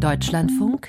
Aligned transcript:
Deutschlandfunk 0.00 0.88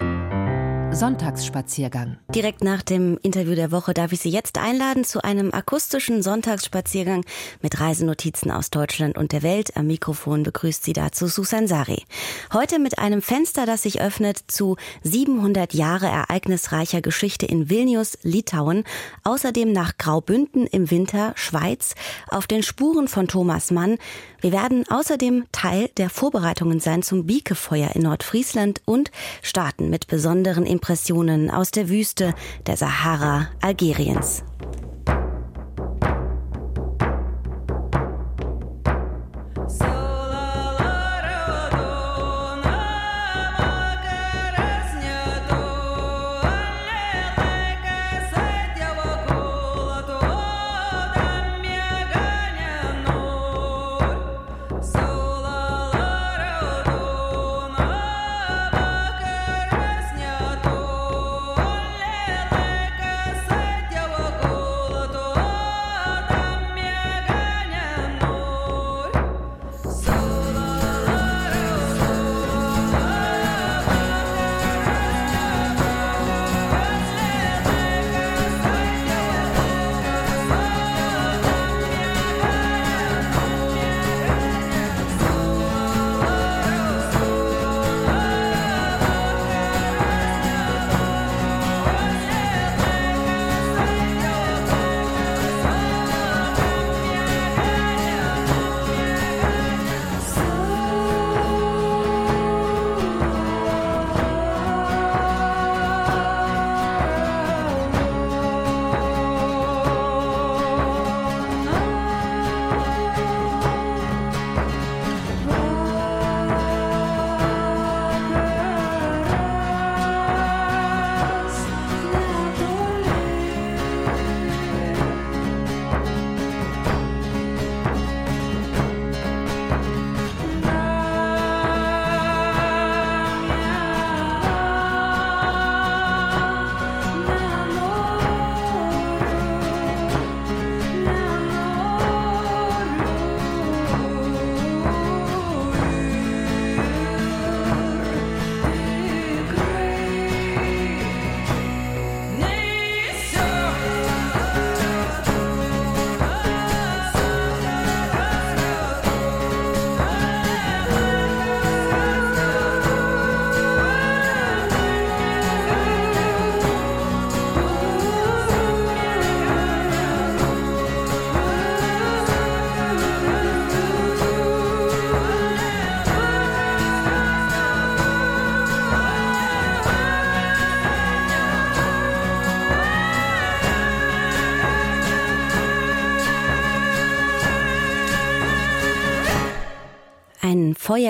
Sonntagsspaziergang. 0.93 2.17
Direkt 2.35 2.63
nach 2.66 2.81
dem 2.81 3.17
Interview 3.24 3.55
der 3.55 3.71
Woche 3.71 3.93
darf 3.93 4.11
ich 4.11 4.19
Sie 4.19 4.29
jetzt 4.29 4.58
einladen 4.58 5.06
zu 5.06 5.24
einem 5.24 5.53
akustischen 5.53 6.21
Sonntagsspaziergang 6.21 7.24
mit 7.61 7.79
Reisenotizen 7.79 8.52
aus 8.52 8.71
Deutschland 8.71 9.18
und 9.18 9.32
der 9.32 9.41
Welt. 9.41 9.77
Am 9.77 9.88
Mikrofon 9.88 10.43
begrüßt 10.43 10.84
Sie 10.84 10.91
dazu 10.91 11.27
Susan 11.27 11.68
Sari. 11.68 12.04
Heute 12.52 12.77
mit 12.77 13.00
einem 13.00 13.21
Fenster, 13.21 13.66
das 13.66 13.84
sich 13.84 14.02
öffnet 14.02 14.38
zu 14.48 14.75
700 15.04 15.73
Jahre 15.73 16.07
ereignisreicher 16.07 17.01
Geschichte 17.01 17.45
in 17.45 17.69
Vilnius, 17.69 18.17
Litauen. 18.23 18.83
Außerdem 19.23 19.71
nach 19.71 19.97
Graubünden 19.97 20.67
im 20.67 20.91
Winter, 20.91 21.31
Schweiz, 21.35 21.95
auf 22.27 22.47
den 22.47 22.63
Spuren 22.63 23.07
von 23.07 23.29
Thomas 23.29 23.71
Mann. 23.71 23.97
Wir 24.41 24.51
werden 24.51 24.85
außerdem 24.89 25.45
Teil 25.51 25.89
der 25.97 26.09
Vorbereitungen 26.09 26.79
sein 26.79 27.01
zum 27.01 27.27
Biekefeuer 27.27 27.91
in 27.93 28.01
Nordfriesland 28.01 28.81
und 28.85 29.11
starten 29.41 29.89
mit 29.89 30.07
besonderen 30.07 30.65
Impressionen 30.81 31.51
aus 31.51 31.69
der 31.69 31.89
Wüste 31.89 32.34
der 32.66 32.76
Sahara 32.76 33.49
Algeriens. 33.62 34.44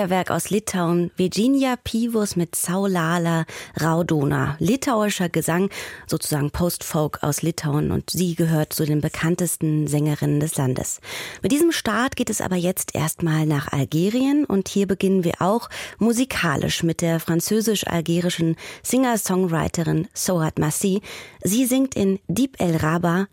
Feuerwerk 0.02 0.32
aus 0.32 0.50
Litauen, 0.50 1.12
Virginia 1.16 1.76
Pivus 1.76 2.34
mit 2.34 2.56
Saulala 2.56 3.44
Raudona. 3.80 4.56
Litauischer 4.58 5.28
Gesang, 5.28 5.70
sozusagen 6.08 6.50
Postfolk 6.50 7.22
aus 7.22 7.42
Litauen 7.42 7.92
und 7.92 8.10
sie 8.10 8.34
gehört 8.34 8.72
zu 8.72 8.84
den 8.84 9.00
bekanntesten 9.00 9.86
Sängerinnen 9.86 10.40
des 10.40 10.56
Landes. 10.56 11.00
Mit 11.40 11.52
diesem 11.52 11.70
Start 11.70 12.16
geht 12.16 12.30
es 12.30 12.40
aber 12.40 12.56
jetzt 12.56 12.96
erstmal 12.96 13.46
nach 13.46 13.70
Algerien 13.72 14.44
und 14.44 14.66
hier 14.66 14.88
beginnen 14.88 15.22
wir 15.22 15.34
auch 15.38 15.68
musikalisch 15.98 16.82
mit 16.82 17.00
der 17.00 17.20
französisch-algerischen 17.20 18.56
Singer-Songwriterin 18.82 20.08
Sohat 20.14 20.58
Massi. 20.58 21.00
Sie 21.44 21.64
singt 21.64 21.94
in 21.94 22.18
Deep 22.26 22.60
El 22.60 22.74
Raba 22.74 23.28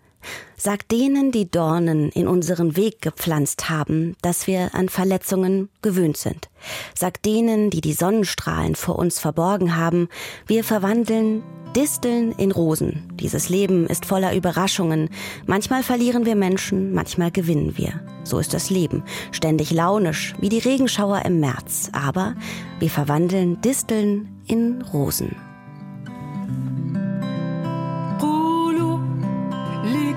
Sag 0.57 0.88
denen, 0.90 1.31
die 1.31 1.50
Dornen 1.50 2.09
in 2.09 2.28
unseren 2.28 2.75
Weg 2.75 3.02
gepflanzt 3.02 3.69
haben, 3.69 4.16
dass 4.22 4.46
wir 4.46 4.75
an 4.75 4.90
Verletzungen 4.90 5.69
gewöhnt 5.81 6.18
sind. 6.18 6.50
Sag 6.94 7.22
denen, 7.24 7.69
die 7.69 7.81
die 7.81 7.94
Sonnenstrahlen 7.94 8.75
vor 8.75 9.00
uns 9.00 9.19
verborgen 9.19 9.78
haben, 9.78 10.09
wir 10.47 10.63
verwandeln 10.63 11.44
Disteln 11.75 12.31
in 12.31 12.52
Rosen. 12.52 13.08
Dieses 13.13 13.47
Leben 13.47 13.85
ist 13.85 14.06
voller 14.06 14.35
Überraschungen. 14.35 15.09
Manchmal 15.46 15.84
verlieren 15.84 16.25
wir 16.25 16.35
Menschen, 16.35 16.94
manchmal 16.94 17.31
gewinnen 17.31 17.78
wir. 17.78 18.02
So 18.24 18.40
ist 18.40 18.53
das 18.53 18.69
Leben. 18.69 19.03
Ständig 19.31 19.72
launisch, 19.72 20.34
wie 20.40 20.50
die 20.50 20.59
Regenschauer 20.59 21.24
im 21.25 21.40
März. 21.40 21.90
Aber 21.94 22.35
wir 22.79 22.90
verwandeln 22.90 23.62
Disteln 23.62 24.41
in 24.47 24.81
Rosen. 24.81 25.35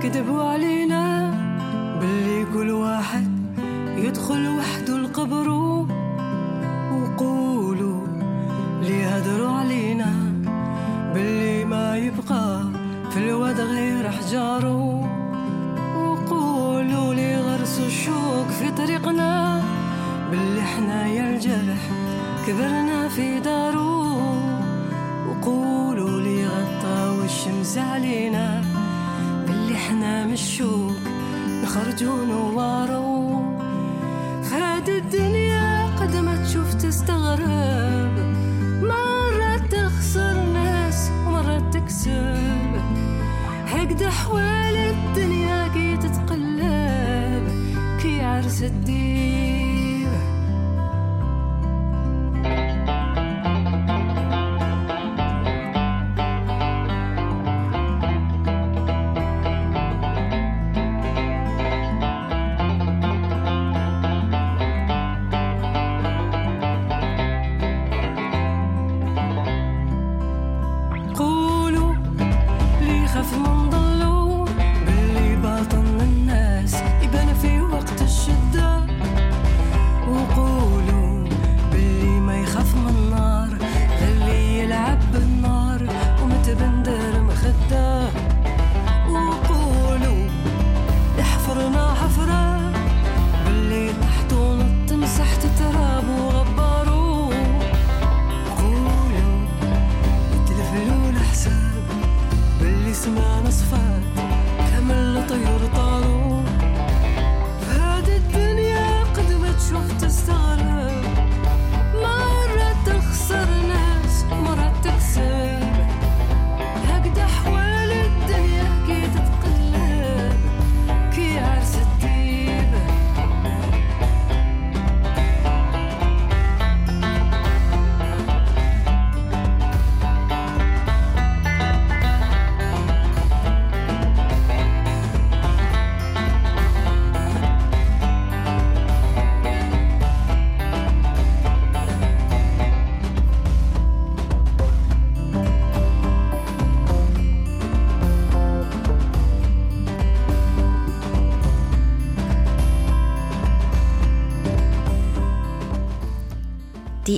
كذبوا 0.02 0.42
علينا 0.42 1.30
باللي 2.00 2.44
كل 2.54 2.70
واحد 2.70 3.26
يدخل 3.96 4.48
وحده 4.58 4.96
القبر 4.96 5.48
وقولوا 6.92 8.06
لي 8.82 9.04
هدروا 9.04 9.50
علينا 9.50 10.12
باللي 11.14 11.64
ما 11.64 11.96
يبقى 11.96 12.62
في 13.10 13.16
الواد 13.18 13.60
غير 13.60 14.10
حجاره 14.10 15.08
وقولوا 15.96 17.14
لي 17.14 17.36
غرسوا 17.40 17.86
الشوك 17.86 18.46
في 18.58 18.70
طريقنا 18.76 19.62
باللي 20.30 20.60
إحنا 20.60 21.06
يا 21.06 21.30
الجرح 21.34 21.82
كبرنا 22.46 23.08
في 23.08 23.40
دارو 23.40 24.02
وقولوا 25.28 26.20
لي 26.20 26.46
غطاو 26.46 27.22
الشمس 27.24 27.78
علينا 27.78 28.62
إحنا 29.74 30.26
من 30.26 30.32
الشوق 30.32 30.92
نخرجوا 31.62 32.24
نوارو 32.24 33.42
فهاد 34.42 34.88
الدنيا 34.88 35.86
قد 36.00 36.16
ما 36.16 36.36
تشوف 36.44 36.74
تستغرب. 36.74 38.14
مرات 38.82 39.72
تخسر 39.72 40.34
ناس 40.52 41.10
ومرات 41.26 41.74
تكسب. 41.74 42.72
هكذا 43.66 44.10
حوال 44.10 44.76
الدنيا 44.76 45.68
كي 45.68 45.96
تتقلب 45.96 47.44
كي 48.02 48.20
عرس 48.20 48.62
الدين. 48.62 49.51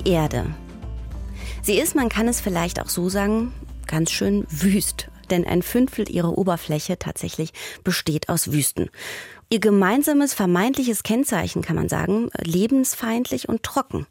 Erde. 0.04 0.46
Sie 1.62 1.78
ist, 1.78 1.94
man 1.94 2.08
kann 2.08 2.28
es 2.28 2.40
vielleicht 2.40 2.80
auch 2.80 2.88
so 2.88 3.08
sagen, 3.08 3.52
ganz 3.86 4.10
schön 4.10 4.46
wüst, 4.50 5.08
denn 5.30 5.46
ein 5.46 5.62
Fünftel 5.62 6.10
ihrer 6.10 6.36
Oberfläche 6.36 6.98
tatsächlich 6.98 7.52
besteht 7.84 8.28
aus 8.28 8.52
Wüsten. 8.52 8.90
Ihr 9.50 9.60
gemeinsames 9.60 10.34
vermeintliches 10.34 11.02
Kennzeichen 11.02 11.62
kann 11.62 11.76
man 11.76 11.88
sagen, 11.88 12.30
lebensfeindlich 12.42 13.48
und 13.48 13.62
trocken. 13.62 14.06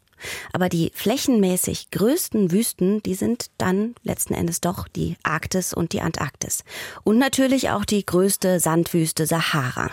Aber 0.52 0.68
die 0.68 0.90
flächenmäßig 0.94 1.90
größten 1.90 2.50
Wüsten, 2.50 3.02
die 3.02 3.14
sind 3.14 3.50
dann 3.58 3.94
letzten 4.02 4.34
Endes 4.34 4.60
doch 4.60 4.88
die 4.88 5.16
Arktis 5.22 5.74
und 5.74 5.92
die 5.92 6.00
Antarktis. 6.00 6.64
Und 7.02 7.18
natürlich 7.18 7.70
auch 7.70 7.84
die 7.84 8.04
größte 8.04 8.60
Sandwüste 8.60 9.26
Sahara. 9.26 9.90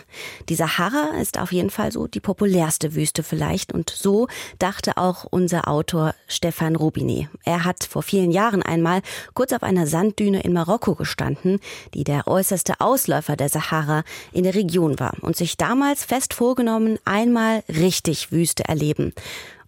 Die 0.50 0.56
Sahara 0.56 1.18
ist 1.22 1.40
auf 1.40 1.52
jeden 1.52 1.70
Fall 1.70 1.92
so 1.92 2.08
die 2.08 2.20
populärste 2.20 2.96
Wüste 2.96 3.24
vielleicht. 3.24 3.74
Und 3.74 3.90
so 3.90 4.28
dachte 4.60 4.98
auch 4.98 5.26
unser 5.30 5.68
Autor 5.68 6.16
Stefan 6.28 6.76
Robinet. 6.76 7.28
Er 7.44 7.64
hat 7.64 7.84
vor 7.84 8.04
vielen 8.04 8.32
Jahren 8.32 8.64
einmal 8.64 9.02
kurz 9.34 9.54
auf 9.54 9.64
einer 9.64 9.88
Sanddüne 9.88 10.42
in 10.42 10.54
Marokko 10.54 10.96
gestanden, 10.96 11.60
die 11.94 12.04
der 12.04 12.28
äußerste 12.28 12.80
Ausläufer 12.80 13.36
der 13.36 13.50
Sahara 13.50 14.04
in 14.32 14.44
der 14.44 14.56
Region 14.56 15.00
war 15.00 15.16
und 15.22 15.36
sich 15.36 15.58
damals 15.58 16.06
fest 16.06 16.34
vorgenommen, 16.34 16.98
einmal 17.06 17.64
richtig 17.68 18.32
Wüste 18.32 18.66
erleben. 18.66 19.14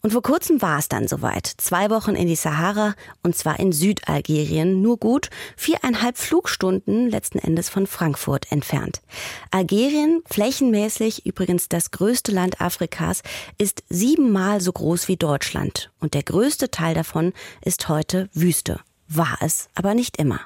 Und 0.06 0.12
vor 0.12 0.22
kurzem 0.22 0.62
war 0.62 0.80
es 0.80 0.90
dann 0.90 1.08
soweit. 1.08 1.48
Zwei 1.48 1.90
Wochen 1.90 2.14
in 2.16 2.28
die 2.28 2.36
Sahara 2.36 2.94
und 3.22 3.38
zwar 3.38 3.58
in 3.62 3.72
Südalgerien, 3.72 4.82
nur 4.82 4.98
gut 4.98 5.30
viereinhalb 5.56 6.18
Flugstunden 6.18 7.10
letzten 7.10 7.40
Endes 7.40 7.70
von 7.70 7.88
Frankfurt 7.88 8.52
entfernt. 8.52 9.02
Algerien, 9.50 10.22
flächenmäßig 10.26 11.26
übrigens 11.26 11.70
das 11.70 11.92
größte 11.92 12.34
Land 12.34 12.60
Afrikas, 12.60 13.22
ist 13.58 13.86
siebenmal 13.88 14.60
so 14.60 14.74
groß 14.74 15.08
wie 15.08 15.16
Deutschland. 15.16 15.90
Und 16.02 16.16
der 16.16 16.24
größte 16.24 16.70
Teil 16.70 16.96
davon 16.96 17.32
ist 17.62 17.88
heute 17.88 18.28
Wüste. 18.34 18.82
War 19.08 19.38
es 19.40 19.70
aber 19.74 19.94
nicht 19.94 20.18
immer. 20.18 20.42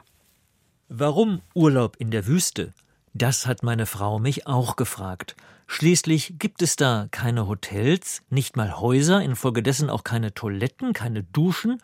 Warum 0.88 1.42
Urlaub 1.56 1.96
in 1.98 2.12
der 2.12 2.28
Wüste? 2.28 2.76
Das 3.16 3.48
hat 3.48 3.64
meine 3.64 3.88
Frau 3.88 4.20
mich 4.20 4.46
auch 4.46 4.76
gefragt. 4.76 5.36
Schließlich 5.68 6.36
gibt 6.40 6.62
es 6.62 6.78
da 6.78 7.08
keine 7.12 7.48
Hotels, 7.48 8.24
nicht 8.30 8.56
mal 8.56 8.80
Häuser, 8.80 9.22
infolgedessen 9.22 9.90
auch 9.90 10.06
keine 10.06 10.34
Toiletten, 10.34 10.94
keine 10.94 11.24
Duschen. 11.24 11.82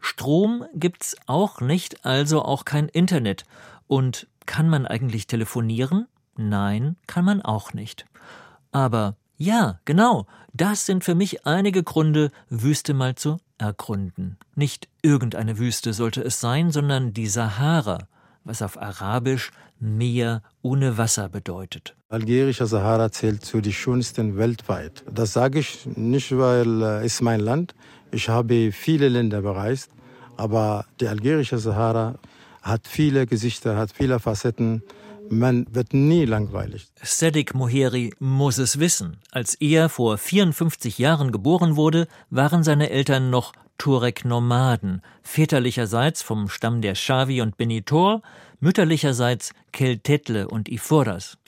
Strom 0.00 0.64
gibt's 0.74 1.16
auch 1.26 1.60
nicht, 1.60 2.04
also 2.06 2.42
auch 2.42 2.64
kein 2.64 2.88
Internet. 2.88 3.44
Und 3.86 4.26
kann 4.46 4.68
man 4.68 4.86
eigentlich 4.86 5.26
telefonieren? 5.26 6.06
Nein, 6.36 6.96
kann 7.06 7.26
man 7.26 7.42
auch 7.42 7.74
nicht. 7.74 8.06
Aber 8.72 9.16
ja, 9.36 9.80
genau, 9.84 10.26
das 10.54 10.86
sind 10.86 11.04
für 11.04 11.14
mich 11.14 11.46
einige 11.46 11.82
Gründe, 11.82 12.30
Wüste 12.48 12.94
mal 12.94 13.16
zu 13.16 13.38
ergründen. 13.58 14.38
Nicht 14.54 14.88
irgendeine 15.02 15.58
Wüste 15.58 15.92
sollte 15.92 16.22
es 16.22 16.40
sein, 16.40 16.70
sondern 16.70 17.12
die 17.12 17.26
Sahara, 17.26 18.08
was 18.44 18.62
auf 18.62 18.80
Arabisch 18.80 19.50
Meer 19.78 20.42
ohne 20.62 20.96
Wasser 20.98 21.28
bedeutet. 21.28 21.94
Algerische 22.08 22.66
Sahara 22.66 23.10
zählt 23.10 23.44
zu 23.44 23.60
den 23.60 23.72
schönsten 23.72 24.36
weltweit. 24.36 25.04
Das 25.12 25.32
sage 25.32 25.58
ich 25.58 25.86
nicht, 25.96 26.36
weil 26.36 26.82
es 26.82 27.02
äh, 27.02 27.06
ist 27.06 27.22
mein 27.22 27.40
Land. 27.40 27.74
Ich 28.12 28.28
habe 28.28 28.72
viele 28.72 29.08
Länder 29.08 29.42
bereist, 29.42 29.90
aber 30.36 30.86
die 31.00 31.08
algerische 31.08 31.58
Sahara 31.58 32.18
hat 32.62 32.86
viele 32.86 33.26
Gesichter, 33.26 33.76
hat 33.76 33.92
viele 33.92 34.18
Facetten. 34.18 34.82
Man 35.28 35.66
wird 35.72 35.92
nie 35.92 36.24
langweilig. 36.24 36.86
Sedik 37.02 37.54
Moheri 37.54 38.14
muss 38.20 38.58
es 38.58 38.78
wissen. 38.78 39.18
Als 39.32 39.54
er 39.56 39.88
vor 39.88 40.18
54 40.18 40.98
Jahren 40.98 41.32
geboren 41.32 41.74
wurde, 41.74 42.06
waren 42.30 42.62
seine 42.62 42.90
Eltern 42.90 43.30
noch 43.30 43.52
Tuareg-Nomaden, 43.78 45.02
väterlicherseits 45.22 46.22
vom 46.22 46.48
Stamm 46.48 46.80
der 46.80 46.94
Shawi 46.94 47.40
und 47.40 47.56
Benitor, 47.56 48.22
mütterlicherseits 48.66 49.52
Keltetle 49.70 50.48
und 50.48 50.68
Iforas. 50.68 51.38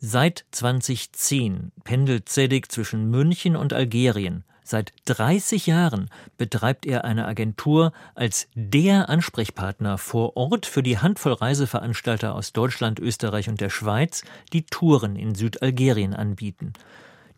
Seit 0.00 0.44
2010 0.50 1.72
pendelt 1.82 2.28
Zedek 2.28 2.70
zwischen 2.70 3.08
München 3.08 3.56
und 3.56 3.72
Algerien. 3.72 4.44
Seit 4.64 4.92
30 5.06 5.66
Jahren 5.66 6.10
betreibt 6.36 6.84
er 6.84 7.06
eine 7.06 7.26
Agentur 7.26 7.92
als 8.14 8.48
der 8.54 9.08
Ansprechpartner 9.08 9.96
vor 9.96 10.36
Ort 10.36 10.66
für 10.66 10.82
die 10.82 10.98
Handvoll 10.98 11.32
Reiseveranstalter 11.32 12.34
aus 12.34 12.52
Deutschland, 12.52 13.00
Österreich 13.00 13.48
und 13.48 13.62
der 13.62 13.70
Schweiz, 13.70 14.22
die 14.52 14.66
Touren 14.66 15.16
in 15.16 15.34
Südalgerien 15.34 16.12
anbieten. 16.12 16.74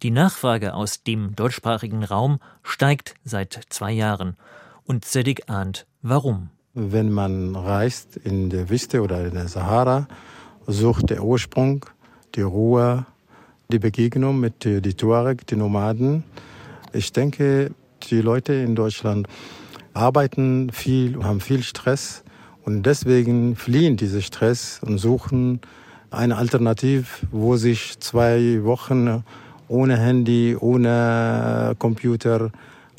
Die 0.03 0.11
Nachfrage 0.11 0.75
aus 0.75 1.05
dem 1.05 1.37
deutschsprachigen 1.37 2.03
Raum 2.03 2.41
steigt 2.65 3.15
seit 3.23 3.61
zwei 3.69 3.93
Jahren. 3.93 4.37
Und 4.83 5.05
Zedek 5.05 5.49
ahnt, 5.49 5.87
warum. 6.03 6.51
Wenn 6.75 7.11
man 7.11 7.57
reist 7.57 8.17
in 8.17 8.49
der 8.49 8.71
Wüste 8.71 9.03
oder 9.03 9.27
in 9.27 9.35
der 9.35 9.49
Sahara, 9.49 10.07
sucht 10.69 11.11
der 11.11 11.25
Ursprung, 11.25 11.85
die 12.37 12.43
Ruhe, 12.43 13.07
die 13.73 13.81
Begegnung 13.81 14.39
mit 14.39 14.65
den 14.65 14.97
Tuareg, 14.97 15.45
den 15.49 15.59
Nomaden. 15.59 16.23
Ich 16.93 17.13
denke, 17.13 17.73
die 18.09 18.21
Leute 18.21 18.53
in 18.53 18.77
Deutschland 18.77 19.27
arbeiten 19.95 20.71
viel, 20.71 21.21
haben 21.25 21.41
viel 21.41 21.65
Stress 21.65 22.23
und 22.65 22.85
deswegen 22.85 23.57
fliehen 23.57 23.97
diese 23.97 24.23
Stress 24.23 24.79
und 24.81 24.99
suchen 24.99 25.61
eine 26.13 26.37
Alternative, 26.37 27.07
wo 27.33 27.57
sich 27.57 27.99
zwei 27.99 28.63
Wochen 28.63 29.25
ohne 29.67 29.99
Handy, 29.99 30.57
ohne 30.57 31.75
Computer, 31.81 32.53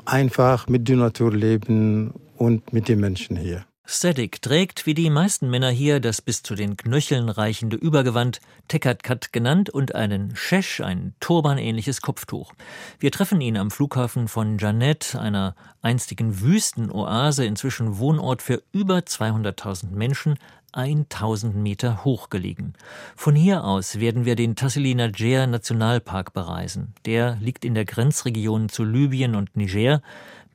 einfach 0.04 0.68
mit 0.68 0.90
der 0.90 0.98
Natur 0.98 1.32
leben 1.32 2.14
und 2.42 2.74
mit 2.74 2.88
den 2.88 3.00
Menschen 3.00 3.38
hier. 3.38 3.66
Sedik 3.86 4.42
trägt 4.42 4.88
wie 4.88 4.96
die 4.96 5.12
meisten 5.12 5.50
Männer 5.50 5.70
hier 5.70 6.00
das 6.00 6.22
bis 6.22 6.42
zu 6.42 6.56
den 6.56 6.76
Knöcheln 6.76 7.30
reichende 7.30 7.76
Übergewand, 7.76 8.40
Tekatkat 8.68 9.32
genannt, 9.32 9.70
und 9.70 9.94
einen 9.94 10.36
Shesh, 10.36 10.82
ein 10.82 11.14
turbanähnliches 11.20 12.02
Kopftuch. 12.02 12.54
Wir 13.00 13.12
treffen 13.12 13.42
ihn 13.42 13.58
am 13.58 13.70
Flughafen 13.70 14.28
von 14.28 14.58
Janet, 14.58 15.16
einer 15.16 15.56
einstigen 15.84 16.42
Wüstenoase, 16.42 17.46
inzwischen 17.46 18.00
Wohnort 18.00 18.42
für 18.42 18.64
über 18.72 19.00
200.000 19.00 19.92
Menschen, 19.92 20.40
1000 20.74 21.56
Meter 21.56 22.06
hoch 22.06 22.30
gelegen. 22.30 22.74
Von 23.16 23.36
hier 23.36 23.66
aus 23.66 24.00
werden 24.00 24.26
wir 24.26 24.36
den 24.36 24.56
Tassili 24.56 24.96
Najer 24.96 25.48
Nationalpark 25.48 26.34
bereisen. 26.34 26.94
Der 27.06 27.38
liegt 27.42 27.66
in 27.66 27.76
der 27.76 27.86
Grenzregion 27.86 28.70
zu 28.70 28.84
Libyen 28.84 29.36
und 29.36 29.56
Niger. 29.56 30.02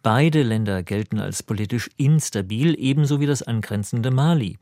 Beide 0.06 0.44
Länder 0.44 0.84
gelten 0.84 1.18
als 1.18 1.42
politisch 1.42 1.90
instabil, 1.96 2.76
ebenso 2.78 3.18
wie 3.18 3.26
das 3.26 3.42
angrenzende 3.42 4.12
Mali. 4.12 4.56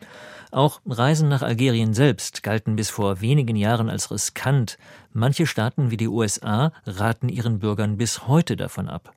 Auch 0.50 0.80
Reisen 0.86 1.28
nach 1.28 1.42
Algerien 1.42 1.92
selbst 1.92 2.42
galten 2.42 2.76
bis 2.76 2.88
vor 2.88 3.20
wenigen 3.20 3.54
Jahren 3.54 3.90
als 3.90 4.10
riskant. 4.10 4.78
Manche 5.12 5.46
Staaten 5.46 5.90
wie 5.90 5.98
die 5.98 6.08
USA 6.08 6.72
raten 6.86 7.28
ihren 7.28 7.58
Bürgern 7.58 7.98
bis 7.98 8.26
heute 8.26 8.56
davon 8.56 8.88
ab. 8.88 9.12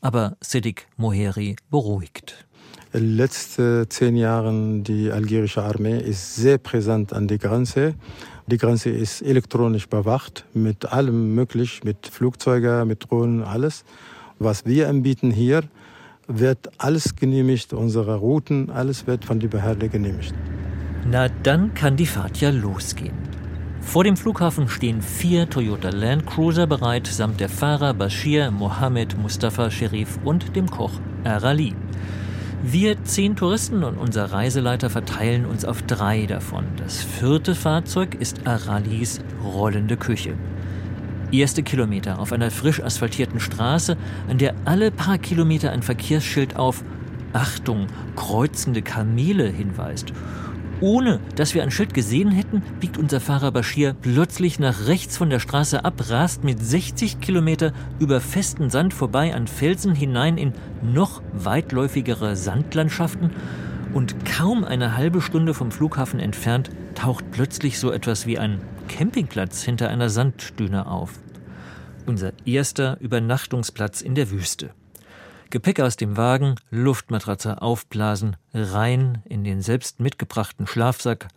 Aber 0.00 0.38
Siddiq 0.40 0.86
Moheri 0.96 1.56
beruhigt 1.70 2.48
letzten 2.92 3.88
zehn 3.90 4.16
Jahren 4.16 4.82
die 4.82 5.10
algerische 5.10 5.62
Armee 5.62 5.98
ist 5.98 6.36
sehr 6.36 6.58
präsent 6.58 7.12
an 7.12 7.28
der 7.28 7.38
Grenze. 7.38 7.94
Die 8.46 8.56
Grenze 8.56 8.90
ist 8.90 9.20
elektronisch 9.20 9.88
bewacht 9.88 10.46
mit 10.54 10.86
allem 10.86 11.34
möglich, 11.34 11.84
mit 11.84 12.06
Flugzeugen, 12.06 12.88
mit 12.88 13.10
Drohnen, 13.10 13.42
alles. 13.42 13.84
Was 14.38 14.66
wir 14.66 14.88
anbieten 14.88 15.30
hier, 15.30 15.62
wird 16.28 16.70
alles 16.78 17.16
genehmigt, 17.16 17.72
unsere 17.72 18.16
Routen, 18.16 18.70
alles 18.70 19.06
wird 19.06 19.24
von 19.24 19.40
der 19.40 19.48
Behörde 19.48 19.88
genehmigt. 19.88 20.34
Na, 21.10 21.28
dann 21.42 21.74
kann 21.74 21.96
die 21.96 22.06
Fahrt 22.06 22.40
ja 22.40 22.50
losgehen. 22.50 23.16
Vor 23.80 24.04
dem 24.04 24.16
Flughafen 24.16 24.68
stehen 24.68 25.00
vier 25.00 25.48
Toyota 25.48 25.88
Land 25.88 26.26
Cruiser 26.26 26.66
bereit, 26.66 27.06
samt 27.06 27.40
der 27.40 27.48
Fahrer 27.48 27.94
Bashir, 27.94 28.50
Mohammed, 28.50 29.16
Mustafa, 29.16 29.70
Sherif 29.70 30.18
und 30.24 30.54
dem 30.54 30.70
Koch 30.70 30.92
Arali. 31.24 31.74
Wir 32.62 33.02
zehn 33.04 33.34
Touristen 33.34 33.84
und 33.84 33.96
unser 33.96 34.26
Reiseleiter 34.32 34.90
verteilen 34.90 35.46
uns 35.46 35.64
auf 35.64 35.80
drei 35.82 36.26
davon. 36.26 36.64
Das 36.76 37.02
vierte 37.02 37.54
Fahrzeug 37.54 38.16
ist 38.16 38.46
Aralis 38.46 39.20
rollende 39.42 39.96
Küche. 39.96 40.34
Erste 41.30 41.62
Kilometer 41.62 42.18
auf 42.20 42.32
einer 42.32 42.50
frisch 42.50 42.82
asphaltierten 42.82 43.38
Straße, 43.38 43.98
an 44.28 44.38
der 44.38 44.54
alle 44.64 44.90
paar 44.90 45.18
Kilometer 45.18 45.72
ein 45.72 45.82
Verkehrsschild 45.82 46.56
auf 46.56 46.82
Achtung, 47.34 47.86
kreuzende 48.16 48.80
Kamele 48.80 49.46
hinweist. 49.46 50.14
Ohne 50.80 51.20
dass 51.34 51.54
wir 51.54 51.62
ein 51.62 51.70
Schild 51.70 51.92
gesehen 51.92 52.30
hätten, 52.30 52.62
biegt 52.80 52.96
unser 52.96 53.20
Fahrer 53.20 53.50
Bashir 53.50 53.94
plötzlich 54.00 54.58
nach 54.58 54.86
rechts 54.86 55.16
von 55.18 55.28
der 55.28 55.40
Straße 55.40 55.84
ab, 55.84 56.08
rast 56.08 56.44
mit 56.44 56.64
60 56.64 57.20
Kilometer 57.20 57.72
über 57.98 58.20
festen 58.20 58.70
Sand 58.70 58.94
vorbei 58.94 59.34
an 59.34 59.48
Felsen 59.48 59.94
hinein 59.94 60.38
in 60.38 60.52
noch 60.82 61.20
weitläufigere 61.32 62.36
Sandlandschaften 62.36 63.30
und 63.92 64.14
kaum 64.24 64.64
eine 64.64 64.96
halbe 64.96 65.20
Stunde 65.20 65.52
vom 65.52 65.72
Flughafen 65.72 66.20
entfernt 66.20 66.70
taucht 66.98 67.30
plötzlich 67.30 67.78
so 67.78 67.92
etwas 67.92 68.26
wie 68.26 68.40
ein 68.40 68.60
Campingplatz 68.88 69.62
hinter 69.62 69.88
einer 69.88 70.10
Sanddüne 70.10 70.88
auf. 70.88 71.12
Unser 72.06 72.32
erster 72.44 72.98
Übernachtungsplatz 72.98 74.00
in 74.00 74.16
der 74.16 74.30
Wüste. 74.30 74.74
Gepäck 75.50 75.78
aus 75.78 75.96
dem 75.96 76.16
Wagen, 76.16 76.56
Luftmatratze 76.70 77.62
aufblasen, 77.62 78.36
rein 78.52 79.22
in 79.26 79.44
den 79.44 79.62
selbst 79.62 80.00
mitgebrachten 80.00 80.66
Schlafsack, 80.66 81.28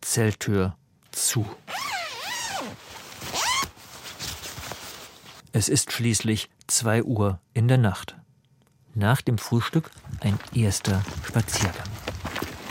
Zelttür 0.00 0.74
zu. 1.12 1.44
Es 5.52 5.68
ist 5.68 5.92
schließlich 5.92 6.48
zwei 6.66 7.02
Uhr 7.02 7.40
in 7.52 7.68
der 7.68 7.78
Nacht. 7.78 8.16
Nach 8.94 9.20
dem 9.20 9.36
Frühstück 9.36 9.90
ein 10.20 10.38
erster 10.54 11.02
Spaziergang 11.26 11.84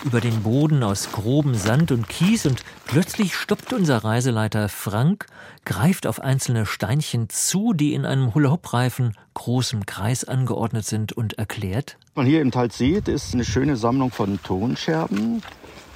über 0.03 0.21
den 0.21 0.43
Boden 0.43 0.83
aus 0.83 1.11
grobem 1.11 1.55
Sand 1.55 1.91
und 1.91 2.09
Kies 2.09 2.45
und 2.45 2.63
plötzlich 2.85 3.35
stoppt 3.35 3.73
unser 3.73 4.03
Reiseleiter 4.03 4.69
Frank, 4.69 5.25
greift 5.65 6.07
auf 6.07 6.19
einzelne 6.19 6.65
Steinchen 6.65 7.29
zu, 7.29 7.73
die 7.73 7.93
in 7.93 8.05
einem 8.05 8.33
Hula-Hoop-Reifen 8.33 9.15
großem 9.33 9.85
Kreis 9.85 10.23
angeordnet 10.25 10.85
sind 10.85 11.13
und 11.13 11.37
erklärt. 11.37 11.97
Was 12.07 12.15
man 12.15 12.25
hier 12.25 12.41
im 12.41 12.51
Tal 12.51 12.71
sieht, 12.71 13.07
ist 13.07 13.33
eine 13.33 13.45
schöne 13.45 13.77
Sammlung 13.77 14.11
von 14.11 14.41
Tonscherben 14.43 15.41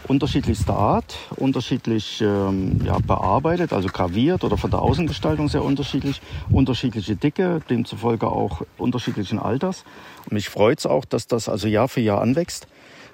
unterschiedlichster 0.07 0.75
Art, 0.75 1.17
unterschiedlich 1.35 2.21
ähm, 2.21 2.79
ja, 2.85 2.97
bearbeitet, 2.99 3.73
also 3.73 3.89
graviert 3.89 4.43
oder 4.43 4.57
von 4.57 4.71
der 4.71 4.81
Außengestaltung 4.81 5.49
sehr 5.49 5.63
unterschiedlich, 5.63 6.21
unterschiedliche 6.49 7.15
Dicke, 7.15 7.61
demzufolge 7.69 8.27
auch 8.27 8.61
unterschiedlichen 8.77 9.39
Alters. 9.39 9.83
Und 10.25 10.33
mich 10.33 10.49
freut 10.49 10.79
es 10.79 10.85
auch, 10.85 11.05
dass 11.05 11.27
das 11.27 11.49
also 11.49 11.67
Jahr 11.67 11.89
für 11.89 12.01
Jahr 12.01 12.21
anwächst. 12.21 12.67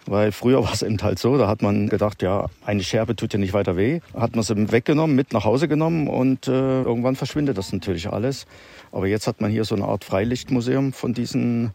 Weil 0.05 0.31
früher 0.31 0.63
war 0.63 0.73
es 0.73 0.81
eben 0.81 1.01
halt 1.01 1.17
so, 1.19 1.37
da 1.37 1.47
hat 1.47 1.61
man 1.61 1.87
gedacht, 1.87 2.21
ja, 2.21 2.47
eine 2.65 2.83
Scherbe 2.83 3.15
tut 3.15 3.33
ja 3.33 3.39
nicht 3.39 3.53
weiter 3.53 3.77
weh. 3.77 4.01
Hat 4.13 4.35
man 4.35 4.43
sie 4.43 4.71
weggenommen, 4.71 5.15
mit 5.15 5.31
nach 5.31 5.45
Hause 5.45 5.67
genommen 5.67 6.07
und 6.07 6.47
äh, 6.47 6.81
irgendwann 6.81 7.15
verschwindet 7.15 7.57
das 7.57 7.71
natürlich 7.71 8.09
alles. 8.11 8.45
Aber 8.91 9.07
jetzt 9.07 9.27
hat 9.27 9.39
man 9.39 9.49
hier 9.49 9.63
so 9.63 9.75
eine 9.75 9.85
Art 9.85 10.03
Freilichtmuseum 10.03 10.91
von 10.93 11.13
diesen 11.13 11.71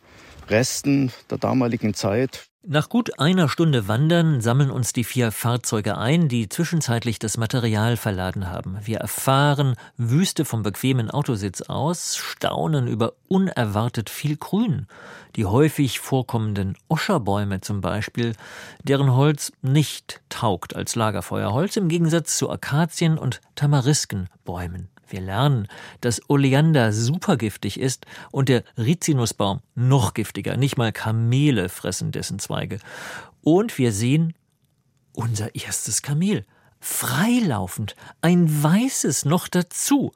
Resten 0.48 1.10
der 1.30 1.38
damaligen 1.38 1.94
Zeit. 1.94 2.48
Nach 2.70 2.90
gut 2.90 3.18
einer 3.18 3.48
Stunde 3.48 3.88
Wandern 3.88 4.42
sammeln 4.42 4.70
uns 4.70 4.92
die 4.92 5.02
vier 5.02 5.32
Fahrzeuge 5.32 5.96
ein, 5.96 6.28
die 6.28 6.50
zwischenzeitlich 6.50 7.18
das 7.18 7.38
Material 7.38 7.96
verladen 7.96 8.50
haben. 8.50 8.76
Wir 8.84 8.98
erfahren 8.98 9.74
Wüste 9.96 10.44
vom 10.44 10.62
bequemen 10.64 11.10
Autositz 11.10 11.62
aus, 11.62 12.18
staunen 12.18 12.86
über 12.86 13.14
unerwartet 13.26 14.10
viel 14.10 14.36
Grün. 14.36 14.86
Die 15.34 15.46
häufig 15.46 15.98
vorkommenden 15.98 16.76
Oscherbäume 16.88 17.62
zum 17.62 17.80
Beispiel, 17.80 18.34
deren 18.82 19.14
Holz 19.14 19.50
nicht 19.62 20.20
taugt 20.28 20.76
als 20.76 20.94
Lagerfeuerholz 20.94 21.78
im 21.78 21.88
Gegensatz 21.88 22.36
zu 22.36 22.50
Akazien- 22.50 23.16
und 23.16 23.40
Tamariskenbäumen. 23.54 24.90
Wir 25.10 25.20
lernen, 25.20 25.68
dass 26.00 26.28
Oleander 26.28 26.92
supergiftig 26.92 27.80
ist 27.80 28.06
und 28.30 28.48
der 28.48 28.64
Rizinusbaum 28.76 29.60
noch 29.74 30.14
giftiger. 30.14 30.56
Nicht 30.56 30.76
mal 30.76 30.92
Kamele 30.92 31.68
fressen 31.68 32.12
dessen 32.12 32.38
Zweige. 32.38 32.78
Und 33.42 33.78
wir 33.78 33.92
sehen 33.92 34.34
unser 35.12 35.54
erstes 35.54 36.02
Kamel. 36.02 36.44
Freilaufend. 36.80 37.96
Ein 38.20 38.62
weißes 38.62 39.24
noch 39.24 39.48
dazu. 39.48 40.12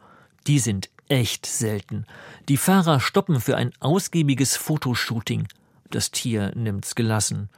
Die 0.46 0.58
sind 0.58 0.90
echt 1.08 1.46
selten. 1.46 2.06
Die 2.48 2.56
Fahrer 2.56 3.00
stoppen 3.00 3.40
für 3.40 3.56
ein 3.56 3.72
ausgiebiges 3.80 4.56
Fotoshooting. 4.56 5.48
Das 5.90 6.10
Tier 6.10 6.52
nimmt's 6.54 6.94
gelassen. 6.94 7.50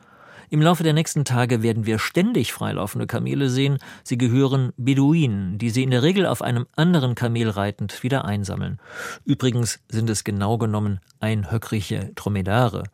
Im 0.55 0.63
Laufe 0.63 0.85
der 0.85 0.93
nächsten 0.93 1.25
Tage 1.25 1.65
werden 1.65 1.85
wir 1.85 1.99
ständig 1.99 2.53
freilaufende 2.53 3.09
Kamele 3.09 3.51
sehen. 3.51 3.79
Sie 4.05 4.17
gehören 4.17 4.73
Beduinen, 4.77 5.59
die 5.59 5.69
sie 5.69 5.83
in 5.83 5.91
der 5.91 6.05
Regel 6.05 6.27
auf 6.27 6.43
einem 6.43 6.67
anderen 6.77 7.17
Kamel 7.17 7.51
reitend 7.51 8.05
wieder 8.05 8.25
einsammeln. 8.25 8.79
Übrigens 9.25 9.81
sind 9.89 10.09
es 10.09 10.23
genau 10.23 10.57
genommen 10.57 11.01
einhöckrige 11.19 12.13
Dromedare. 12.15 12.85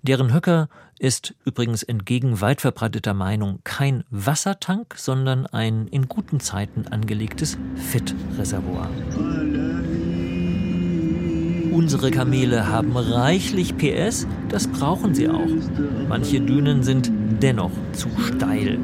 Deren 0.00 0.32
Höcker 0.32 0.70
ist 0.98 1.34
übrigens 1.44 1.82
entgegen 1.82 2.40
weit 2.40 2.62
verbreiteter 2.62 3.12
Meinung 3.12 3.58
kein 3.64 4.02
Wassertank, 4.08 4.94
sondern 4.96 5.44
ein 5.44 5.88
in 5.88 6.08
guten 6.08 6.40
Zeiten 6.40 6.86
angelegtes 6.88 7.58
Fettreservoir. 7.90 8.88
Unsere 11.72 12.10
Kamele 12.10 12.68
haben 12.68 12.96
reichlich 12.96 13.76
PS, 13.76 14.26
das 14.48 14.66
brauchen 14.66 15.14
sie 15.14 15.28
auch. 15.28 15.48
Manche 16.08 16.40
Dünen 16.40 16.82
sind 16.82 17.10
dennoch 17.40 17.70
zu 17.92 18.08
steil. 18.18 18.78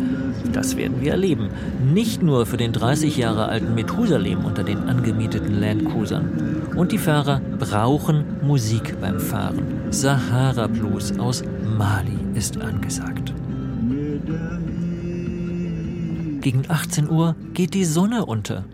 Das 0.53 0.77
werden 0.77 1.01
wir 1.01 1.13
erleben. 1.13 1.49
Nicht 1.93 2.23
nur 2.23 2.47
für 2.47 2.57
den 2.57 2.73
30 2.73 3.17
Jahre 3.17 3.47
alten 3.47 3.75
Methusalem 3.75 4.45
unter 4.45 4.63
den 4.63 4.79
angemieteten 4.79 5.61
Landcruisern. 5.61 6.69
Und 6.77 6.93
die 6.93 6.99
Fahrer 6.99 7.41
brauchen 7.59 8.25
Musik 8.43 9.01
beim 9.01 9.19
Fahren. 9.19 9.63
Sahara 9.91 10.67
Blues 10.69 11.19
aus 11.19 11.43
Mali 11.77 12.19
ist 12.35 12.61
angesagt. 12.61 13.35
Gegen 16.41 16.63
18 16.69 17.11
Uhr 17.11 17.35
geht 17.55 17.75
die 17.75 17.85
Sonne 17.85 18.25
unter. 18.25 18.65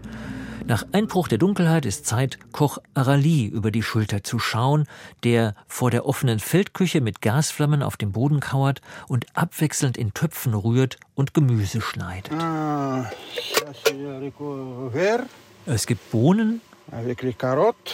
Nach 0.67 0.85
Einbruch 0.93 1.29
der 1.29 1.39
Dunkelheit 1.39 1.87
ist 1.87 2.07
Zeit, 2.07 2.39
Koch 2.53 2.79
Arali 2.95 3.47
über 3.47 3.71
die 3.71 3.83
Schulter 3.83 4.23
zu 4.23 4.39
schauen, 4.39 4.87
der 5.25 5.55
vor 5.67 5.91
der 5.91 6.07
offenen 6.07 6.39
Feldküche 6.39 7.01
mit 7.01 7.21
Gasflammen 7.21 7.83
auf 7.83 7.97
dem 7.97 8.13
Boden 8.13 8.41
kauert 8.41 8.81
und 9.09 9.27
abwechselnd 9.35 9.97
in 9.97 10.15
Töpfen 10.15 10.55
rührt 10.55 10.99
und 11.15 11.35
Gemüse 11.35 11.81
schneidet. 11.81 12.33
Ah, 12.33 13.11
es 15.67 15.87
gibt 15.87 16.11
Bohnen 16.11 16.61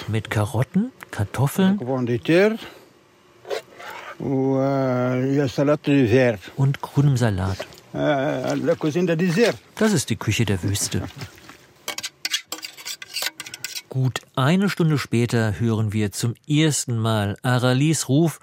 mit 0.09 0.31
Karotten, 0.31 0.93
Kartoffeln 1.11 1.79
und 6.57 6.83
grünem 6.83 7.17
Salat. 7.17 7.67
Das 9.77 9.93
ist 9.93 10.11
die 10.11 10.17
Küche 10.17 10.45
der 10.45 10.63
Wüste. 10.63 11.03
Gut 14.01 14.21
eine 14.37 14.71
Stunde 14.71 14.97
später 14.97 15.59
hören 15.59 15.93
wir 15.93 16.13
zum 16.13 16.35
ersten 16.49 16.99
Mal 16.99 17.37
Aralis 17.43 18.09
Ruf, 18.09 18.39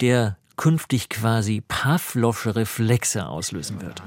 der 0.00 0.36
künftig 0.56 1.08
quasi 1.08 1.62
Pavlovsche 1.68 2.56
Reflexe 2.56 3.28
auslösen 3.28 3.80
wird. 3.80 4.02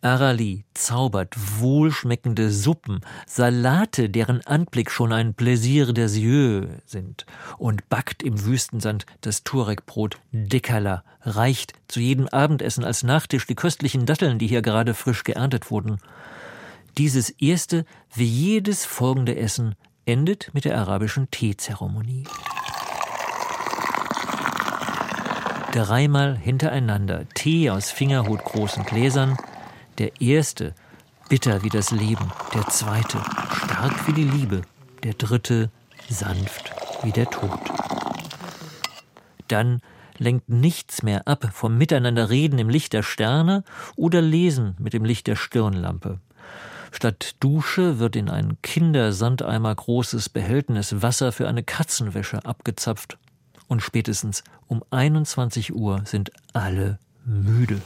Arali 0.00 0.64
zaubert 0.74 1.36
wohlschmeckende 1.60 2.50
Suppen, 2.50 3.02
Salate, 3.28 4.10
deren 4.10 4.44
Anblick 4.44 4.90
schon 4.90 5.12
ein 5.12 5.34
Plaisir 5.34 5.92
des 5.92 6.16
yeux 6.16 6.66
sind, 6.84 7.26
und 7.58 7.88
backt 7.88 8.24
im 8.24 8.44
Wüstensand 8.44 9.06
das 9.20 9.44
Turekbrot 9.44 10.18
Dekala, 10.32 11.04
reicht 11.20 11.74
zu 11.86 12.00
jedem 12.00 12.26
Abendessen 12.26 12.82
als 12.82 13.04
Nachtisch 13.04 13.46
die 13.46 13.54
köstlichen 13.54 14.04
Datteln, 14.04 14.40
die 14.40 14.48
hier 14.48 14.62
gerade 14.62 14.94
frisch 14.94 15.22
geerntet 15.22 15.70
wurden. 15.70 16.00
Dieses 16.96 17.30
erste, 17.30 17.84
wie 18.14 18.24
jedes 18.24 18.84
folgende 18.84 19.34
Essen, 19.36 19.74
endet 20.06 20.54
mit 20.54 20.64
der 20.64 20.78
arabischen 20.78 21.28
Teezeremonie. 21.30 22.24
Dreimal 25.72 26.36
hintereinander 26.36 27.28
Tee 27.34 27.68
aus 27.70 27.90
fingerhutgroßen 27.90 28.84
Gläsern. 28.84 29.36
Der 29.98 30.20
erste, 30.20 30.72
bitter 31.28 31.64
wie 31.64 31.68
das 31.68 31.90
Leben. 31.90 32.30
Der 32.54 32.68
zweite, 32.68 33.18
stark 33.64 34.06
wie 34.06 34.12
die 34.12 34.22
Liebe. 34.22 34.62
Der 35.02 35.14
dritte, 35.14 35.70
sanft 36.08 36.72
wie 37.02 37.10
der 37.10 37.28
Tod. 37.28 37.58
Dann 39.48 39.80
lenkt 40.16 40.48
nichts 40.48 41.02
mehr 41.02 41.26
ab 41.26 41.48
vom 41.52 41.76
Miteinanderreden 41.76 42.60
im 42.60 42.68
Licht 42.68 42.92
der 42.92 43.02
Sterne 43.02 43.64
oder 43.96 44.22
Lesen 44.22 44.76
mit 44.78 44.92
dem 44.92 45.04
Licht 45.04 45.26
der 45.26 45.34
Stirnlampe. 45.34 46.20
Statt 46.94 47.34
Dusche 47.40 47.98
wird 47.98 48.14
in 48.14 48.30
ein 48.30 48.56
Kindersandeimer 48.62 49.74
großes 49.74 50.28
Behältnis 50.28 51.02
Wasser 51.02 51.32
für 51.32 51.48
eine 51.48 51.64
Katzenwäsche 51.64 52.44
abgezapft. 52.44 53.18
Und 53.66 53.82
spätestens 53.82 54.44
um 54.68 54.84
21 54.90 55.74
Uhr 55.74 56.02
sind 56.04 56.30
alle 56.52 57.00
müde. 57.24 57.80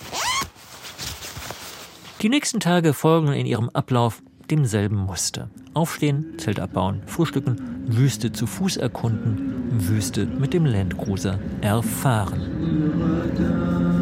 Die 2.20 2.28
nächsten 2.28 2.60
Tage 2.60 2.92
folgen 2.92 3.32
in 3.32 3.46
ihrem 3.46 3.70
Ablauf 3.70 4.22
demselben 4.50 4.96
Muster. 4.96 5.48
Aufstehen, 5.72 6.34
Zelt 6.36 6.60
abbauen, 6.60 7.02
frühstücken, 7.06 7.86
Wüste 7.86 8.32
zu 8.32 8.46
Fuß 8.46 8.76
erkunden, 8.76 9.88
Wüste 9.88 10.26
mit 10.26 10.52
dem 10.52 10.66
Landcruiser 10.66 11.38
erfahren. 11.62 13.97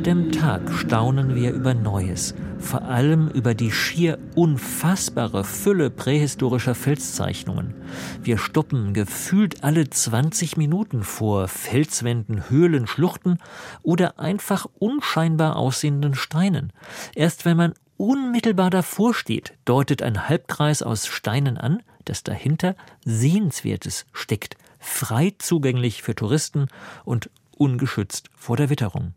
Jedem 0.00 0.32
Tag 0.32 0.62
staunen 0.72 1.34
wir 1.34 1.52
über 1.52 1.74
Neues, 1.74 2.34
vor 2.58 2.84
allem 2.84 3.28
über 3.28 3.52
die 3.52 3.70
schier 3.70 4.18
unfassbare 4.34 5.44
Fülle 5.44 5.90
prähistorischer 5.90 6.74
Felszeichnungen. 6.74 7.74
Wir 8.22 8.38
stoppen 8.38 8.94
gefühlt 8.94 9.62
alle 9.62 9.90
20 9.90 10.56
Minuten 10.56 11.02
vor 11.02 11.48
Felswänden, 11.48 12.48
Höhlen, 12.48 12.86
Schluchten 12.86 13.36
oder 13.82 14.18
einfach 14.18 14.66
unscheinbar 14.78 15.56
aussehenden 15.56 16.14
Steinen. 16.14 16.72
Erst 17.14 17.44
wenn 17.44 17.58
man 17.58 17.74
unmittelbar 17.98 18.70
davor 18.70 19.12
steht, 19.12 19.52
deutet 19.66 20.02
ein 20.02 20.30
Halbkreis 20.30 20.82
aus 20.82 21.08
Steinen 21.08 21.58
an, 21.58 21.82
dass 22.06 22.24
dahinter 22.24 22.74
Sehenswertes 23.04 24.06
steckt, 24.14 24.56
frei 24.78 25.34
zugänglich 25.36 26.02
für 26.02 26.14
Touristen 26.14 26.68
und 27.04 27.28
ungeschützt 27.58 28.30
vor 28.34 28.56
der 28.56 28.70
Witterung. 28.70 29.12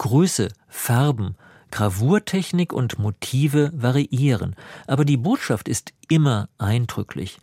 Größe, 0.00 0.48
Farben, 0.66 1.36
Gravurtechnik 1.70 2.72
und 2.72 2.98
Motive 2.98 3.70
variieren, 3.74 4.56
aber 4.86 5.04
die 5.04 5.18
Botschaft 5.18 5.68
ist 5.68 5.92
immer 6.08 6.48
eindrücklich. 6.56 7.36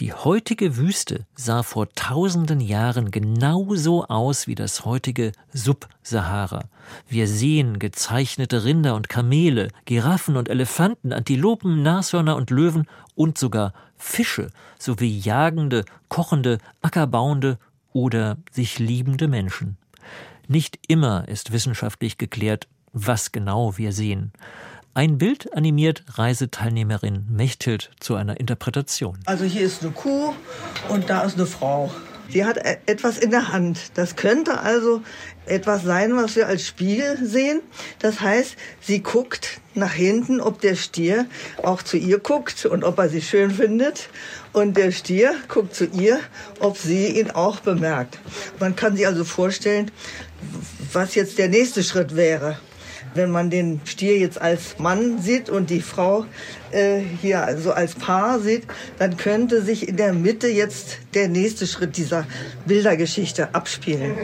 Die 0.00 0.14
heutige 0.14 0.78
Wüste 0.78 1.26
sah 1.34 1.62
vor 1.62 1.90
tausenden 1.94 2.60
Jahren 2.60 3.10
genauso 3.10 4.06
aus 4.06 4.46
wie 4.46 4.54
das 4.54 4.86
heutige 4.86 5.32
Sub-Sahara. 5.52 6.70
Wir 7.06 7.28
sehen 7.28 7.78
gezeichnete 7.78 8.64
Rinder 8.64 8.94
und 8.94 9.10
Kamele, 9.10 9.68
Giraffen 9.84 10.38
und 10.38 10.48
Elefanten, 10.48 11.12
Antilopen, 11.12 11.82
Nashörner 11.82 12.36
und 12.36 12.48
Löwen 12.48 12.88
und 13.14 13.36
sogar 13.36 13.74
Fische 13.98 14.48
sowie 14.78 15.18
jagende, 15.18 15.84
kochende, 16.08 16.60
ackerbauende 16.80 17.58
oder 17.92 18.38
sich 18.50 18.78
liebende 18.78 19.28
Menschen. 19.28 19.76
Nicht 20.46 20.78
immer 20.88 21.26
ist 21.28 21.52
wissenschaftlich 21.52 22.18
geklärt, 22.18 22.68
was 22.92 23.32
genau 23.32 23.76
wir 23.78 23.92
sehen. 23.92 24.32
Ein 24.92 25.18
Bild 25.18 25.52
animiert 25.54 26.04
Reiseteilnehmerin 26.14 27.26
Mechthild 27.28 27.90
zu 27.98 28.14
einer 28.14 28.38
Interpretation. 28.38 29.18
Also 29.26 29.44
hier 29.44 29.62
ist 29.62 29.82
eine 29.82 29.90
Kuh 29.90 30.32
und 30.88 31.10
da 31.10 31.22
ist 31.22 31.34
eine 31.34 31.46
Frau. 31.46 31.90
Sie 32.28 32.44
hat 32.44 32.58
e- 32.58 32.78
etwas 32.86 33.18
in 33.18 33.30
der 33.30 33.52
Hand. 33.52 33.78
Das 33.94 34.16
könnte 34.16 34.60
also 34.60 35.02
etwas 35.46 35.82
sein, 35.82 36.16
was 36.16 36.36
wir 36.36 36.46
als 36.46 36.66
Spiegel 36.66 37.18
sehen. 37.22 37.60
Das 37.98 38.20
heißt, 38.20 38.56
sie 38.80 39.02
guckt 39.02 39.60
nach 39.74 39.92
hinten, 39.92 40.40
ob 40.40 40.60
der 40.60 40.74
Stier 40.74 41.26
auch 41.62 41.82
zu 41.82 41.96
ihr 41.96 42.18
guckt 42.18 42.64
und 42.64 42.84
ob 42.84 42.98
er 42.98 43.08
sie 43.08 43.20
schön 43.20 43.50
findet. 43.50 44.08
Und 44.52 44.76
der 44.76 44.92
Stier 44.92 45.34
guckt 45.48 45.74
zu 45.74 45.86
ihr, 45.86 46.20
ob 46.60 46.78
sie 46.78 47.18
ihn 47.18 47.30
auch 47.30 47.60
bemerkt. 47.60 48.18
Man 48.60 48.76
kann 48.76 48.96
sich 48.96 49.06
also 49.06 49.24
vorstellen, 49.24 49.90
was 50.92 51.14
jetzt 51.14 51.38
der 51.38 51.48
nächste 51.48 51.82
Schritt 51.82 52.16
wäre. 52.16 52.58
Wenn 53.14 53.30
man 53.30 53.50
den 53.50 53.80
Stier 53.84 54.18
jetzt 54.18 54.40
als 54.40 54.78
Mann 54.78 55.20
sieht 55.20 55.48
und 55.50 55.70
die 55.70 55.82
Frau 55.82 56.24
äh, 56.72 57.00
hier 57.20 57.44
also 57.44 57.72
als 57.72 57.94
Paar 57.94 58.40
sieht, 58.40 58.64
dann 58.98 59.16
könnte 59.16 59.62
sich 59.62 59.88
in 59.88 59.96
der 59.96 60.12
Mitte 60.12 60.48
jetzt 60.48 60.98
der 61.14 61.28
nächste 61.28 61.66
Schritt 61.66 61.96
dieser 61.96 62.26
Bildergeschichte 62.66 63.54
abspielen. 63.54 64.16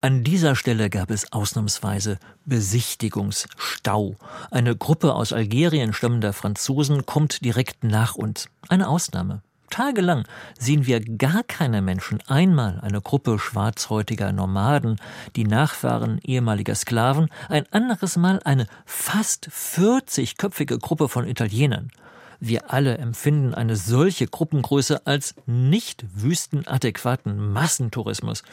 An 0.00 0.22
dieser 0.22 0.54
Stelle 0.54 0.90
gab 0.90 1.10
es 1.10 1.32
ausnahmsweise 1.32 2.18
Besichtigungsstau. 2.44 4.16
Eine 4.50 4.76
Gruppe 4.76 5.14
aus 5.14 5.32
Algerien 5.32 5.94
stammender 5.94 6.34
Franzosen 6.34 7.06
kommt 7.06 7.42
direkt 7.44 7.84
nach 7.84 8.14
uns. 8.14 8.48
Eine 8.68 8.88
Ausnahme. 8.88 9.42
Tagelang 9.74 10.22
sehen 10.56 10.86
wir 10.86 11.00
gar 11.00 11.42
keine 11.42 11.82
Menschen, 11.82 12.20
einmal 12.28 12.78
eine 12.82 13.00
Gruppe 13.00 13.40
schwarzhäutiger 13.40 14.30
Nomaden, 14.30 15.00
die 15.34 15.42
Nachfahren 15.42 16.20
ehemaliger 16.22 16.76
Sklaven, 16.76 17.28
ein 17.48 17.64
anderes 17.72 18.16
Mal 18.16 18.38
eine 18.44 18.68
fast 18.86 19.48
40-köpfige 19.48 20.78
Gruppe 20.78 21.08
von 21.08 21.26
Italienern. 21.26 21.90
Wir 22.38 22.72
alle 22.72 22.98
empfinden 22.98 23.52
eine 23.52 23.74
solche 23.74 24.28
Gruppengröße 24.28 25.08
als 25.08 25.34
nicht 25.46 26.04
wüstenadäquaten 26.14 27.52
Massentourismus. 27.52 28.44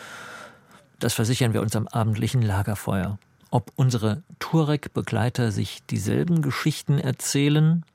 Das 0.98 1.14
versichern 1.14 1.54
wir 1.54 1.62
uns 1.62 1.76
am 1.76 1.88
abendlichen 1.88 2.42
Lagerfeuer. 2.42 3.20
Ob 3.52 3.72
unsere 3.76 4.24
Tuareg-Begleiter 4.40 5.52
sich 5.52 5.84
dieselben 5.86 6.42
Geschichten 6.42 6.98
erzählen, 6.98 7.86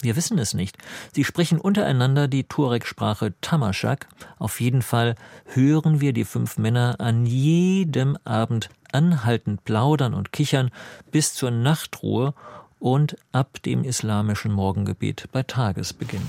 wir 0.00 0.16
wissen 0.16 0.38
es 0.38 0.54
nicht. 0.54 0.76
Sie 1.12 1.24
sprechen 1.24 1.58
untereinander 1.58 2.28
die 2.28 2.44
Tuareg-Sprache 2.44 3.34
Tamashak. 3.40 4.08
Auf 4.38 4.60
jeden 4.60 4.82
Fall 4.82 5.14
hören 5.46 6.00
wir 6.00 6.12
die 6.12 6.24
fünf 6.24 6.58
Männer 6.58 6.96
an 6.98 7.26
jedem 7.26 8.16
Abend 8.24 8.68
anhaltend 8.92 9.64
plaudern 9.64 10.14
und 10.14 10.32
kichern 10.32 10.70
bis 11.10 11.34
zur 11.34 11.50
Nachtruhe 11.50 12.34
und 12.78 13.16
ab 13.32 13.62
dem 13.62 13.82
islamischen 13.82 14.52
Morgengebet 14.52 15.28
bei 15.32 15.42
Tagesbeginn. 15.42 16.22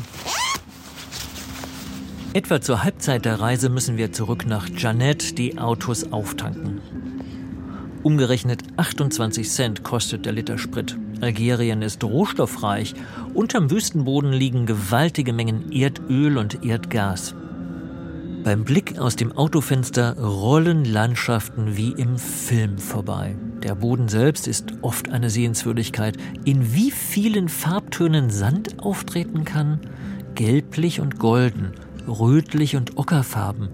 Etwa 2.34 2.60
zur 2.60 2.84
Halbzeit 2.84 3.24
der 3.24 3.40
Reise 3.40 3.70
müssen 3.70 3.98
wir 3.98 4.12
zurück 4.12 4.46
nach 4.46 4.68
Janet 4.70 5.38
die 5.38 5.58
Autos 5.58 6.12
auftanken. 6.12 7.15
Umgerechnet 8.06 8.62
28 8.78 9.50
Cent 9.50 9.84
kostet 9.84 10.28
der 10.28 10.34
Liter 10.34 10.60
Sprit. 10.60 10.96
Algerien 11.22 11.82
ist 11.82 12.04
rohstoffreich. 12.04 12.94
Unterm 13.34 13.72
Wüstenboden 13.72 14.32
liegen 14.32 14.68
gewaltige 14.68 15.34
Mengen 15.34 15.72
Erdöl 15.72 16.38
und 16.38 16.64
Erdgas. 16.64 17.34
Beim 18.44 18.64
Blick 18.64 19.00
aus 19.00 19.16
dem 19.16 19.32
Autofenster 19.32 20.20
rollen 20.20 20.86
Landschaften 20.86 21.78
wie 21.78 21.94
im 21.94 22.20
Film 22.20 22.78
vorbei. 22.78 23.36
Der 23.64 23.74
Boden 23.74 24.08
selbst 24.08 24.48
ist 24.48 24.68
oft 24.84 25.10
eine 25.10 25.32
Sehenswürdigkeit. 25.32 26.16
In 26.44 26.76
wie 26.76 26.92
vielen 26.92 27.50
Farbtönen 27.50 28.30
Sand 28.30 28.78
auftreten 28.78 29.46
kann? 29.46 29.80
Gelblich 30.36 31.02
und 31.02 31.18
golden, 31.18 31.72
rötlich 32.08 32.76
und 32.76 33.00
ockerfarben, 33.00 33.70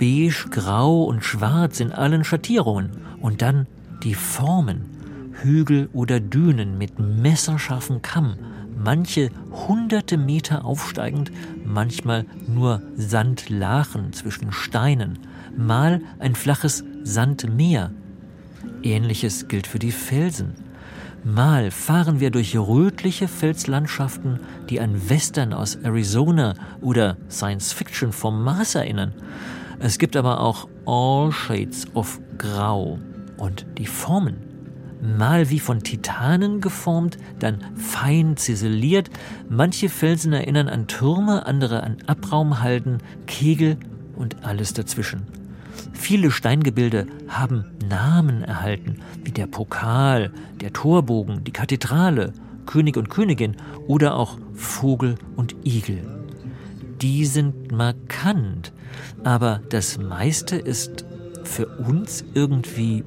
beige, 0.00 0.48
grau 0.50 1.04
und 1.04 1.24
schwarz 1.24 1.78
in 1.78 1.92
allen 1.92 2.24
Schattierungen. 2.24 2.90
Und 3.20 3.42
dann 3.42 3.66
die 4.06 4.14
Formen, 4.14 5.32
Hügel 5.42 5.88
oder 5.92 6.20
Dünen 6.20 6.78
mit 6.78 7.00
messerscharfem 7.00 8.02
Kamm, 8.02 8.36
manche 8.78 9.30
hunderte 9.50 10.16
Meter 10.16 10.64
aufsteigend, 10.64 11.32
manchmal 11.64 12.24
nur 12.46 12.82
Sandlachen 12.96 14.12
zwischen 14.12 14.52
Steinen, 14.52 15.18
mal 15.56 16.02
ein 16.20 16.36
flaches 16.36 16.84
Sandmeer. 17.02 17.90
Ähnliches 18.84 19.48
gilt 19.48 19.66
für 19.66 19.80
die 19.80 19.90
Felsen. 19.90 20.54
Mal 21.24 21.72
fahren 21.72 22.20
wir 22.20 22.30
durch 22.30 22.56
rötliche 22.56 23.26
Felslandschaften, 23.26 24.38
die 24.70 24.78
an 24.78 25.08
Western 25.10 25.52
aus 25.52 25.74
Arizona 25.74 26.54
oder 26.80 27.16
Science 27.28 27.72
Fiction 27.72 28.12
vom 28.12 28.44
Mars 28.44 28.76
erinnern. 28.76 29.14
Es 29.80 29.98
gibt 29.98 30.14
aber 30.14 30.40
auch 30.42 30.68
All 30.86 31.32
Shades 31.32 31.88
of 31.94 32.20
Grau. 32.38 33.00
Und 33.36 33.66
die 33.78 33.86
Formen, 33.86 34.36
mal 35.00 35.50
wie 35.50 35.60
von 35.60 35.80
Titanen 35.80 36.60
geformt, 36.60 37.18
dann 37.38 37.58
fein 37.74 38.36
ziseliert, 38.36 39.10
manche 39.48 39.88
Felsen 39.88 40.32
erinnern 40.32 40.68
an 40.68 40.86
Türme, 40.86 41.46
andere 41.46 41.82
an 41.82 41.98
Abraumhalden, 42.06 42.98
Kegel 43.26 43.76
und 44.16 44.44
alles 44.44 44.72
dazwischen. 44.72 45.26
Viele 45.92 46.30
Steingebilde 46.30 47.06
haben 47.28 47.66
Namen 47.88 48.42
erhalten, 48.42 49.00
wie 49.24 49.32
der 49.32 49.46
Pokal, 49.46 50.30
der 50.60 50.72
Torbogen, 50.72 51.44
die 51.44 51.52
Kathedrale, 51.52 52.32
König 52.64 52.96
und 52.96 53.10
Königin 53.10 53.56
oder 53.86 54.16
auch 54.16 54.38
Vogel 54.54 55.16
und 55.36 55.54
Igel. 55.64 56.02
Die 57.02 57.26
sind 57.26 57.72
markant, 57.72 58.72
aber 59.22 59.60
das 59.68 59.98
meiste 59.98 60.56
ist 60.56 61.04
für 61.44 61.66
uns 61.66 62.24
irgendwie 62.34 63.04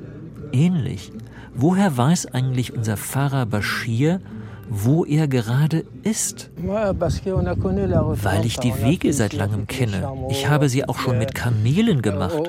ähnlich. 0.52 1.12
Woher 1.54 1.98
weiß 1.98 2.28
eigentlich 2.28 2.74
unser 2.74 2.98
Pfarrer 2.98 3.46
Bashir, 3.46 4.22
wo 4.70 5.04
er 5.04 5.28
gerade 5.28 5.84
ist. 6.04 6.52
Weil 6.58 8.46
ich 8.46 8.58
die 8.58 8.74
Wege 8.82 9.12
seit 9.14 9.34
langem 9.34 9.66
kenne. 9.68 10.08
Ich 10.30 10.48
habe 10.48 10.70
sie 10.70 10.88
auch 10.88 11.00
schon 11.00 11.18
mit 11.18 11.34
Kamelen 11.34 12.02
gemacht. 12.04 12.40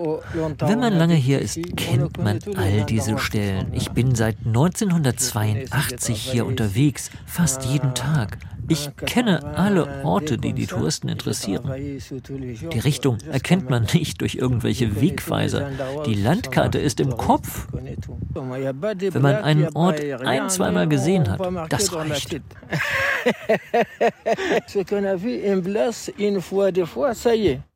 Wenn 0.59 0.81
man 0.81 0.93
lange 0.93 1.15
hier 1.15 1.41
ist, 1.41 1.59
kennt 1.77 2.23
man 2.23 2.39
all 2.57 2.85
diese 2.85 3.19
Stellen. 3.19 3.69
Ich 3.73 3.91
bin 3.93 4.15
seit 4.15 4.37
1982 4.45 6.21
hier 6.21 6.45
unterwegs, 6.47 7.11
fast 7.25 7.65
jeden 7.65 7.95
Tag. 7.95 8.37
Ich 8.71 8.89
kenne 9.05 9.57
alle 9.57 10.05
Orte, 10.05 10.39
die 10.39 10.53
die 10.53 10.69
Touristen 10.69 11.09
interessieren. 11.09 11.69
Die 11.75 12.79
Richtung 12.79 13.19
erkennt 13.31 13.69
man 13.69 13.89
nicht 13.93 14.21
durch 14.21 14.37
irgendwelche 14.37 15.01
Wegweiser. 15.01 15.69
Die 16.07 16.15
Landkarte 16.15 16.79
ist 16.79 17.01
im 17.01 17.17
Kopf. 17.17 17.67
Wenn 17.73 19.23
man 19.23 19.35
einen 19.37 19.75
Ort 19.75 20.01
ein, 20.01 20.49
zweimal 20.51 20.87
gesehen 20.87 21.29
hat, 21.29 21.41
das 21.69 21.93
reicht. 21.93 22.41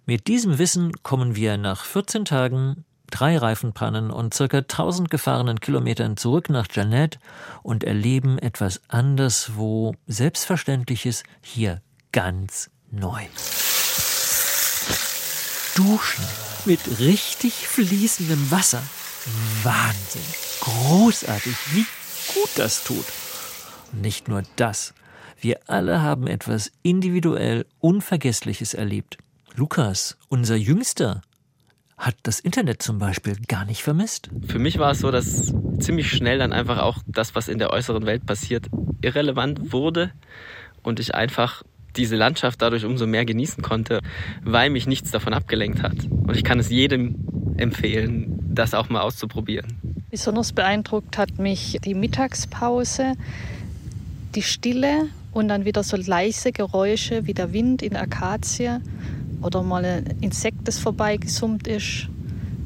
Mit 0.07 0.28
diesem 0.28 0.59
Wissen 0.59 0.92
kommen 1.02 1.35
wir 1.35 1.57
nach 1.57 1.85
14 1.85 2.24
Tagen 2.24 2.85
drei 3.14 3.38
Reifenpannen 3.38 4.11
und 4.11 4.35
circa 4.35 4.59
1000 4.59 5.09
gefahrenen 5.09 5.61
Kilometern 5.61 6.16
zurück 6.16 6.50
nach 6.50 6.66
Janet 6.70 7.20
und 7.62 7.85
erleben 7.85 8.38
etwas 8.38 8.81
anderswo 8.88 9.94
Selbstverständliches 10.09 11.22
hier 11.40 11.81
ganz 12.11 12.70
neu. 12.90 13.22
Duschen 15.77 16.24
mit 16.64 16.98
richtig 16.98 17.68
fließendem 17.68 18.50
Wasser. 18.50 18.83
Wahnsinn. 19.62 20.22
Großartig, 20.61 21.55
wie 21.72 21.87
gut 22.35 22.50
das 22.57 22.83
tut. 22.83 23.07
Nicht 23.92 24.27
nur 24.27 24.42
das. 24.57 24.92
Wir 25.40 25.61
alle 25.68 26.03
haben 26.03 26.27
etwas 26.27 26.72
individuell 26.83 27.66
Unvergessliches 27.81 28.74
erlebt. 28.74 29.18
Lukas, 29.55 30.16
unser 30.29 30.57
Jüngster, 30.57 31.22
hat 31.96 32.16
das 32.24 32.40
Internet 32.40 32.83
zum 32.83 32.98
Beispiel 32.98 33.37
gar 33.46 33.64
nicht 33.64 33.83
vermisst. 33.83 34.28
Für 34.46 34.59
mich 34.59 34.78
war 34.78 34.92
es 34.92 34.98
so, 34.98 35.11
dass 35.11 35.52
ziemlich 35.78 36.11
schnell 36.11 36.38
dann 36.38 36.52
einfach 36.52 36.78
auch 36.78 36.98
das, 37.07 37.35
was 37.35 37.48
in 37.48 37.59
der 37.59 37.70
äußeren 37.70 38.04
Welt 38.07 38.26
passiert, 38.26 38.66
irrelevant 39.00 39.72
wurde 39.72 40.11
und 40.83 41.00
ich 41.00 41.14
einfach 41.14 41.62
diese 41.96 42.16
Landschaft 42.16 42.61
dadurch 42.61 42.85
umso 42.85 43.07
mehr 43.07 43.24
genießen 43.24 43.62
konnte, 43.62 44.00
weil 44.42 44.70
mich 44.70 44.87
nichts 44.87 45.12
davon 45.12 45.33
abgelenkt 45.33 45.83
hat. 45.83 45.96
Und 46.11 46.37
ich 46.37 46.42
kann 46.42 46.59
es 46.59 46.68
jedem 46.68 47.54
empfehlen, 47.57 48.40
das 48.52 48.74
auch 48.74 48.88
mal 48.88 49.00
auszuprobieren. 49.00 49.78
Besonders 50.11 50.52
beeindruckt 50.52 51.18
hat 51.18 51.38
mich 51.38 51.78
die 51.85 51.94
Mittagspause, 51.94 53.14
die 54.35 54.42
Stille 54.42 55.09
und 55.33 55.48
dann 55.48 55.64
wieder 55.64 55.83
so 55.83 55.96
leise 55.96 56.52
Geräusche 56.52 57.26
wie 57.26 57.35
der 57.35 57.52
Wind 57.52 57.83
in 57.83 57.96
Akazie 57.96 58.80
oder 59.44 59.62
mal 59.62 59.85
ein 59.85 60.07
Insekt, 60.20 60.66
das 60.66 60.78
vorbeigesummt 60.78 61.68
ist, 61.68 62.09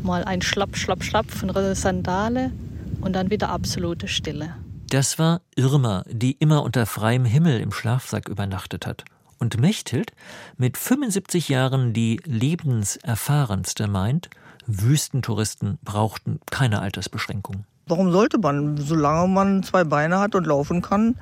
mal 0.02 0.24
ein 0.24 0.40
Schlapp, 0.42 0.76
Schlapp, 0.76 1.02
Schlapp 1.02 1.30
von 1.30 1.50
einer 1.50 1.74
Sandale 1.74 2.52
und 3.00 3.14
dann 3.14 3.30
wieder 3.30 3.50
absolute 3.50 4.08
Stille. 4.08 4.54
Das 4.90 5.18
war 5.18 5.42
Irma, 5.56 6.04
die 6.08 6.32
immer 6.32 6.62
unter 6.62 6.86
freiem 6.86 7.24
Himmel 7.24 7.60
im 7.60 7.72
Schlafsack 7.72 8.28
übernachtet 8.28 8.86
hat. 8.86 9.04
Und 9.38 9.60
Mechthild, 9.60 10.12
mit 10.56 10.76
75 10.76 11.48
Jahren 11.48 11.92
die 11.92 12.20
lebenserfahrenste, 12.24 13.86
meint, 13.86 14.30
Wüstentouristen 14.66 15.78
brauchten 15.84 16.40
keine 16.50 16.80
Altersbeschränkung. 16.80 17.64
Warum 17.88 18.12
sollte 18.12 18.38
man, 18.38 18.76
solange 18.76 19.28
man 19.28 19.62
zwei 19.62 19.84
Beine 19.84 20.18
hat 20.18 20.34
und 20.34 20.46
laufen 20.46 20.82
kann? 20.82 21.16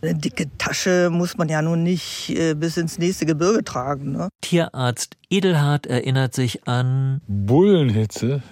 Eine 0.00 0.14
dicke 0.14 0.46
Tasche 0.56 1.10
muss 1.10 1.36
man 1.36 1.48
ja 1.48 1.60
nun 1.60 1.82
nicht 1.82 2.30
äh, 2.30 2.54
bis 2.54 2.76
ins 2.76 2.98
nächste 2.98 3.26
Gebirge 3.26 3.62
tragen. 3.62 4.12
Ne? 4.12 4.28
Tierarzt 4.40 5.16
Edelhard 5.28 5.86
erinnert 5.86 6.34
sich 6.34 6.66
an 6.66 7.20
Bullenhitze 7.28 8.42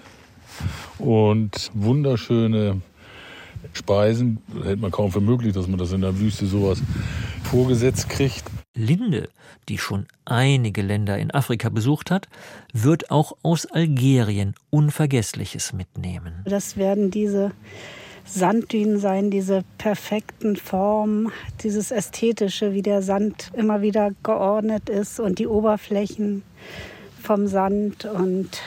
und 0.99 1.71
wunderschöne 1.73 2.81
Speisen. 3.73 4.39
Hält 4.63 4.79
man 4.79 4.91
kaum 4.91 5.11
für 5.11 5.21
möglich, 5.21 5.53
dass 5.53 5.67
man 5.67 5.79
das 5.79 5.91
in 5.91 6.01
der 6.01 6.19
Wüste 6.19 6.45
sowas 6.45 6.81
vorgesetzt 7.43 8.09
kriegt. 8.09 8.43
Linde, 8.75 9.29
die 9.69 9.77
schon 9.77 10.05
einige 10.25 10.81
Länder 10.81 11.17
in 11.17 11.31
Afrika 11.31 11.69
besucht 11.69 12.11
hat, 12.11 12.27
wird 12.73 13.09
auch 13.09 13.37
aus 13.41 13.65
Algerien 13.65 14.53
Unvergessliches 14.69 15.73
mitnehmen. 15.73 16.43
Das 16.45 16.77
werden 16.77 17.09
diese 17.09 17.51
Sanddünen 18.25 18.99
sein, 18.99 19.31
diese 19.31 19.63
perfekten 19.77 20.55
Formen, 20.55 21.31
dieses 21.61 21.91
Ästhetische, 21.91 22.73
wie 22.73 22.81
der 22.81 23.01
Sand 23.01 23.51
immer 23.55 23.81
wieder 23.81 24.11
geordnet 24.23 24.89
ist 24.89 25.19
und 25.19 25.39
die 25.39 25.47
Oberflächen 25.47 26.43
vom 27.21 27.47
Sand 27.47 28.05
und 28.05 28.61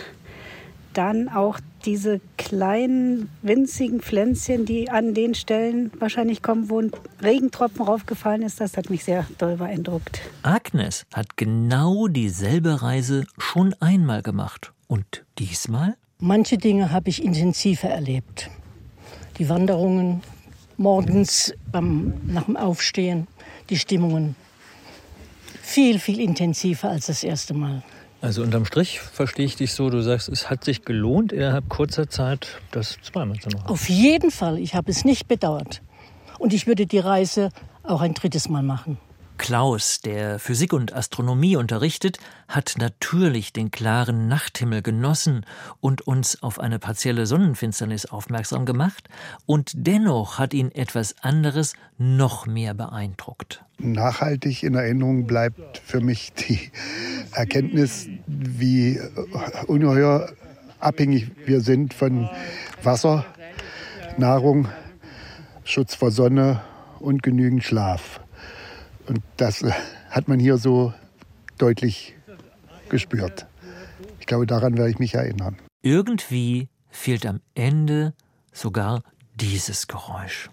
dann 0.94 1.28
auch 1.28 1.60
diese 1.88 2.20
kleinen 2.36 3.30
winzigen 3.40 4.00
Pflänzchen, 4.00 4.66
die 4.66 4.90
an 4.90 5.14
den 5.14 5.34
Stellen 5.34 5.90
wahrscheinlich 5.98 6.42
kommen, 6.42 6.68
wo 6.68 6.82
ein 6.82 6.92
Regentropfen 7.22 7.80
raufgefallen 7.80 8.42
ist, 8.42 8.60
das 8.60 8.76
hat 8.76 8.90
mich 8.90 9.04
sehr 9.04 9.26
doll 9.38 9.56
beeindruckt. 9.56 10.20
Agnes 10.42 11.06
hat 11.14 11.38
genau 11.38 12.06
dieselbe 12.06 12.82
Reise 12.82 13.24
schon 13.38 13.74
einmal 13.80 14.20
gemacht. 14.20 14.74
Und 14.86 15.24
diesmal? 15.38 15.96
Manche 16.18 16.58
Dinge 16.58 16.92
habe 16.92 17.08
ich 17.08 17.24
intensiver 17.24 17.88
erlebt. 17.88 18.50
Die 19.38 19.48
Wanderungen 19.48 20.20
morgens 20.76 21.54
beim, 21.72 22.12
nach 22.26 22.44
dem 22.44 22.58
Aufstehen, 22.58 23.28
die 23.70 23.78
Stimmungen. 23.78 24.36
Viel, 25.62 25.98
viel 25.98 26.20
intensiver 26.20 26.90
als 26.90 27.06
das 27.06 27.24
erste 27.24 27.54
Mal. 27.54 27.82
Also 28.20 28.42
unterm 28.42 28.64
Strich 28.64 29.00
verstehe 29.00 29.46
ich 29.46 29.56
dich 29.56 29.72
so, 29.72 29.90
du 29.90 30.00
sagst, 30.00 30.28
es 30.28 30.50
hat 30.50 30.64
sich 30.64 30.82
gelohnt, 30.82 31.32
innerhalb 31.32 31.68
kurzer 31.68 32.08
Zeit 32.08 32.60
das 32.72 32.98
zweimal 33.02 33.38
zu 33.38 33.48
machen. 33.50 33.68
Auf 33.68 33.88
jeden 33.88 34.32
Fall, 34.32 34.58
ich 34.58 34.74
habe 34.74 34.90
es 34.90 35.04
nicht 35.04 35.28
bedauert. 35.28 35.82
Und 36.38 36.52
ich 36.52 36.66
würde 36.66 36.86
die 36.86 36.98
Reise 36.98 37.50
auch 37.84 38.00
ein 38.00 38.14
drittes 38.14 38.48
Mal 38.48 38.62
machen. 38.62 38.98
Klaus, 39.38 40.00
der 40.00 40.38
Physik 40.38 40.72
und 40.72 40.92
Astronomie 40.92 41.56
unterrichtet, 41.56 42.18
hat 42.48 42.74
natürlich 42.78 43.52
den 43.52 43.70
klaren 43.70 44.28
Nachthimmel 44.28 44.82
genossen 44.82 45.46
und 45.80 46.02
uns 46.02 46.42
auf 46.42 46.60
eine 46.60 46.78
partielle 46.78 47.24
Sonnenfinsternis 47.24 48.06
aufmerksam 48.06 48.66
gemacht, 48.66 49.08
und 49.46 49.72
dennoch 49.74 50.38
hat 50.38 50.52
ihn 50.52 50.70
etwas 50.72 51.14
anderes 51.22 51.74
noch 51.96 52.46
mehr 52.46 52.74
beeindruckt. 52.74 53.64
Nachhaltig 53.78 54.62
in 54.64 54.74
Erinnerung 54.74 55.26
bleibt 55.26 55.78
für 55.78 56.00
mich 56.00 56.32
die 56.34 56.70
Erkenntnis, 57.32 58.08
wie 58.26 59.00
ungeheuer 59.66 60.30
abhängig 60.80 61.30
wir 61.46 61.60
sind 61.60 61.94
von 61.94 62.28
Wasser, 62.82 63.24
Nahrung, 64.16 64.68
Schutz 65.64 65.94
vor 65.94 66.10
Sonne 66.10 66.60
und 66.98 67.22
genügend 67.22 67.62
Schlaf. 67.64 68.20
Und 69.08 69.22
das 69.36 69.62
äh, 69.62 69.72
hat 70.10 70.28
man 70.28 70.38
hier 70.38 70.58
so 70.58 70.92
deutlich 71.56 72.14
gespürt. 72.88 73.46
Ich 74.20 74.26
glaube, 74.26 74.46
daran 74.46 74.76
werde 74.76 74.90
ich 74.90 74.98
mich 74.98 75.14
erinnern. 75.14 75.56
Irgendwie 75.82 76.68
fehlt 76.90 77.26
am 77.26 77.40
Ende 77.54 78.14
sogar 78.52 79.02
dieses 79.34 79.86
Geräusch. 79.86 80.50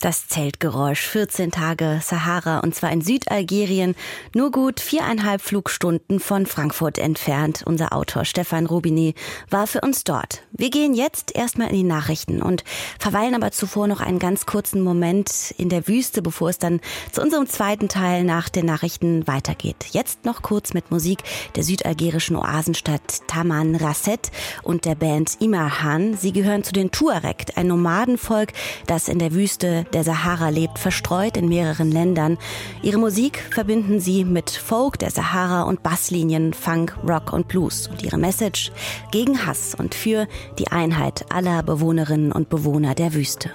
Das 0.00 0.28
Zeltgeräusch, 0.28 1.02
14 1.02 1.50
Tage 1.50 2.00
Sahara 2.02 2.60
und 2.60 2.74
zwar 2.74 2.90
in 2.90 3.02
Südalgerien, 3.02 3.94
nur 4.34 4.50
gut 4.50 4.80
viereinhalb 4.80 5.42
Flugstunden 5.42 6.20
von 6.20 6.46
Frankfurt 6.46 6.96
entfernt. 6.96 7.64
Unser 7.66 7.92
Autor 7.92 8.24
Stefan 8.24 8.64
Rubini 8.64 9.14
war 9.50 9.66
für 9.66 9.82
uns 9.82 10.02
dort. 10.04 10.42
Wir 10.52 10.70
gehen 10.70 10.94
jetzt 10.94 11.36
erstmal 11.36 11.68
in 11.68 11.76
die 11.76 11.82
Nachrichten 11.82 12.40
und 12.40 12.64
verweilen 12.98 13.34
aber 13.34 13.50
zuvor 13.50 13.88
noch 13.88 14.00
einen 14.00 14.18
ganz 14.18 14.46
kurzen 14.46 14.80
Moment 14.80 15.54
in 15.58 15.68
der 15.68 15.86
Wüste, 15.86 16.22
bevor 16.22 16.48
es 16.48 16.56
dann 16.56 16.80
zu 17.12 17.20
unserem 17.20 17.46
zweiten 17.46 17.88
Teil 17.90 18.24
nach 18.24 18.48
den 18.48 18.64
Nachrichten 18.64 19.26
weitergeht. 19.26 19.84
Jetzt 19.90 20.24
noch 20.24 20.40
kurz 20.40 20.72
mit 20.72 20.90
Musik 20.90 21.18
der 21.56 21.62
südalgerischen 21.62 22.36
Oasenstadt 22.36 23.26
Taman 23.26 23.76
Rasset 23.76 24.30
und 24.62 24.86
der 24.86 24.94
Band 24.94 25.42
Imarhan. 25.42 26.16
Sie 26.16 26.32
gehören 26.32 26.64
zu 26.64 26.72
den 26.72 26.90
Tuareg, 26.90 27.52
ein 27.56 27.66
Nomadenvolk, 27.66 28.54
das 28.86 29.06
in 29.06 29.18
der 29.18 29.34
Wüste 29.34 29.84
der 29.92 30.04
Sahara 30.04 30.48
lebt, 30.48 30.78
verstreut 30.78 31.36
in 31.36 31.48
mehreren 31.48 31.90
Ländern. 31.90 32.38
Ihre 32.82 32.98
Musik 32.98 33.38
verbinden 33.50 34.00
sie 34.00 34.24
mit 34.24 34.50
Folk 34.50 34.98
der 34.98 35.10
Sahara 35.10 35.62
und 35.62 35.82
Basslinien, 35.82 36.52
Funk, 36.52 36.96
Rock 37.06 37.32
und 37.32 37.48
Blues. 37.48 37.88
Und 37.88 38.02
ihre 38.02 38.18
Message 38.18 38.72
gegen 39.10 39.46
Hass 39.46 39.74
und 39.74 39.94
für 39.94 40.26
die 40.58 40.68
Einheit 40.68 41.26
aller 41.32 41.62
Bewohnerinnen 41.62 42.32
und 42.32 42.48
Bewohner 42.48 42.94
der 42.94 43.14
Wüste. 43.14 43.50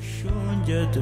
Shunjet 0.00 0.98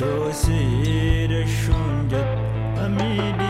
Dosyre 0.00 1.44
a 1.44 2.84
amidi 2.84 3.49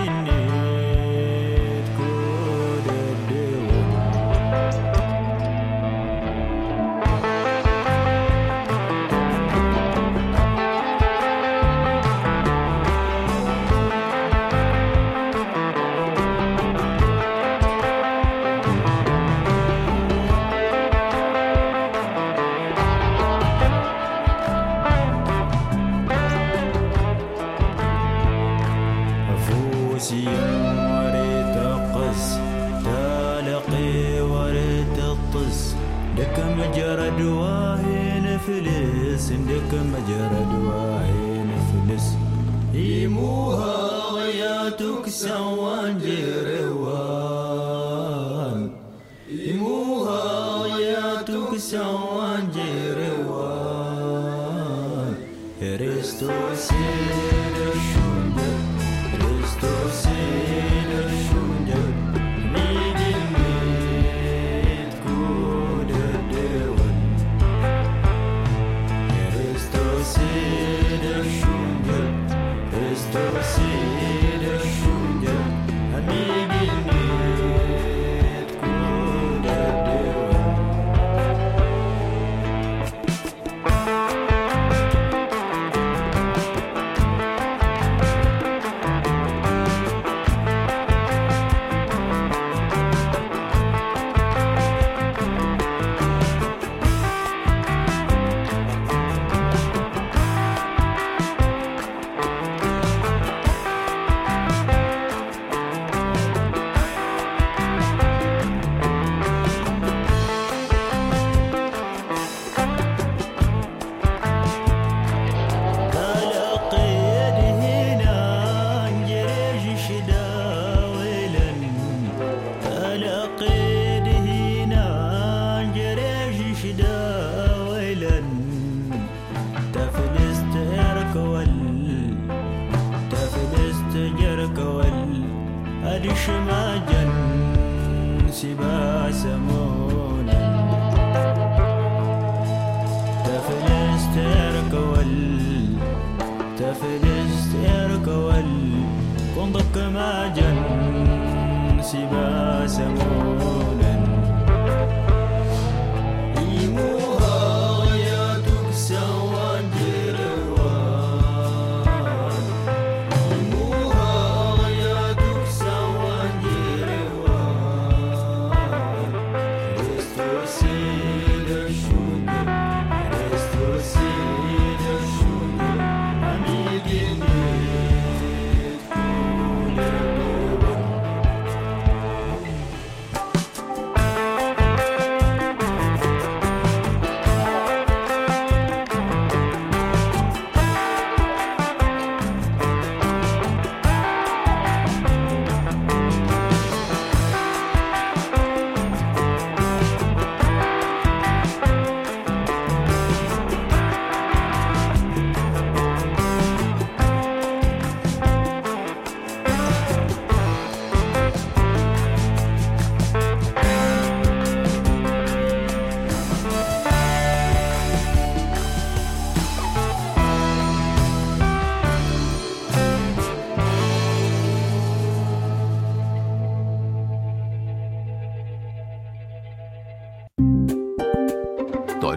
que 39.68 39.76
me 39.76 40.59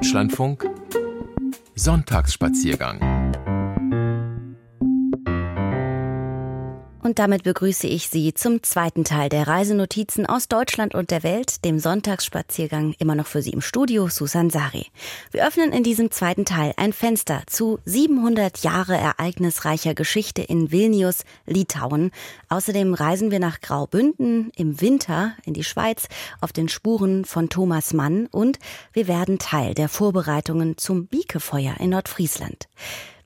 Deutschlandfunk 0.03 0.65
Sonntagsspaziergang 1.75 3.12
Und 7.03 7.19
damit 7.19 7.43
begrüße 7.43 7.85
ich 7.85 8.07
Sie 8.07 8.33
zum 8.33 8.63
zweiten 8.63 9.03
Teil 9.03 9.27
der 9.27 9.45
Reisenotizen 9.45 10.25
aus 10.25 10.47
Deutschland 10.47 10.95
und 10.95 11.11
der 11.11 11.21
Welt, 11.21 11.65
dem 11.65 11.77
Sonntagsspaziergang, 11.77 12.95
immer 12.97 13.13
noch 13.13 13.27
für 13.27 13.41
Sie 13.41 13.49
im 13.49 13.59
Studio, 13.59 14.07
Susan 14.07 14.49
Sari. 14.49 14.87
Wir 15.31 15.45
öffnen 15.45 15.73
in 15.73 15.83
diesem 15.83 16.11
zweiten 16.11 16.45
Teil 16.45 16.73
ein 16.77 16.93
Fenster 16.93 17.43
zu 17.45 17.79
700 17.83 18.59
Jahre 18.59 18.95
ereignisreicher 18.95 19.95
Geschichte 19.95 20.43
in 20.43 20.71
Vilnius, 20.71 21.25
Litauen. 21.45 22.11
Außerdem 22.47 22.93
reisen 22.93 23.31
wir 23.31 23.39
nach 23.39 23.59
Graubünden 23.59 24.53
im 24.55 24.79
Winter 24.79 25.33
in 25.43 25.53
die 25.53 25.65
Schweiz 25.65 26.07
auf 26.39 26.53
den 26.53 26.69
Spuren 26.69 27.25
von 27.25 27.49
Thomas 27.49 27.91
Mann 27.91 28.27
und 28.27 28.59
wir 28.93 29.09
werden 29.09 29.39
Teil 29.39 29.73
der 29.73 29.89
Vorbereitungen 29.89 30.77
zum 30.77 31.07
Biekefeuer 31.07 31.75
in 31.81 31.89
Nordfriesland. 31.89 32.69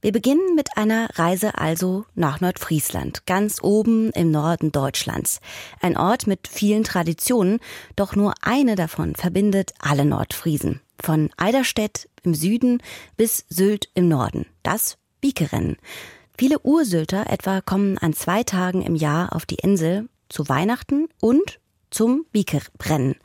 Wir 0.07 0.13
beginnen 0.13 0.55
mit 0.55 0.77
einer 0.77 1.09
Reise 1.15 1.57
also 1.57 2.05
nach 2.15 2.39
Nordfriesland, 2.39 3.25
ganz 3.25 3.61
oben 3.61 4.09
im 4.11 4.31
Norden 4.31 4.71
Deutschlands. 4.71 5.41
Ein 5.81 5.97
Ort 5.97 6.27
mit 6.27 6.47
vielen 6.47 6.85
Traditionen, 6.85 7.59
doch 7.97 8.15
nur 8.15 8.33
eine 8.39 8.75
davon 8.75 9.15
verbindet 9.15 9.73
alle 9.79 10.05
Nordfriesen. 10.05 10.79
Von 10.97 11.29
Eiderstedt 11.35 12.07
im 12.23 12.35
Süden 12.35 12.81
bis 13.17 13.43
Sylt 13.49 13.89
im 13.95 14.07
Norden. 14.07 14.45
Das 14.63 14.97
Biekerennen. 15.19 15.75
Viele 16.37 16.61
Ursylter 16.61 17.29
etwa 17.29 17.59
kommen 17.59 17.97
an 17.97 18.13
zwei 18.13 18.43
Tagen 18.43 18.83
im 18.83 18.95
Jahr 18.95 19.35
auf 19.35 19.45
die 19.45 19.55
Insel 19.55 20.07
zu 20.29 20.47
Weihnachten 20.47 21.09
und 21.19 21.59
zum 21.89 22.25
Biekerbrennen. 22.31 23.15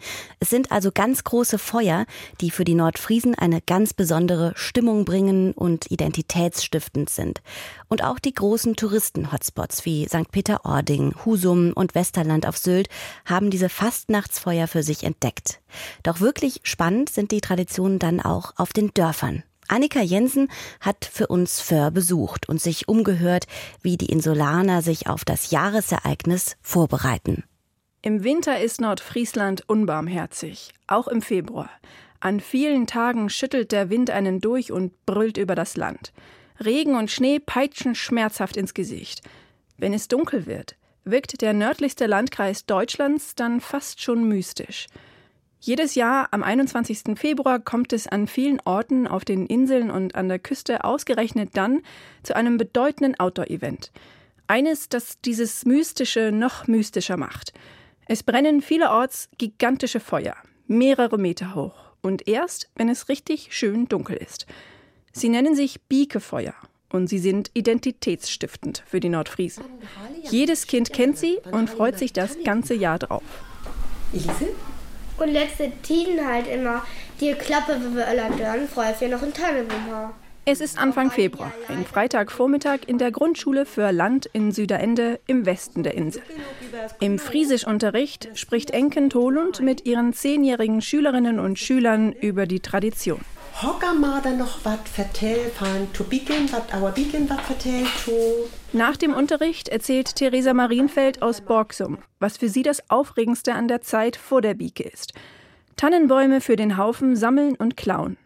Es 0.40 0.51
sind 0.51 0.72
also 0.72 0.90
ganz 0.92 1.25
große 1.25 1.59
Feuer, 1.59 2.07
die 2.40 2.51
für 2.51 2.64
die 2.64 2.75
Nordfriesen 2.75 3.35
eine 3.35 3.61
ganz 3.61 3.92
besondere 3.92 4.53
Stimmung 4.57 5.05
bringen 5.05 5.53
und 5.53 5.90
identitätsstiftend 5.90 7.11
sind. 7.11 7.42
Und 7.88 8.05
auch 8.05 8.18
die 8.18 8.35
großen 8.35 8.77
Touristen-Hotspots 8.77 9.85
wie 9.85 10.07
St. 10.07 10.31
Peter-Ording, 10.31 11.14
Husum 11.25 11.72
und 11.72 11.94
Westerland 11.94 12.46
auf 12.46 12.57
Sylt 12.57 12.88
haben 13.25 13.51
diese 13.51 13.68
Fastnachtsfeuer 13.68 14.68
für 14.68 14.83
sich 14.83 15.05
entdeckt. 15.05 15.61
Doch 16.03 16.20
wirklich 16.20 16.61
spannend 16.62 17.11
sind 17.11 17.31
die 17.31 17.40
Traditionen 17.40 17.98
dann 17.98 18.20
auch 18.20 18.53
auf 18.57 18.72
den 18.72 18.92
Dörfern. 18.94 19.42
Annika 19.68 20.01
Jensen 20.01 20.48
hat 20.81 21.09
für 21.11 21.29
uns 21.29 21.61
Föhr 21.61 21.90
besucht 21.90 22.48
und 22.48 22.61
sich 22.61 22.88
umgehört, 22.88 23.46
wie 23.81 23.96
die 23.96 24.12
Insulaner 24.12 24.83
sich 24.83 25.07
auf 25.07 25.25
das 25.25 25.51
Jahresereignis 25.51 26.57
vorbereiten. 26.61 27.44
Im 28.05 28.25
Winter 28.25 28.61
ist 28.61 28.81
Nordfriesland 28.81 29.69
unbarmherzig, 29.69 30.75
auch 30.88 31.07
im 31.07 31.23
Februar. 31.23 31.71
An 32.19 32.41
vielen 32.41 32.88
Tagen 32.88 33.31
schüttelt 33.31 33.71
der 33.71 33.91
Wind 33.91 34.11
einen 34.11 34.41
durch 34.41 34.73
und 34.73 35.07
brüllt 35.07 35.37
über 35.37 35.55
das 35.55 35.77
Land. 35.77 36.12
Regen 36.59 36.97
und 36.97 37.12
Schnee 37.12 37.38
peitschen 37.38 37.95
schmerzhaft 37.95 38.57
ins 38.57 38.75
Gesicht. 38.75 39.23
Wenn 39.79 39.93
es 39.95 40.09
dunkel 40.09 40.47
wird, 40.47 40.75
wirkt 41.05 41.43
der 41.43 41.53
nördlichste 41.53 42.07
Landkreis 42.07 42.67
Deutschlands 42.67 43.37
dann 43.37 43.61
fast 43.61 44.03
schon 44.03 44.27
mystisch. 44.27 44.88
Jedes 45.61 45.95
Jahr 45.95 46.27
am 46.33 46.43
21. 46.43 47.17
Februar 47.17 47.61
kommt 47.61 47.93
es 47.93 48.09
an 48.09 48.27
vielen 48.27 48.59
Orten 48.65 49.07
auf 49.07 49.25
den 49.25 49.47
Inseln 49.47 49.93
und 49.93 50.17
an 50.17 50.29
der 50.29 50.41
Küste 50.41 50.83
ausgerechnet 50.83 51.51
dann 51.53 51.83
zu 52.25 52.35
einem 52.35 52.59
bedeutenden 52.59 53.21
Outdoor-Event. 53.21 53.93
Eines, 54.49 54.88
das 54.88 55.21
dieses 55.21 55.65
Mystische 55.65 56.33
noch 56.33 56.67
mystischer 56.67 57.17
macht. 57.17 57.53
Es 58.12 58.22
brennen 58.22 58.61
vielerorts 58.61 59.31
gigantische 59.38 59.98
Feuer, 59.98 60.37
mehrere 60.66 61.16
Meter 61.16 61.55
hoch. 61.55 61.72
Und 62.03 62.29
erst, 62.29 62.68
wenn 62.75 62.90
es 62.90 63.09
richtig 63.09 63.57
schön 63.57 63.88
dunkel 63.88 64.18
ist. 64.18 64.44
Sie 65.12 65.31
nennen 65.31 65.55
sich 65.55 65.81
Biekefeuer 65.85 66.53
und 66.90 67.07
sie 67.07 67.18
sind 67.18 67.51
identitätsstiftend 67.55 68.85
für 68.87 69.01
die 69.01 69.09
Nordfriesen. 69.09 69.64
Jedes 70.25 70.66
Kind 70.66 70.92
kennt 70.92 71.16
sie 71.16 71.38
und 71.53 71.70
freut 71.70 71.98
sich 71.98 72.12
das 72.12 72.37
ganze 72.44 72.75
Jahr 72.75 72.98
drauf. 72.98 73.22
Und 75.16 75.29
letzte 75.29 75.72
Tiden 75.81 76.22
halt 76.27 76.48
immer 76.48 76.85
die 77.18 77.33
Klappe, 77.33 77.81
wie 77.81 77.96
wir 77.96 78.07
alle 78.07 78.29
dörren, 78.37 78.68
freuen 78.68 78.94
wir 78.98 79.09
noch 79.09 79.22
in 79.22 79.33
Tannenbaum 79.33 80.12
es 80.44 80.61
ist 80.61 80.77
Anfang 80.77 81.12
Februar, 81.12 81.53
ein 81.68 81.85
Freitagvormittag 81.85 82.81
in 82.88 82.98
der 82.98 83.12
Grundschule 83.12 83.64
für 83.64 83.92
Land 83.92 84.27
in 84.33 84.51
Süderende 84.51 85.20
im 85.29 85.46
Westen 85.46 85.85
der 85.85 85.94
Insel. 85.94 86.20
Im 87.01 87.18
Friesischunterricht 87.18 88.31
spricht 88.35 88.71
Enken 88.71 89.11
Tolund 89.11 89.61
mit 89.61 89.87
ihren 89.87 90.12
zehnjährigen 90.12 90.81
Schülerinnen 90.81 91.38
und 91.38 91.59
Schülern 91.59 92.12
über 92.12 92.47
die 92.47 92.61
Tradition. 92.61 93.21
Nach 98.73 98.97
dem 98.97 99.14
Unterricht 99.14 99.68
erzählt 99.68 100.16
Theresa 100.16 100.55
Marienfeld 100.55 101.23
aus 101.23 101.40
Borgsum, 101.42 101.99
was 102.18 102.38
für 102.38 102.49
sie 102.49 102.62
das 102.62 102.90
Aufregendste 102.90 103.53
an 103.53 103.68
der 103.68 103.83
Zeit 103.83 104.16
vor 104.16 104.40
der 104.40 104.55
Bieke 104.55 104.85
ist. 104.85 105.12
Tannenbäume 105.77 106.40
für 106.40 106.57
den 106.57 106.77
Haufen 106.77 107.14
sammeln 107.14 107.55
und 107.57 107.77
klauen. 107.77 108.16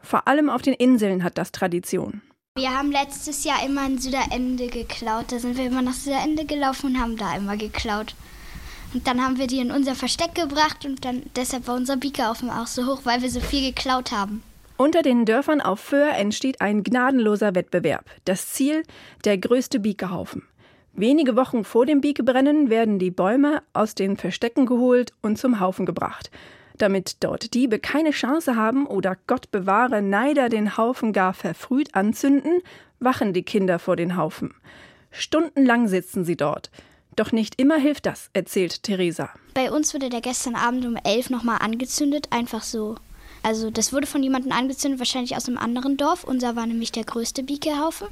Vor 0.00 0.26
allem 0.26 0.50
auf 0.50 0.62
den 0.62 0.74
Inseln 0.74 1.22
hat 1.22 1.38
das 1.38 1.52
Tradition. 1.52 2.22
Wir 2.58 2.76
haben 2.76 2.90
letztes 2.90 3.44
Jahr 3.44 3.64
immer 3.64 3.82
ein 3.82 3.98
Süderende 3.98 4.66
geklaut. 4.66 5.26
Da 5.30 5.38
sind 5.38 5.56
wir 5.56 5.66
immer 5.66 5.80
nach 5.80 5.92
Süderende 5.92 6.44
gelaufen 6.44 6.86
und 6.86 7.00
haben 7.00 7.16
da 7.16 7.36
immer 7.36 7.56
geklaut. 7.56 8.16
Und 8.92 9.06
dann 9.06 9.22
haben 9.22 9.38
wir 9.38 9.46
die 9.46 9.60
in 9.60 9.70
unser 9.70 9.94
Versteck 9.94 10.34
gebracht 10.34 10.84
und 10.84 11.04
dann 11.04 11.22
deshalb 11.36 11.68
war 11.68 11.76
unser 11.76 11.96
Biekerhaufen 11.96 12.50
auch 12.50 12.66
so 12.66 12.84
hoch, 12.86 13.02
weil 13.04 13.22
wir 13.22 13.30
so 13.30 13.38
viel 13.38 13.72
geklaut 13.72 14.10
haben. 14.10 14.42
Unter 14.76 15.02
den 15.02 15.24
Dörfern 15.24 15.60
auf 15.60 15.78
Föhr 15.78 16.10
entsteht 16.16 16.60
ein 16.60 16.82
gnadenloser 16.82 17.54
Wettbewerb. 17.54 18.06
Das 18.24 18.52
Ziel, 18.52 18.82
der 19.24 19.38
größte 19.38 19.78
Biekerhaufen. 19.78 20.42
Wenige 20.94 21.36
Wochen 21.36 21.62
vor 21.62 21.86
dem 21.86 22.00
Biekebrennen 22.00 22.70
werden 22.70 22.98
die 22.98 23.12
Bäume 23.12 23.62
aus 23.72 23.94
den 23.94 24.16
Verstecken 24.16 24.66
geholt 24.66 25.12
und 25.22 25.38
zum 25.38 25.60
Haufen 25.60 25.86
gebracht. 25.86 26.32
Damit 26.78 27.16
dort 27.20 27.54
Diebe 27.54 27.78
keine 27.78 28.12
Chance 28.12 28.56
haben 28.56 28.86
oder 28.86 29.16
Gott 29.26 29.50
bewahre 29.50 30.00
Neider 30.00 30.48
den 30.48 30.76
Haufen 30.76 31.12
gar 31.12 31.34
verfrüht 31.34 31.94
anzünden, 31.94 32.60
wachen 33.00 33.32
die 33.32 33.42
Kinder 33.42 33.78
vor 33.78 33.96
den 33.96 34.16
Haufen. 34.16 34.54
Stundenlang 35.10 35.88
sitzen 35.88 36.24
sie 36.24 36.36
dort. 36.36 36.70
Doch 37.16 37.32
nicht 37.32 37.60
immer 37.60 37.78
hilft 37.78 38.06
das, 38.06 38.30
erzählt 38.32 38.84
Theresa. 38.84 39.30
Bei 39.54 39.72
uns 39.72 39.92
wurde 39.92 40.08
der 40.08 40.20
gestern 40.20 40.54
Abend 40.54 40.86
um 40.86 40.96
elf 40.96 41.30
nochmal 41.30 41.58
angezündet, 41.60 42.28
einfach 42.30 42.62
so. 42.62 42.94
Also 43.42 43.70
das 43.70 43.92
wurde 43.92 44.06
von 44.06 44.22
jemandem 44.22 44.52
angezündet, 44.52 45.00
wahrscheinlich 45.00 45.36
aus 45.36 45.48
einem 45.48 45.58
anderen 45.58 45.96
Dorf. 45.96 46.22
Unser 46.22 46.54
war 46.54 46.66
nämlich 46.66 46.92
der 46.92 47.04
größte 47.04 47.42
Biekehaufen. 47.42 48.08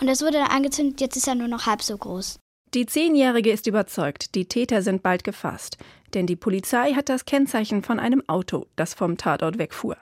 Und 0.00 0.06
das 0.06 0.22
wurde 0.22 0.38
dann 0.38 0.50
angezündet, 0.50 1.00
jetzt 1.00 1.16
ist 1.16 1.28
er 1.28 1.34
nur 1.34 1.48
noch 1.48 1.66
halb 1.66 1.82
so 1.82 1.96
groß. 1.96 2.38
Die 2.72 2.86
Zehnjährige 2.86 3.50
ist 3.50 3.66
überzeugt, 3.66 4.34
die 4.36 4.46
Täter 4.46 4.82
sind 4.82 5.02
bald 5.02 5.24
gefasst. 5.24 5.76
Denn 6.14 6.26
die 6.26 6.36
Polizei 6.36 6.92
hat 6.92 7.08
das 7.08 7.24
Kennzeichen 7.24 7.82
von 7.82 8.00
einem 8.00 8.22
Auto, 8.28 8.66
das 8.76 8.94
vom 8.94 9.16
Tatort 9.16 9.58
wegfuhr. 9.58 9.96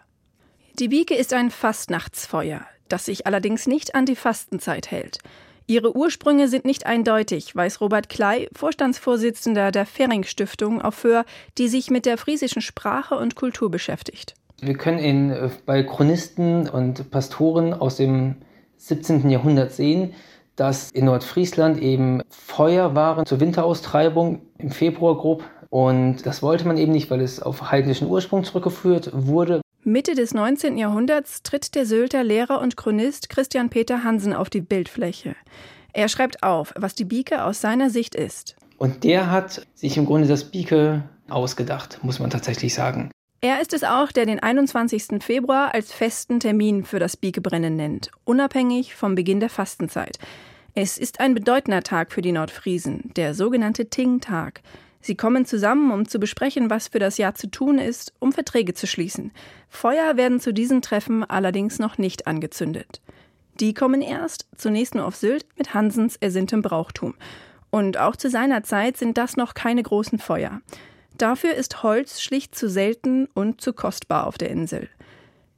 Die 0.78 0.88
Bieke 0.88 1.14
ist 1.14 1.32
ein 1.32 1.50
Fastnachtsfeuer, 1.50 2.62
das 2.88 3.04
sich 3.04 3.26
allerdings 3.26 3.66
nicht 3.66 3.94
an 3.94 4.06
die 4.06 4.16
Fastenzeit 4.16 4.90
hält. 4.90 5.18
Ihre 5.66 5.94
Ursprünge 5.94 6.48
sind 6.48 6.64
nicht 6.64 6.86
eindeutig, 6.86 7.54
weiß 7.54 7.82
Robert 7.82 8.08
Klei, 8.08 8.48
Vorstandsvorsitzender 8.54 9.70
der 9.70 9.84
Fering 9.84 10.24
Stiftung 10.24 10.80
auf 10.80 10.94
Föhr, 10.94 11.26
die 11.58 11.68
sich 11.68 11.90
mit 11.90 12.06
der 12.06 12.16
friesischen 12.16 12.62
Sprache 12.62 13.16
und 13.16 13.34
Kultur 13.34 13.70
beschäftigt. 13.70 14.34
Wir 14.60 14.74
können 14.74 14.98
in, 14.98 15.30
äh, 15.30 15.50
bei 15.66 15.82
Chronisten 15.82 16.68
und 16.68 17.10
Pastoren 17.10 17.74
aus 17.74 17.96
dem 17.96 18.36
17. 18.78 19.28
Jahrhundert 19.28 19.72
sehen, 19.72 20.14
dass 20.56 20.90
in 20.90 21.04
Nordfriesland 21.04 21.78
eben 21.80 22.22
Feuer 22.30 22.94
waren 22.94 23.26
zur 23.26 23.38
Winteraustreibung 23.38 24.40
im 24.58 24.70
Februar 24.70 25.16
grob. 25.16 25.44
Und 25.70 26.26
das 26.26 26.42
wollte 26.42 26.66
man 26.66 26.78
eben 26.78 26.92
nicht, 26.92 27.10
weil 27.10 27.20
es 27.20 27.40
auf 27.40 27.70
heidnischen 27.70 28.08
Ursprung 28.08 28.44
zurückgeführt 28.44 29.10
wurde. 29.12 29.60
Mitte 29.84 30.14
des 30.14 30.34
19. 30.34 30.76
Jahrhunderts 30.76 31.42
tritt 31.42 31.74
der 31.74 31.86
Sylter 31.86 32.24
Lehrer 32.24 32.60
und 32.60 32.76
Chronist 32.76 33.28
Christian 33.28 33.70
Peter 33.70 34.04
Hansen 34.04 34.32
auf 34.32 34.50
die 34.50 34.60
Bildfläche. 34.60 35.36
Er 35.92 36.08
schreibt 36.08 36.42
auf, 36.42 36.74
was 36.76 36.94
die 36.94 37.04
Bieke 37.04 37.44
aus 37.44 37.60
seiner 37.60 37.90
Sicht 37.90 38.14
ist. 38.14 38.56
Und 38.76 39.04
der 39.04 39.30
hat 39.30 39.66
sich 39.74 39.96
im 39.96 40.06
Grunde 40.06 40.28
das 40.28 40.44
Bieke 40.44 41.02
ausgedacht, 41.28 41.98
muss 42.02 42.20
man 42.20 42.30
tatsächlich 42.30 42.74
sagen. 42.74 43.10
Er 43.40 43.60
ist 43.60 43.72
es 43.72 43.84
auch, 43.84 44.10
der 44.10 44.26
den 44.26 44.40
21. 44.40 45.22
Februar 45.22 45.72
als 45.72 45.92
festen 45.92 46.40
Termin 46.40 46.84
für 46.84 46.98
das 46.98 47.16
Biekebrennen 47.16 47.76
nennt, 47.76 48.10
unabhängig 48.24 48.94
vom 48.94 49.14
Beginn 49.14 49.40
der 49.40 49.48
Fastenzeit. 49.48 50.18
Es 50.74 50.98
ist 50.98 51.20
ein 51.20 51.34
bedeutender 51.34 51.82
Tag 51.82 52.12
für 52.12 52.22
die 52.22 52.32
Nordfriesen, 52.32 53.12
der 53.16 53.34
sogenannte 53.34 53.88
Ting-Tag. 53.88 54.60
Sie 55.00 55.16
kommen 55.16 55.46
zusammen, 55.46 55.90
um 55.92 56.08
zu 56.08 56.18
besprechen, 56.18 56.70
was 56.70 56.88
für 56.88 56.98
das 56.98 57.18
Jahr 57.18 57.34
zu 57.34 57.50
tun 57.50 57.78
ist, 57.78 58.12
um 58.18 58.32
Verträge 58.32 58.74
zu 58.74 58.86
schließen. 58.86 59.32
Feuer 59.68 60.16
werden 60.16 60.40
zu 60.40 60.52
diesen 60.52 60.82
Treffen 60.82 61.24
allerdings 61.24 61.78
noch 61.78 61.98
nicht 61.98 62.26
angezündet. 62.26 63.00
Die 63.60 63.74
kommen 63.74 64.02
erst, 64.02 64.46
zunächst 64.56 64.94
nur 64.94 65.06
auf 65.06 65.16
Sylt, 65.16 65.46
mit 65.56 65.74
Hansens 65.74 66.16
ersinntem 66.16 66.62
Brauchtum. 66.62 67.14
Und 67.70 67.98
auch 67.98 68.16
zu 68.16 68.30
seiner 68.30 68.62
Zeit 68.62 68.96
sind 68.96 69.18
das 69.18 69.36
noch 69.36 69.54
keine 69.54 69.82
großen 69.82 70.18
Feuer. 70.18 70.60
Dafür 71.16 71.54
ist 71.54 71.82
Holz 71.82 72.20
schlicht 72.20 72.54
zu 72.54 72.68
selten 72.68 73.26
und 73.34 73.60
zu 73.60 73.72
kostbar 73.72 74.26
auf 74.26 74.38
der 74.38 74.50
Insel. 74.50 74.88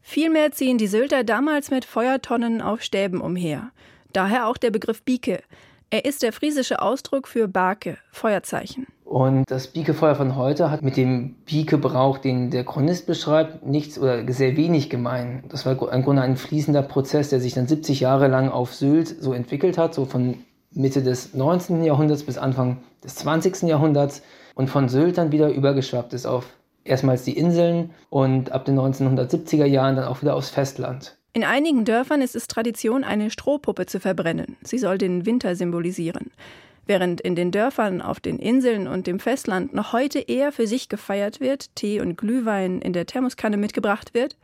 Vielmehr 0.01 0.51
ziehen 0.53 0.78
die 0.78 0.86
Sylter 0.86 1.24
damals 1.24 1.70
mit 1.70 1.84
Feuertonnen 1.84 2.62
auf 2.62 2.82
Stäben 2.82 3.20
umher. 3.20 3.70
Daher 4.12 4.47
auch 4.47 4.57
der 4.57 4.70
Begriff 4.70 5.03
Bieke. 5.03 5.43
Er 5.91 6.05
ist 6.05 6.22
der 6.22 6.32
friesische 6.32 6.80
Ausdruck 6.80 7.28
für 7.28 7.47
Barke, 7.47 7.99
Feuerzeichen. 8.11 8.86
Und 9.11 9.43
das 9.51 9.67
Biekefeuer 9.67 10.15
von 10.15 10.37
heute 10.37 10.71
hat 10.71 10.83
mit 10.83 10.97
dem 10.97 11.35
Biekebrauch, 11.45 12.19
den 12.19 12.53
der 12.53 12.63
Chronist 12.63 13.09
beschreibt, 13.09 13.67
nichts 13.67 13.99
oder 13.99 14.23
sehr 14.33 14.57
wenig 14.57 14.89
gemein. 14.89 15.43
Das 15.49 15.67
war 15.67 15.93
im 15.93 16.05
Grunde 16.05 16.23
ein 16.23 16.37
fließender 16.37 16.83
Prozess, 16.83 17.29
der 17.29 17.41
sich 17.41 17.55
dann 17.55 17.67
70 17.67 17.99
Jahre 17.99 18.29
lang 18.29 18.51
auf 18.51 18.73
Sylt 18.73 19.09
so 19.09 19.33
entwickelt 19.33 19.79
hat, 19.79 19.95
so 19.95 20.05
von 20.05 20.37
Mitte 20.71 21.03
des 21.03 21.35
19. 21.35 21.83
Jahrhunderts 21.83 22.23
bis 22.23 22.39
Anfang 22.39 22.77
des 23.03 23.17
20. 23.17 23.63
Jahrhunderts 23.63 24.23
und 24.55 24.71
von 24.71 24.89
Sylt 24.89 25.19
dann 25.19 25.33
wieder 25.33 25.51
übergeschwappt 25.51 26.13
ist 26.13 26.27
auf 26.27 26.47
erstmals 26.85 27.25
die 27.25 27.37
Inseln 27.37 27.91
und 28.11 28.53
ab 28.53 28.65
den 28.65 28.79
1970er 28.79 29.67
Jahren 29.67 29.97
dann 29.97 30.05
auch 30.05 30.23
wieder 30.23 30.37
aufs 30.37 30.51
Festland. 30.51 31.17
In 31.33 31.43
einigen 31.43 31.85
Dörfern 31.85 32.23
ist 32.23 32.37
es 32.37 32.47
Tradition, 32.47 33.03
eine 33.03 33.31
Strohpuppe 33.31 33.87
zu 33.87 33.99
verbrennen. 33.99 34.57
Sie 34.63 34.79
soll 34.79 34.99
den 34.99 35.27
Winter 35.27 35.57
symbolisieren. 35.57 36.31
Während 36.87 37.20
in 37.20 37.35
den 37.35 37.51
Dörfern, 37.51 38.03
auf 38.03 38.20
den 38.20 38.39
Inseln 38.39 38.87
und 38.89 39.07
dem 39.07 39.20
Festland 39.20 39.74
noch 39.74 39.93
heute 39.93 40.18
eher 40.18 40.53
für 40.53 40.66
sich 40.66 40.89
gefeiert 40.89 41.41
wird, 41.41 41.74
Tee 41.76 42.01
und 42.01 42.16
Glühwein 42.16 42.81
in 42.81 42.93
der 42.93 43.07
Thermoskanne 43.07 43.57
mitgebracht 43.57 44.14
wird, 44.14 44.37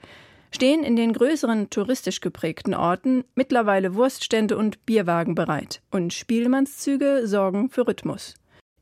stehen 0.51 0.85
in 0.85 0.97
den 0.97 1.13
größeren 1.13 1.71
touristisch 1.71 2.21
geprägten 2.21 2.75
Orten 2.75 3.25
mittlerweile 3.35 3.95
Wurststände 3.95 4.57
und 4.57 4.87
Bierwagen 4.87 5.35
bereit 5.35 5.83
und 5.91 6.13
Spielmannszüge 6.13 7.27
sorgen 7.27 7.69
für 7.69 7.87
Rhythmus. 7.87 8.35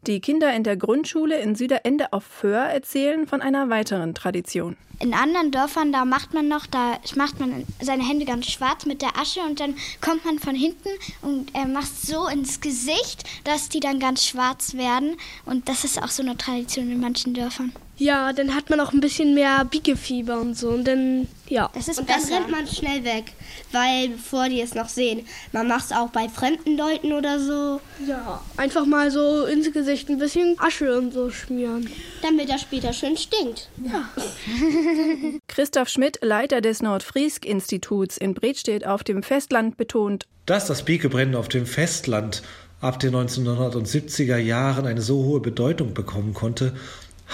Die 0.07 0.20
Kinder 0.20 0.55
in 0.55 0.64
der 0.64 0.76
Grundschule 0.76 1.40
in 1.40 1.55
Süderende 1.55 2.12
auf 2.12 2.24
Föhr 2.24 2.61
erzählen 2.61 3.26
von 3.26 3.40
einer 3.40 3.70
weiteren 3.70 4.14
Tradition. 4.14 4.76
In 5.00 5.14
anderen 5.14 5.50
Dörfern, 5.50 5.92
da 5.92 6.05
macht 6.05 6.34
man 6.34 6.46
noch, 6.46 6.66
da 6.66 6.98
macht 7.16 7.40
man 7.40 7.64
seine 7.80 8.07
Hände 8.07 8.26
ganz 8.26 8.50
schwarz 8.50 8.84
mit 8.84 9.00
der 9.00 9.18
Asche 9.18 9.40
und 9.40 9.61
dann 9.61 9.76
kommt 10.02 10.26
man 10.26 10.38
von 10.38 10.55
hinten 10.55 10.90
und 11.22 11.55
er 11.55 11.66
macht 11.66 11.96
so 12.07 12.28
ins 12.28 12.61
Gesicht, 12.61 13.24
dass 13.44 13.70
die 13.70 13.80
dann 13.80 13.98
ganz 13.98 14.26
schwarz 14.26 14.74
werden. 14.74 15.16
Und 15.46 15.70
das 15.70 15.84
ist 15.84 16.02
auch 16.02 16.09
so 16.09 16.22
eine 16.22 16.36
Tradition 16.36 16.92
in 16.92 17.00
manchen 17.00 17.32
Dörfern. 17.32 17.72
Ja, 17.97 18.32
dann 18.32 18.55
hat 18.55 18.70
man 18.70 18.80
auch 18.80 18.92
ein 18.92 19.01
bisschen 19.01 19.34
mehr 19.34 19.64
Biegefieber 19.64 20.40
und 20.40 20.57
so. 20.57 20.70
Und 20.70 20.84
dann, 20.84 21.28
ja. 21.49 21.70
Das 21.74 21.88
ist 21.88 22.01
und 22.01 22.09
dann 22.09 22.22
rennt 22.24 22.51
man 22.51 22.66
schnell 22.66 23.05
weg, 23.05 23.32
weil 23.70 24.09
bevor 24.09 24.49
die 24.49 24.61
es 24.61 24.74
noch 24.74 24.88
sehen. 24.88 25.26
Man 25.53 25.68
macht 25.68 25.86
es 25.86 25.92
auch 25.92 26.09
bei 26.09 26.28
fremden 26.28 26.76
Leuten 26.76 27.12
oder 27.12 27.38
so. 27.38 27.80
Ja, 28.07 28.42
einfach 28.57 28.84
mal 28.84 29.11
so 29.11 29.47
ins 29.47 29.72
Gesicht 29.72 30.09
ein 30.09 30.18
bisschen 30.18 30.57
Asche 30.59 30.99
und 30.99 31.12
so 31.12 31.30
schmieren. 31.30 31.88
Damit 32.22 32.51
er 32.51 32.59
später 32.59 32.92
schön 32.92 33.16
stinkt. 33.16 33.68
Ja. 33.84 34.09
Christoph 35.49 35.88
Schmidt, 35.88 36.18
Leiter 36.20 36.61
des 36.61 36.82
Nordfriesk-Instituts 36.82 38.16
in 38.16 38.34
Bredstedt 38.34 38.86
auf 38.86 39.05
dem 39.05 39.22
Festland, 39.22 39.76
betont, 39.76 40.26
dass 40.47 40.66
das 40.66 40.84
Biekebrennen 40.84 41.34
auf 41.36 41.49
dem 41.49 41.64
Festland 41.64 42.42
ab 42.80 43.01
den 43.01 43.14
1970er 43.14 44.36
Jahren 44.36 44.86
eine 44.86 45.01
so 45.01 45.24
hohe 45.24 45.40
Bedeutung 45.40 45.95
bekommen 45.95 46.34
konnte, 46.34 46.74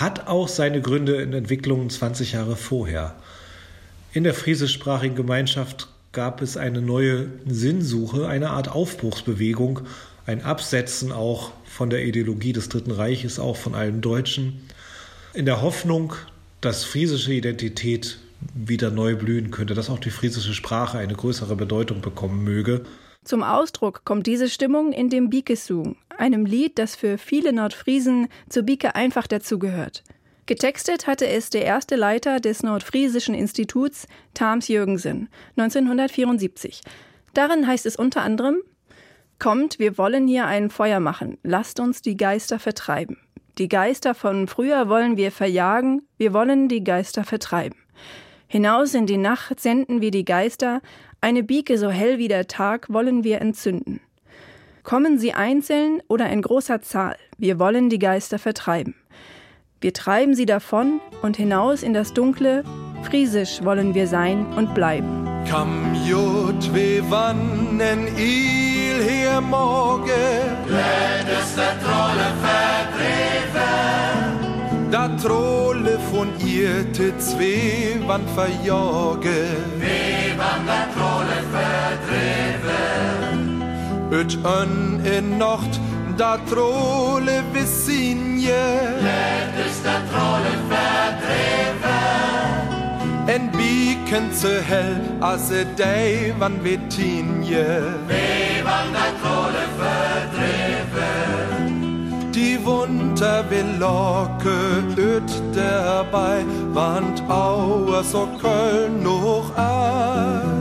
hat 0.01 0.29
auch 0.29 0.49
seine 0.49 0.81
Gründe 0.81 1.17
in 1.17 1.33
Entwicklungen 1.33 1.91
20 1.91 2.33
Jahre 2.33 2.57
vorher. 2.57 3.15
In 4.13 4.25
der 4.25 4.35
friesischsprachigen 4.35 5.15
Gemeinschaft 5.15 5.89
gab 6.13 6.41
es 6.43 6.57
eine 6.57 6.81
neue 6.81 7.29
Sinnsuche, 7.47 8.27
eine 8.27 8.51
Art 8.51 8.69
Aufbruchsbewegung, 8.69 9.83
ein 10.27 10.43
Absetzen 10.43 11.13
auch 11.13 11.53
von 11.65 11.91
der 11.91 12.05
Ideologie 12.05 12.53
des 12.53 12.69
Dritten 12.69 12.91
Reiches, 12.91 13.39
auch 13.39 13.57
von 13.57 13.75
allen 13.75 14.01
Deutschen, 14.01 14.61
in 15.35 15.45
der 15.45 15.63
Hoffnung, 15.63 16.15
dass 16.61 16.85
friesische 16.85 17.33
Identität 17.33 18.19
wieder 18.55 18.91
neu 18.91 19.17
blühen 19.17 19.51
könnte, 19.51 19.75
dass 19.75 19.91
auch 19.91 19.99
die 19.99 20.11
friesische 20.11 20.55
Sprache 20.55 20.99
eine 20.99 21.15
größere 21.15 21.57
Bedeutung 21.57 22.01
bekommen 22.01 22.43
möge. 22.43 22.85
Zum 23.23 23.43
Ausdruck 23.43 24.03
kommt 24.05 24.27
diese 24.27 24.49
Stimmung 24.49 24.93
in 24.93 25.11
dem 25.11 25.29
Bikesung, 25.29 25.97
einem 26.21 26.47
Lied, 26.47 26.79
das 26.79 26.95
für 26.95 27.19
viele 27.19 27.53
Nordfriesen 27.53 28.29
zur 28.49 28.63
Bike 28.63 28.95
einfach 28.95 29.27
dazugehört. 29.27 30.05
Getextet 30.47 31.07
hatte 31.07 31.27
es 31.29 31.51
der 31.51 31.65
erste 31.65 31.97
Leiter 31.97 32.41
des 32.41 32.63
Nordfriesischen 32.63 33.35
Instituts, 33.35 34.07
Tams 34.35 34.69
Jürgensen, 34.69 35.29
1974. 35.57 36.83
Darin 37.35 37.67
heißt 37.67 37.87
es 37.87 37.97
unter 37.97 38.23
anderem: 38.23 38.59
Kommt, 39.39 39.79
wir 39.79 39.97
wollen 39.97 40.27
hier 40.27 40.47
ein 40.47 40.71
Feuer 40.71 41.01
machen, 41.01 41.39
lasst 41.43 41.81
uns 41.81 42.03
die 42.03 42.17
Geister 42.17 42.59
vertreiben. 42.59 43.19
Die 43.59 43.69
Geister 43.69 44.15
von 44.15 44.49
früher 44.49 44.89
wollen 44.89 45.17
wir 45.17 45.31
verjagen, 45.31 46.03
wir 46.19 46.33
wollen 46.33 46.69
die 46.69 46.83
Geister 46.83 47.25
vertreiben. 47.25 47.79
Hinaus 48.49 48.95
in 48.95 49.07
die 49.07 49.19
Nacht 49.19 49.61
senden 49.61 50.01
wir 50.01 50.11
die 50.11 50.25
Geister, 50.25 50.81
eine 51.21 51.43
Bieke 51.43 51.79
so 51.79 51.91
hell 51.91 52.19
wie 52.19 52.29
der 52.29 52.49
Tag 52.49 52.93
wollen 52.93 53.23
wir 53.23 53.41
entzünden. 53.41 54.01
Kommen 54.83 55.19
sie 55.19 55.35
einzeln 55.35 56.03
oder 56.09 56.31
in 56.31 56.43
großer 56.43 56.81
Zahl, 56.81 57.17
wir 57.37 57.59
wollen 57.59 57.91
die 57.91 57.99
Geister 57.99 58.39
vertreiben. 58.39 58.95
Wir 59.81 59.93
treiben 59.93 60.35
sie 60.35 60.47
davon 60.47 61.01
und 61.23 61.37
hinaus 61.37 61.83
in 61.83 61.93
das 61.95 62.13
Dunkle, 62.13 62.65
friesisch 63.03 63.63
wollen 63.63 63.95
wir 63.95 64.07
sein 64.07 64.47
und 64.57 64.75
bleiben. 64.75 65.27
Kam 65.49 65.95
jut 66.07 66.73
we 66.75 67.03
wannen 67.11 68.07
il 68.17 69.03
her 69.03 69.41
morgen, 69.41 70.11
Blödes 70.67 71.55
der 71.57 71.79
Trolle 71.81 72.33
verdreven, 73.51 73.71
da 74.91 75.09
Trolle 75.17 75.99
von 76.13 76.29
ihr 76.47 76.93
te 76.93 77.17
zwei 77.19 77.99
wann 78.07 78.27
verjage, 78.35 79.47
wie 79.79 80.35
wann 80.37 80.67
der 80.67 80.89
Trolle 80.95 81.43
verdreven. 81.51 82.50
Öt 84.13 84.39
ön 84.45 85.01
in 85.05 85.39
Nacht, 85.39 85.81
da 86.19 86.37
Trolle 86.51 87.43
visinje, 87.53 88.63
Blödes 88.99 89.83
der 89.83 90.03
Trolle 90.11 90.53
verdreven, 90.69 91.99
en 93.27 93.51
biken 93.53 94.33
zu 94.33 94.61
hell, 94.63 95.01
as 95.21 95.51
e 95.53 95.65
day 95.77 96.35
wann 96.39 96.65
vi 96.65 96.79
tinje. 96.89 97.95
wie 98.09 98.65
wann 98.65 98.93
der 98.93 99.13
Trolle 99.23 99.65
verdreven. 99.79 100.61
Winter 103.21 103.45
will 103.51 103.79
locke 103.79 104.57
öd 104.97 105.31
dabei, 105.55 106.45
want 106.73 107.23
auer 107.29 108.05
so 108.05 108.29
Köln 108.41 109.03
noch 109.03 109.57
as. 109.57 110.60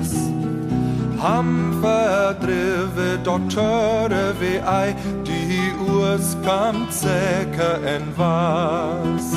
Ham 1.21 1.73
verdrive 1.81 3.19
Doktoren 3.23 4.33
wie 4.39 4.59
ei, 4.59 4.95
die 5.27 5.73
Urs 5.91 6.37
kam 6.45 6.87
säker 6.89 7.83
en 7.83 8.03
was. 8.15 9.33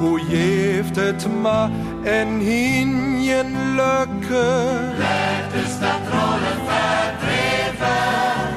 Hoe 0.00 0.18
jeft 0.20 0.96
het 0.96 1.26
ma 1.42 1.70
en 2.04 2.40
hinjen 2.40 3.76
löcke. 3.76 4.48
Let 4.98 5.52
is 5.64 5.78
dat 5.80 6.00
Trolle 6.08 6.54
verdreven. 6.68 8.48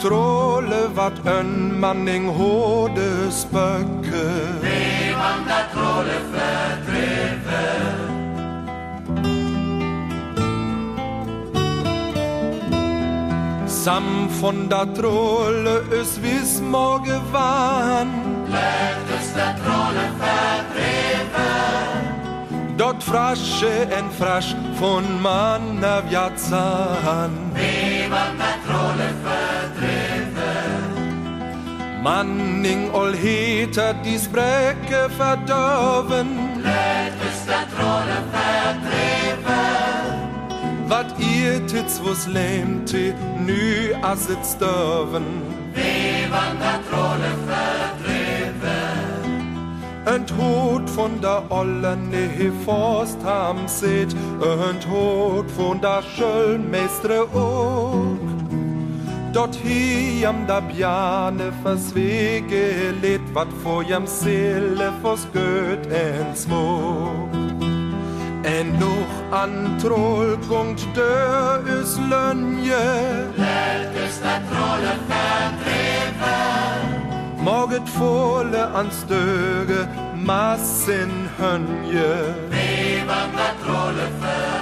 Trolle 0.00 0.88
wat 0.94 1.18
een 1.24 1.78
manning 1.78 2.36
hode 2.36 3.30
spöcke. 3.30 4.26
Wie 4.60 5.16
man 5.16 5.40
dat 5.48 5.72
Trolle 5.72 6.18
verdreven. 6.32 7.43
Sam 13.84 14.30
von 14.40 14.70
der 14.70 14.86
Trolle 14.94 15.82
is 16.00 16.18
wis 16.22 16.58
morgen 16.62 17.20
wann. 17.32 18.08
Let 18.48 19.20
is 19.20 19.34
dat 19.34 19.56
Trolle 19.62 20.06
verdreven. 20.22 21.98
Dort 22.78 23.02
frasche 23.02 23.86
en 23.98 24.10
frasch 24.18 24.56
von 24.80 25.04
manna 25.20 26.02
viazzan. 26.08 27.30
Wie 27.52 28.08
man 28.08 28.38
dat 28.38 28.58
Trolle 28.66 29.08
verdreven. 29.28 30.82
Manning 32.02 32.90
ol 32.94 33.12
heter 33.12 33.94
die 34.02 34.18
Sprecke 34.18 35.10
verdorven. 35.18 36.28
Let 36.62 37.14
is 37.28 37.44
dat 37.46 37.68
Trolle 37.76 38.18
verdreven. 38.32 40.03
Wat 40.88 41.06
ihr 41.18 41.66
tits 41.66 42.00
was 42.04 42.26
lähmte, 42.26 43.14
nü 43.46 43.94
asset 44.02 44.44
störven. 44.44 45.24
Wie 45.74 46.28
man 46.30 46.58
dat 46.60 46.80
Trolle 46.90 47.32
verdreven. 47.48 49.14
Ent 50.06 50.30
hot 50.36 50.88
von 50.90 51.20
der 51.22 51.42
ollen 51.50 52.10
nehe 52.10 52.52
Forst 52.64 53.18
ham 53.24 53.66
seht, 53.66 54.14
ent 54.42 54.86
hot 54.90 55.50
von 55.50 55.80
der 55.80 56.02
Schöllmeistre 56.02 57.22
ook. 57.32 58.18
Dort 59.32 59.56
hiam 59.56 60.46
da 60.46 60.60
Bjane 60.60 61.52
verswege 61.62 62.92
lädt, 63.02 63.34
wat 63.34 63.48
vor 63.62 63.82
jam 63.82 64.06
Seele 64.06 64.92
vors 65.02 65.26
Göt 65.32 65.86
en 65.86 66.36
smog. 66.36 67.33
En 68.44 68.78
noch 68.78 69.32
an 69.32 69.78
Trollpunkt 69.80 70.86
dö 70.94 71.80
is 71.80 71.96
Lönje. 72.10 72.84
Let 73.36 73.94
is 74.06 74.20
dat 74.20 74.40
Trolle 74.50 74.94
verdreven. 75.08 76.78
Morget 77.42 77.88
volle 77.88 78.64
ans 78.74 79.06
Döge, 79.06 79.88
Massen 80.14 81.30
Hönje. 81.38 82.34
Wie 82.50 83.04
man 83.06 83.30
dat 83.36 83.54
Trolle 83.62 84.08
verdreven. 84.20 84.53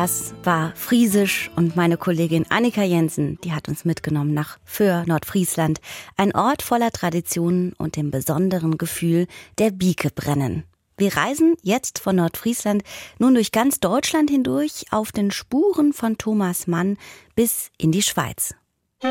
Das 0.00 0.32
war 0.44 0.72
Friesisch 0.76 1.50
und 1.56 1.74
meine 1.74 1.96
Kollegin 1.96 2.46
Annika 2.50 2.84
Jensen, 2.84 3.36
die 3.42 3.52
hat 3.52 3.68
uns 3.68 3.84
mitgenommen 3.84 4.32
nach 4.32 4.60
Föhr, 4.64 5.02
Nordfriesland, 5.08 5.80
ein 6.16 6.32
Ort 6.36 6.62
voller 6.62 6.92
Traditionen 6.92 7.72
und 7.78 7.96
dem 7.96 8.12
besonderen 8.12 8.78
Gefühl 8.78 9.26
der 9.58 9.72
Biekebrennen. 9.72 10.62
Wir 10.96 11.16
reisen 11.16 11.56
jetzt 11.62 11.98
von 11.98 12.14
Nordfriesland 12.14 12.84
nun 13.18 13.34
durch 13.34 13.50
ganz 13.50 13.80
Deutschland 13.80 14.30
hindurch 14.30 14.84
auf 14.92 15.10
den 15.10 15.32
Spuren 15.32 15.92
von 15.92 16.16
Thomas 16.16 16.68
Mann 16.68 16.96
bis 17.34 17.72
in 17.76 17.90
die 17.90 18.02
Schweiz. 18.02 18.54
Die 19.02 19.08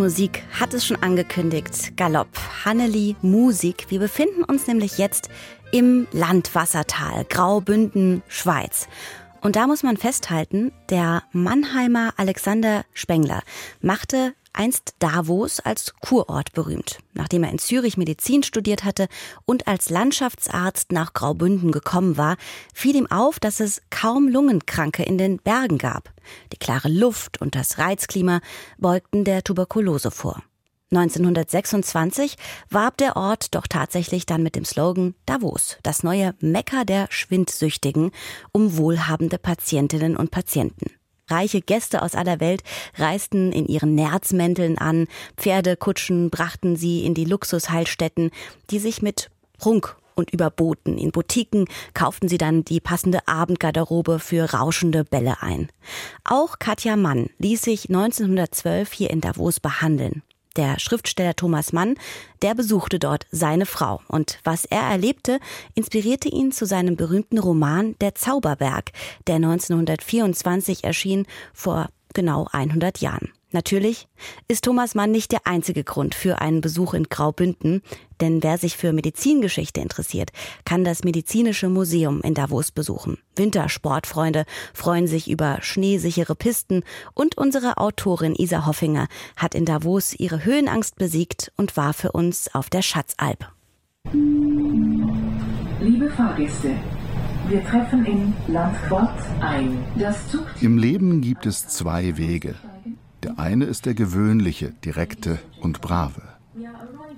Musik 0.00 0.42
hat 0.58 0.72
es 0.72 0.86
schon 0.86 1.02
angekündigt. 1.02 1.94
Galopp, 1.98 2.28
Hanneli, 2.64 3.16
Musik. 3.20 3.84
Wir 3.90 3.98
befinden 3.98 4.44
uns 4.44 4.66
nämlich 4.66 4.96
jetzt 4.96 5.28
im 5.72 6.08
Landwassertal, 6.10 7.26
Graubünden, 7.28 8.22
Schweiz. 8.26 8.88
Und 9.42 9.56
da 9.56 9.66
muss 9.66 9.82
man 9.82 9.98
festhalten, 9.98 10.72
der 10.88 11.22
Mannheimer 11.32 12.14
Alexander 12.16 12.86
Spengler 12.94 13.42
machte 13.82 14.32
einst 14.52 14.94
Davos 14.98 15.60
als 15.60 15.94
Kurort 16.00 16.52
berühmt. 16.52 16.98
Nachdem 17.14 17.44
er 17.44 17.50
in 17.50 17.58
Zürich 17.58 17.96
Medizin 17.96 18.42
studiert 18.42 18.84
hatte 18.84 19.08
und 19.46 19.66
als 19.66 19.90
Landschaftsarzt 19.90 20.92
nach 20.92 21.12
Graubünden 21.12 21.72
gekommen 21.72 22.16
war, 22.16 22.36
fiel 22.74 22.96
ihm 22.96 23.10
auf, 23.10 23.40
dass 23.40 23.60
es 23.60 23.82
kaum 23.90 24.28
Lungenkranke 24.28 25.02
in 25.02 25.18
den 25.18 25.38
Bergen 25.38 25.78
gab. 25.78 26.12
Die 26.52 26.58
klare 26.58 26.88
Luft 26.88 27.40
und 27.40 27.54
das 27.54 27.78
Reizklima 27.78 28.40
beugten 28.78 29.24
der 29.24 29.42
Tuberkulose 29.44 30.10
vor. 30.10 30.42
1926 30.92 32.36
warb 32.68 32.96
der 32.96 33.16
Ort 33.16 33.54
doch 33.54 33.68
tatsächlich 33.68 34.26
dann 34.26 34.42
mit 34.42 34.56
dem 34.56 34.64
Slogan 34.64 35.14
Davos, 35.24 35.78
das 35.84 36.02
neue 36.02 36.34
Mekka 36.40 36.84
der 36.84 37.06
Schwindsüchtigen, 37.10 38.10
um 38.50 38.76
wohlhabende 38.76 39.38
Patientinnen 39.38 40.16
und 40.16 40.32
Patienten. 40.32 40.90
Reiche 41.30 41.60
Gäste 41.60 42.02
aus 42.02 42.14
aller 42.14 42.40
Welt 42.40 42.62
reisten 42.96 43.52
in 43.52 43.66
ihren 43.66 43.94
Nerzmänteln 43.94 44.78
an, 44.78 45.06
Pferdekutschen 45.36 46.30
brachten 46.30 46.76
sie 46.76 47.04
in 47.04 47.14
die 47.14 47.24
Luxusheilstätten, 47.24 48.30
die 48.70 48.78
sich 48.78 49.02
mit 49.02 49.30
Prunk 49.58 49.96
und 50.14 50.30
überboten. 50.32 50.98
In 50.98 51.12
Boutiquen 51.12 51.66
kauften 51.94 52.28
sie 52.28 52.38
dann 52.38 52.64
die 52.64 52.80
passende 52.80 53.26
Abendgarderobe 53.26 54.18
für 54.18 54.52
rauschende 54.52 55.04
Bälle 55.04 55.42
ein. 55.42 55.68
Auch 56.24 56.58
Katja 56.58 56.96
Mann 56.96 57.30
ließ 57.38 57.62
sich 57.62 57.88
1912 57.88 58.92
hier 58.92 59.10
in 59.10 59.20
Davos 59.20 59.60
behandeln. 59.60 60.22
Der 60.60 60.78
Schriftsteller 60.78 61.34
Thomas 61.34 61.72
Mann, 61.72 61.94
der 62.42 62.54
besuchte 62.54 62.98
dort 62.98 63.24
seine 63.30 63.64
Frau. 63.64 64.02
Und 64.08 64.38
was 64.44 64.66
er 64.66 64.82
erlebte, 64.82 65.40
inspirierte 65.74 66.28
ihn 66.28 66.52
zu 66.52 66.66
seinem 66.66 66.96
berühmten 66.96 67.38
Roman 67.38 67.96
Der 68.02 68.14
Zauberberg, 68.14 68.92
der 69.26 69.36
1924 69.36 70.84
erschien, 70.84 71.26
vor 71.54 71.88
genau 72.12 72.46
100 72.52 72.98
Jahren. 72.98 73.32
Natürlich 73.52 74.06
ist 74.46 74.64
Thomas 74.64 74.94
Mann 74.94 75.10
nicht 75.10 75.32
der 75.32 75.46
einzige 75.46 75.82
Grund 75.82 76.14
für 76.14 76.40
einen 76.40 76.60
Besuch 76.60 76.94
in 76.94 77.04
Graubünden, 77.04 77.82
denn 78.20 78.42
wer 78.44 78.58
sich 78.58 78.76
für 78.76 78.92
Medizingeschichte 78.92 79.80
interessiert, 79.80 80.30
kann 80.64 80.84
das 80.84 81.02
Medizinische 81.02 81.68
Museum 81.68 82.20
in 82.22 82.34
Davos 82.34 82.70
besuchen. 82.70 83.18
Wintersportfreunde 83.34 84.44
freuen 84.72 85.08
sich 85.08 85.28
über 85.28 85.58
schneesichere 85.62 86.36
Pisten 86.36 86.84
und 87.14 87.36
unsere 87.38 87.78
Autorin 87.78 88.36
Isa 88.36 88.66
Hoffinger 88.66 89.08
hat 89.36 89.56
in 89.56 89.64
Davos 89.64 90.14
ihre 90.14 90.44
Höhenangst 90.44 90.96
besiegt 90.96 91.50
und 91.56 91.76
war 91.76 91.92
für 91.92 92.12
uns 92.12 92.54
auf 92.54 92.70
der 92.70 92.82
Schatzalp. 92.82 93.50
Liebe 95.80 96.10
Fahrgäste, 96.10 96.76
wir 97.48 97.64
treffen 97.64 98.04
in 98.06 98.32
Landquart 98.46 99.18
ein. 99.40 99.78
Das 99.98 100.28
Zug 100.28 100.46
Im 100.60 100.78
Leben 100.78 101.20
gibt 101.20 101.46
es 101.46 101.66
zwei 101.66 102.16
Wege. 102.16 102.54
Der 103.22 103.38
eine 103.38 103.66
ist 103.66 103.86
der 103.86 103.94
gewöhnliche, 103.94 104.72
direkte 104.84 105.38
und 105.60 105.80
brave. 105.80 106.22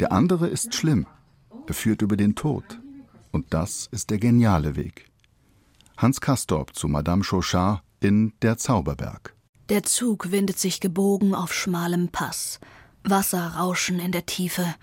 Der 0.00 0.12
andere 0.12 0.48
ist 0.48 0.74
schlimm. 0.74 1.06
Er 1.66 1.74
führt 1.74 2.02
über 2.02 2.16
den 2.16 2.34
Tod. 2.34 2.64
Und 3.30 3.54
das 3.54 3.88
ist 3.92 4.10
der 4.10 4.18
geniale 4.18 4.76
Weg. 4.76 5.06
Hans 5.96 6.20
Castorp 6.20 6.74
zu 6.74 6.88
Madame 6.88 7.22
Chauchat 7.22 7.82
in 8.00 8.32
Der 8.42 8.58
Zauberberg. 8.58 9.34
Der 9.68 9.84
Zug 9.84 10.32
windet 10.32 10.58
sich 10.58 10.80
gebogen 10.80 11.34
auf 11.34 11.54
schmalem 11.54 12.08
Pass. 12.08 12.58
Wasser 13.04 13.54
rauschen 13.56 14.00
in 14.00 14.12
der 14.12 14.26
Tiefe. 14.26 14.74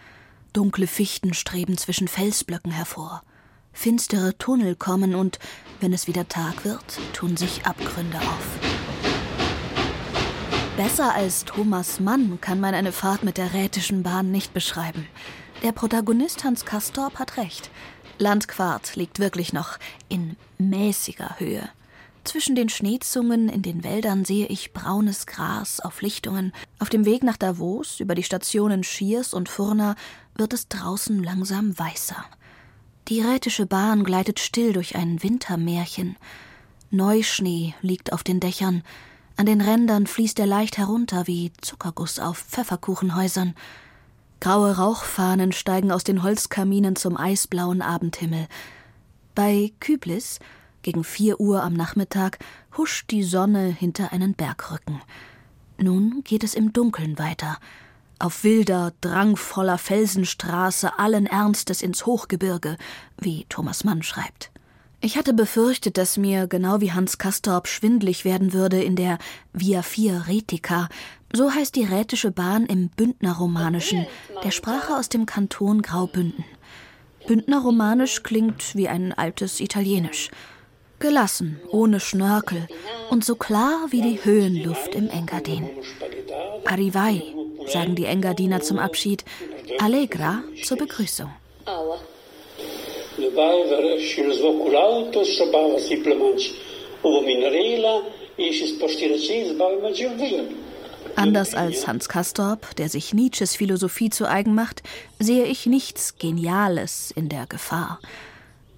Dunkle 0.54 0.88
Fichten 0.88 1.34
streben 1.34 1.78
zwischen 1.78 2.08
Felsblöcken 2.08 2.72
hervor. 2.72 3.24
Finstere 3.74 4.38
Tunnel 4.38 4.76
kommen 4.76 5.16
und, 5.16 5.38
wenn 5.80 5.94
es 5.94 6.08
wieder 6.08 6.28
Tag 6.28 6.66
wird, 6.66 7.00
tun 7.14 7.38
sich 7.38 7.66
Abgründe 7.66 8.18
auf. 8.18 8.89
Besser 10.80 11.14
als 11.14 11.44
Thomas 11.44 12.00
Mann 12.00 12.40
kann 12.40 12.62
man 12.62 12.74
eine 12.74 12.94
Fahrt 12.94 13.22
mit 13.24 13.38
der 13.38 13.54
Rätischen 13.54 14.02
Bahn 14.02 14.32
nicht 14.32 14.54
beschreiben. 14.54 15.06
Der 15.62 15.74
Protagonist 15.74 16.46
Hans 16.46 16.64
Kastorp 16.64 17.20
hat 17.20 17.36
recht. 17.36 17.70
Landquart 18.18 18.96
liegt 18.96 19.20
wirklich 19.20 19.52
noch 19.52 19.78
in 20.08 20.38
mäßiger 20.58 21.38
Höhe. 21.38 21.68
Zwischen 22.24 22.56
den 22.56 22.70
Schneezungen 22.70 23.50
in 23.50 23.62
den 23.62 23.84
Wäldern 23.84 24.24
sehe 24.24 24.48
ich 24.48 24.72
braunes 24.72 25.26
Gras 25.26 25.82
auf 25.82 26.02
Lichtungen. 26.02 26.54
Auf 26.80 26.88
dem 26.88 27.04
Weg 27.04 27.24
nach 27.24 27.36
Davos 27.36 28.00
über 28.00 28.16
die 28.16 28.24
Stationen 28.24 28.86
Schiers 28.86 29.34
und 29.34 29.50
Furna 29.50 29.98
wird 30.36 30.54
es 30.54 30.70
draußen 30.70 31.22
langsam 31.22 31.78
weißer. 31.78 32.24
Die 33.10 33.20
Rätische 33.20 33.66
Bahn 33.66 34.06
gleitet 34.06 34.40
still 34.40 34.72
durch 34.72 34.96
ein 34.96 35.22
Wintermärchen. 35.22 36.16
Neuschnee 36.90 37.76
liegt 37.82 38.14
auf 38.14 38.24
den 38.24 38.40
Dächern, 38.40 38.82
an 39.40 39.46
den 39.46 39.62
Rändern 39.62 40.06
fließt 40.06 40.38
er 40.40 40.48
leicht 40.48 40.78
herunter 40.78 41.26
wie 41.26 41.54
Zuckerguss 41.62 42.20
auf 42.20 42.40
Pfefferkuchenhäusern. 42.40 43.56
Graue 44.42 44.76
Rauchfahnen 44.76 45.54
steigen 45.54 45.94
aus 45.94 46.04
den 46.04 46.24
Holzkaminen 46.24 46.98
zum 46.98 47.16
eisblauen 47.16 47.82
Abendhimmel. 47.82 48.50
Bei 49.36 49.72
Küblis, 49.80 50.40
gegen 50.82 51.06
vier 51.06 51.40
Uhr 51.40 51.64
am 51.64 51.72
Nachmittag, 51.72 52.40
huscht 52.76 53.12
die 53.12 53.24
Sonne 53.24 53.68
hinter 53.68 54.12
einen 54.12 54.34
Bergrücken. 54.34 55.02
Nun 55.78 56.22
geht 56.26 56.44
es 56.44 56.54
im 56.54 56.74
Dunkeln 56.74 57.18
weiter. 57.18 57.60
Auf 58.20 58.44
wilder, 58.44 58.92
drangvoller 59.00 59.78
Felsenstraße 59.78 61.00
allen 61.00 61.28
Ernstes 61.28 61.82
ins 61.82 62.06
Hochgebirge, 62.06 62.76
wie 63.18 63.46
Thomas 63.48 63.86
Mann 63.86 64.04
schreibt. 64.04 64.52
Ich 65.02 65.18
hatte 65.18 65.34
befürchtet, 65.34 65.98
dass 65.98 66.18
mir, 66.18 66.48
genau 66.48 66.82
wie 66.82 66.92
Hans 66.92 67.18
Castorp, 67.18 67.68
schwindlig 67.68 68.26
werden 68.26 68.52
würde 68.52 68.84
in 68.84 68.98
der 68.98 69.18
Via 69.54 69.82
Vier 69.82 70.26
Retica. 70.28 70.90
So 71.32 71.54
heißt 71.54 71.76
die 71.76 71.86
Rätische 71.86 72.32
Bahn 72.32 72.66
im 72.66 72.90
Bündnerromanischen, 72.90 74.08
der 74.44 74.52
Sprache 74.52 74.98
aus 74.98 75.08
dem 75.08 75.26
Kanton 75.26 75.82
Graubünden. 75.82 76.44
Bündnerromanisch 77.28 78.24
klingt 78.24 78.76
wie 78.76 78.90
ein 78.90 79.14
altes 79.14 79.62
Italienisch. 79.62 80.32
Gelassen, 81.00 81.62
ohne 81.70 82.02
Schnörkel 82.02 82.68
und 83.10 83.24
so 83.24 83.36
klar 83.36 83.88
wie 83.92 84.02
die 84.02 84.24
Höhenluft 84.24 84.96
im 84.96 85.10
Engadin. 85.10 85.70
Arrivai, 86.66 87.24
sagen 87.68 87.96
die 87.96 88.06
Engadiner 88.06 88.60
zum 88.60 88.80
Abschied, 88.80 89.24
Allegra 89.80 90.44
zur 90.64 90.78
Begrüßung. 90.78 91.30
Добавив 93.19 94.01
ще 94.01 94.27
розвоку 94.27 94.71
лауто, 94.71 95.25
собава 95.25 95.81
сиплеманч 95.81 96.51
у 97.03 97.21
Minerela, 97.21 98.03
ich 98.37 98.63
ist 98.63 98.81
postiraci, 98.81 99.45
zbavim 99.51 99.93
Giovin. 99.93 100.47
Anders 101.17 101.55
als 101.55 101.87
Hans 101.87 102.09
Castorp, 102.09 102.75
der 102.77 102.89
sich 102.89 103.15
Nietzsches 103.15 103.55
Philosophie 103.55 104.11
zu 104.11 104.29
eigen 104.29 104.55
macht, 104.55 104.83
sehe 105.19 105.45
ich 105.45 105.67
nichts 105.67 106.17
Geniales 106.19 107.13
in 107.15 107.29
der 107.29 107.47
Gefahr. 107.47 108.01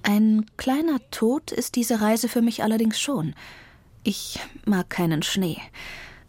Ein 0.03 0.47
kleiner 0.57 0.99
Tod 1.11 1.53
ist 1.53 1.77
diese 1.77 2.01
Reise 2.01 2.29
für 2.29 2.43
mich 2.43 2.63
allerdings 2.63 3.01
schon. 3.01 3.35
Ich 4.05 4.39
mag 4.65 4.91
keinen 4.91 5.23
Schnee. 5.23 5.59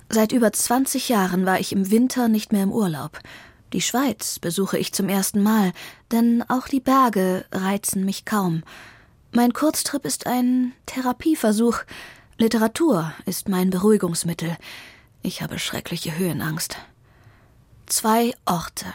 Seit 0.10 0.32
über 0.32 0.53
20 0.53 1.10
Jahren 1.10 1.45
war 1.45 1.60
ich 1.60 1.74
im 1.74 1.91
Winter 1.91 2.28
nicht 2.28 2.53
mehr 2.53 2.64
im 2.64 2.72
Urlaub. 2.72 3.20
Die 3.73 3.81
Schweiz 3.81 4.39
besuche 4.39 4.77
ich 4.77 4.93
zum 4.93 5.09
ersten 5.09 5.43
Mal, 5.43 5.73
denn 6.11 6.45
auch 6.49 6.68
die 6.68 6.81
Berge 6.81 7.47
reizen 7.53 8.05
mich 8.05 8.27
kaum. 8.27 8.62
Mein 9.31 9.55
Kurztrip 9.55 10.05
ist 10.05 10.27
ein 10.27 10.73
Therapieversuch. 10.85 11.79
Literatur 12.37 13.12
ist 13.25 13.49
mein 13.49 13.70
Beruhigungsmittel. 13.70 14.59
Ich 15.23 15.41
habe 15.41 15.59
schreckliche 15.59 16.18
Höhenangst. 16.18 16.77
Zwei 17.87 18.35
Orte, 18.45 18.87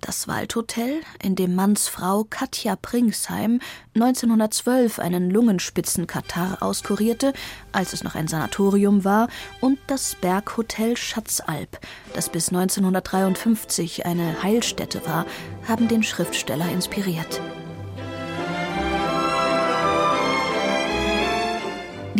das 0.00 0.28
Waldhotel, 0.28 1.00
in 1.22 1.34
dem 1.34 1.54
Manns 1.54 1.88
Frau 1.88 2.24
Katja 2.24 2.76
Pringsheim 2.76 3.60
1912 3.94 4.98
einen 4.98 5.30
Lungenspitzenkatar 5.30 6.62
auskurierte, 6.62 7.32
als 7.72 7.92
es 7.92 8.04
noch 8.04 8.14
ein 8.14 8.28
Sanatorium 8.28 9.04
war, 9.04 9.28
und 9.60 9.78
das 9.86 10.14
Berghotel 10.14 10.96
Schatzalp, 10.96 11.78
das 12.14 12.28
bis 12.28 12.48
1953 12.48 14.06
eine 14.06 14.42
Heilstätte 14.42 15.06
war, 15.06 15.26
haben 15.66 15.88
den 15.88 16.02
Schriftsteller 16.02 16.70
inspiriert. 16.70 17.40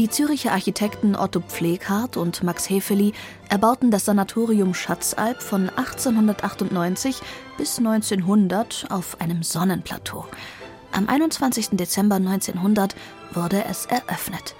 Die 0.09 0.15
Züricher 0.15 0.53
Architekten 0.53 1.15
Otto 1.15 1.41
Pfleghardt 1.41 2.17
und 2.17 2.43
Max 2.43 2.71
Hefeli 2.71 3.13
erbauten 3.51 3.91
das 3.91 4.07
Sanatorium 4.07 4.73
Schatzalp 4.73 5.43
von 5.43 5.69
1898 5.69 7.21
bis 7.59 7.77
1900 7.77 8.87
auf 8.89 9.21
einem 9.21 9.43
Sonnenplateau. 9.43 10.25
Am 10.93 11.11
21. 11.11 11.73
Dezember 11.73 12.15
1900 12.15 12.97
wurde 13.35 13.63
es 13.69 13.85
eröffnet. 13.85 14.55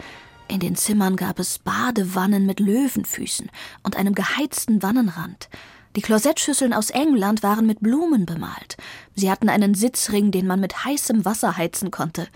In 0.49 0.61
den 0.61 0.77
Zimmern 0.77 1.17
gab 1.17 1.39
es 1.39 1.59
Badewannen 1.61 2.45
mit 2.45 2.61
Löwenfüßen 2.61 3.51
und 3.83 3.97
einem 3.97 4.15
geheizten 4.15 4.83
Wannenrand. 4.83 5.49
Die 5.97 6.03
Klosettschüsseln 6.03 6.75
aus 6.75 6.91
England 6.91 7.43
waren 7.43 7.65
mit 7.65 7.81
Blumen 7.81 8.27
bemalt. 8.27 8.77
Sie 9.15 9.31
hatten 9.31 9.49
einen 9.49 9.75
Sitzring, 9.75 10.31
den 10.31 10.47
man 10.47 10.61
mit 10.61 10.85
heißem 10.85 11.25
Wasser 11.25 11.57
heizen 11.57 11.91
konnte. 11.91 12.29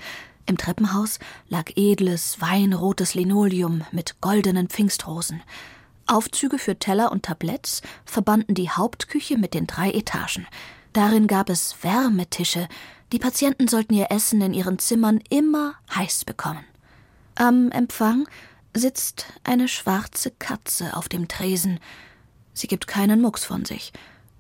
Im 0.47 0.59
Treppenhaus 0.59 1.19
lag 1.49 1.71
edles, 1.77 2.41
weinrotes 2.41 3.15
Linoleum 3.15 3.85
mit 3.93 4.21
goldenen 4.21 4.69
Pfingstrosen. 4.69 5.43
Aufzüge 6.07 6.59
für 6.59 6.79
Teller 6.79 7.13
und 7.13 7.25
Tabletts 7.25 7.81
verbanden 8.05 8.55
die 8.55 8.71
Hauptküche 8.71 9.39
mit 9.39 9.55
den 9.55 9.67
drei 9.67 9.91
Etagen. 9.91 10.47
Darin 10.93 11.27
gab 11.27 11.49
es 11.49 11.77
Wärmetische. 11.83 12.69
Die 13.13 13.19
Patienten 13.19 13.69
sollten 13.69 13.95
ihr 13.95 14.11
Essen 14.11 14.41
in 14.41 14.53
ihren 14.53 14.79
Zimmern 14.79 15.21
immer 15.31 15.75
heiß 15.95 16.25
bekommen. 16.25 16.65
Am 17.35 17.71
Empfang 17.71 18.29
sitzt 18.75 19.27
eine 19.45 19.69
schwarze 19.69 20.31
Katze 20.31 20.97
auf 20.97 21.09
dem 21.09 21.29
Tresen. 21.29 21.79
Sie 22.53 22.67
gibt 22.67 22.87
keinen 22.87 23.21
Mucks 23.21 23.45
von 23.45 23.65
sich 23.65 23.93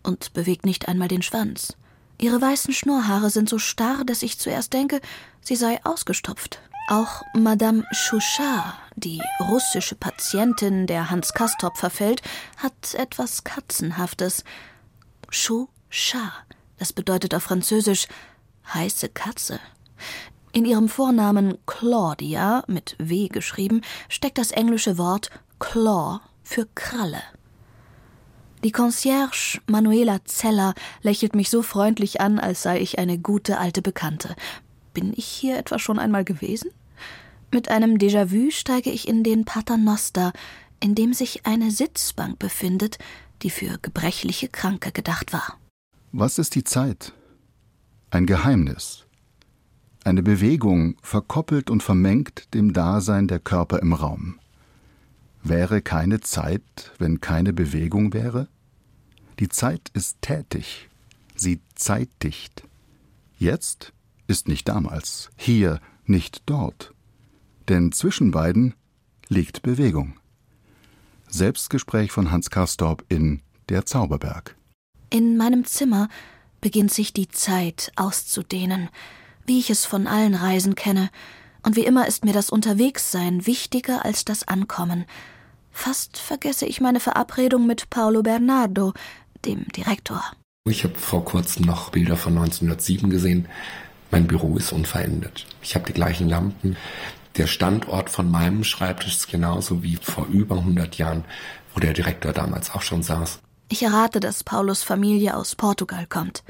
und 0.03 0.33
bewegt 0.33 0.67
nicht 0.67 0.89
einmal 0.89 1.09
den 1.09 1.23
Schwanz. 1.23 1.77
Ihre 2.23 2.41
weißen 2.41 2.73
Schnurrhaare 2.73 3.31
sind 3.31 3.49
so 3.49 3.59
starr, 3.59 4.05
dass 4.05 4.23
ich 4.23 4.39
zuerst 4.39 4.73
denke, 4.73 5.01
sie 5.41 5.57
sei 5.57 5.85
ausgestopft. 5.85 6.61
Auch 6.87 7.23
Madame 7.35 7.85
Chouchard, 7.93 8.75
die 8.95 9.21
russische 9.41 9.97
Patientin, 9.97 10.87
der 10.87 11.11
Hans 11.11 11.35
Castorp 11.35 11.77
verfällt, 11.77 12.23
hat 12.59 12.95
etwas 12.95 13.43
Katzenhaftes. 13.43 14.45
Chouchard, 15.33 16.47
das 16.79 16.93
bedeutet 16.93 17.35
auf 17.35 17.43
Französisch 17.43 18.07
heiße 18.73 19.09
Katze. 19.09 19.59
In 20.53 20.65
ihrem 20.65 20.89
Vornamen 20.89 21.59
Claudia, 21.67 22.63
mit 22.69 22.95
W 23.01 23.27
geschrieben, 23.27 23.81
steckt 24.09 24.39
das 24.39 24.53
englische 24.53 24.97
Wort 24.97 25.31
Claw 25.59 26.21
für 26.45 26.69
Kralle. 26.77 27.23
Die 28.65 28.71
Concierge 28.71 29.61
Manuela 29.67 30.25
Zeller 30.25 30.75
lächelt 31.03 31.35
mich 31.35 31.51
so 31.51 31.63
freundlich 31.63 32.21
an, 32.21 32.39
als 32.39 32.63
sei 32.63 32.81
ich 32.81 32.99
eine 32.99 33.19
gute 33.19 33.59
alte 33.59 33.83
Bekannte. 33.83 34.37
Bin 34.95 35.13
ich 35.17 35.25
hier 35.25 35.59
etwa 35.59 35.81
schon 35.81 35.99
einmal 35.99 36.25
gewesen? 36.25 36.71
Mit 37.51 37.69
einem 37.69 37.97
Déjà-vu 37.97 38.51
steige 38.51 38.91
ich 38.91 39.09
in 39.09 39.25
den 39.25 39.45
Paternoster, 39.45 40.33
in 40.79 40.95
dem 40.95 41.13
sich 41.13 41.45
eine 41.45 41.73
Sitzbank 41.73 42.39
befindet, 42.39 42.99
die 43.43 43.51
für 43.51 43.79
gebrechliche 43.83 44.49
Kranke 44.49 44.93
gedacht 44.93 45.33
war. 45.33 45.59
Was 46.13 46.39
ist 46.39 46.55
die 46.55 46.65
Zeit? 46.65 47.13
Ein 48.11 48.27
Geheimnis. 48.27 49.07
Eine 50.05 50.23
Bewegung 50.23 50.97
verkoppelt 51.03 51.69
und 51.69 51.83
vermengt 51.83 52.55
dem 52.55 52.73
Dasein 52.73 53.27
der 53.27 53.41
Körper 53.41 53.81
im 53.81 53.93
Raum. 53.93 54.39
Wäre 55.43 55.83
keine 55.83 56.21
Zeit, 56.21 56.93
wenn 56.99 57.21
keine 57.21 57.53
Bewegung 57.53 58.13
wäre? 58.13 58.49
Die 59.41 59.49
Zeit 59.49 59.91
ist 59.93 60.23
tätig, 60.23 60.89
sie 61.35 61.61
zeitdicht. 61.75 62.63
Jetzt 63.39 63.93
ist 64.29 64.47
nicht 64.47 64.69
damals, 64.69 65.31
hier 65.37 65.81
nicht 66.05 66.43
dort. 66.47 66.95
Denn 67.69 67.91
zwischen 67.91 68.31
beiden 68.31 68.75
liegt 69.29 69.63
Bewegung. 69.63 70.15
Selbstgespräch 71.29 72.13
von 72.13 72.31
Hans 72.31 72.51
Karstorp 72.51 73.05
in 73.09 73.41
Der 73.69 73.85
Zauberberg. 73.85 74.57
In 75.11 75.37
meinem 75.37 75.65
Zimmer 75.65 76.09
beginnt 76.61 76.93
sich 76.93 77.13
die 77.13 77.29
Zeit 77.29 77.91
auszudehnen, 77.97 78.91
wie 79.47 79.59
ich 79.59 79.71
es 79.71 79.85
von 79.87 80.07
allen 80.07 80.35
Reisen 80.35 80.75
kenne, 80.75 81.11
und 81.65 81.77
wie 81.77 81.85
immer 81.85 82.07
ist 82.07 82.25
mir 82.25 82.33
das 82.33 82.51
Unterwegssein 82.51 83.47
wichtiger 83.47 84.05
als 84.05 84.25
das 84.25 84.47
Ankommen. 84.47 85.05
Fast 85.71 86.19
vergesse 86.19 86.67
ich 86.67 86.81
meine 86.81 87.01
Verabredung 87.01 87.67
mit 87.67 87.89
Paolo 87.91 88.23
Bernardo, 88.23 88.93
dem 89.45 89.67
Direktor. 89.69 90.23
Ich 90.69 90.85
habe 90.85 90.95
vor 90.95 91.25
kurzem 91.25 91.65
noch 91.65 91.91
Bilder 91.91 92.17
von 92.17 92.37
1907 92.37 93.11
gesehen. 93.11 93.49
Mein 94.11 94.27
Büro 94.27 94.57
ist 94.57 94.73
unverändert. 94.73 95.47
Ich 95.63 95.75
habe 95.75 95.87
die 95.87 95.95
gleichen 95.95 96.29
Lampen. 96.29 96.77
Der 97.37 97.47
Standort 97.47 98.11
von 98.11 98.31
meinem 98.31 98.63
Schreibtisch 98.63 99.15
ist 99.15 99.31
genauso 99.31 99.83
wie 99.83 99.97
vor 99.97 100.27
über 100.27 100.59
100 100.59 100.97
Jahren, 100.99 101.25
wo 101.75 101.81
der 101.81 101.95
Direktor 101.95 102.33
damals 102.33 102.71
auch 102.75 102.83
schon 102.83 103.03
saß. 103.03 103.41
Ich 103.69 103.83
errate, 103.83 104.21
dass 104.21 104.45
Paulos 104.45 104.83
Familie 104.83 105.35
aus 105.35 105.55
Portugal 105.55 106.07
kommt. 106.07 106.45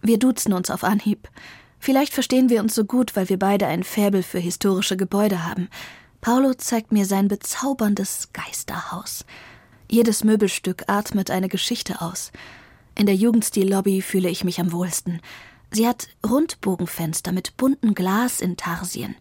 Wir 0.00 0.18
duzen 0.18 0.54
uns 0.54 0.70
auf 0.70 0.82
Anhieb. 0.82 1.28
Vielleicht 1.84 2.14
verstehen 2.14 2.48
wir 2.48 2.62
uns 2.62 2.74
so 2.74 2.86
gut, 2.86 3.14
weil 3.14 3.28
wir 3.28 3.38
beide 3.38 3.66
ein 3.66 3.84
Faible 3.84 4.22
für 4.22 4.38
historische 4.38 4.96
Gebäude 4.96 5.44
haben. 5.44 5.68
Paulo 6.22 6.54
zeigt 6.54 6.92
mir 6.92 7.04
sein 7.04 7.28
bezauberndes 7.28 8.30
Geisterhaus. 8.32 9.26
Jedes 9.90 10.24
Möbelstück 10.24 10.84
atmet 10.86 11.30
eine 11.30 11.50
Geschichte 11.50 12.00
aus. 12.00 12.32
In 12.94 13.04
der 13.04 13.14
Jugendstil-Lobby 13.16 14.00
fühle 14.00 14.30
ich 14.30 14.44
mich 14.44 14.60
am 14.60 14.72
wohlsten. 14.72 15.20
Sie 15.72 15.86
hat 15.86 16.08
Rundbogenfenster 16.26 17.32
mit 17.32 17.58
buntem 17.58 17.92
Glas 17.92 18.40
in 18.40 18.56
Tarsien. 18.56 19.14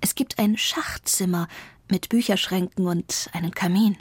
Es 0.00 0.14
gibt 0.14 0.38
ein 0.38 0.56
Schachzimmer 0.56 1.48
mit 1.90 2.10
Bücherschränken 2.10 2.86
und 2.86 3.28
einen 3.32 3.50
Kamin. 3.50 3.96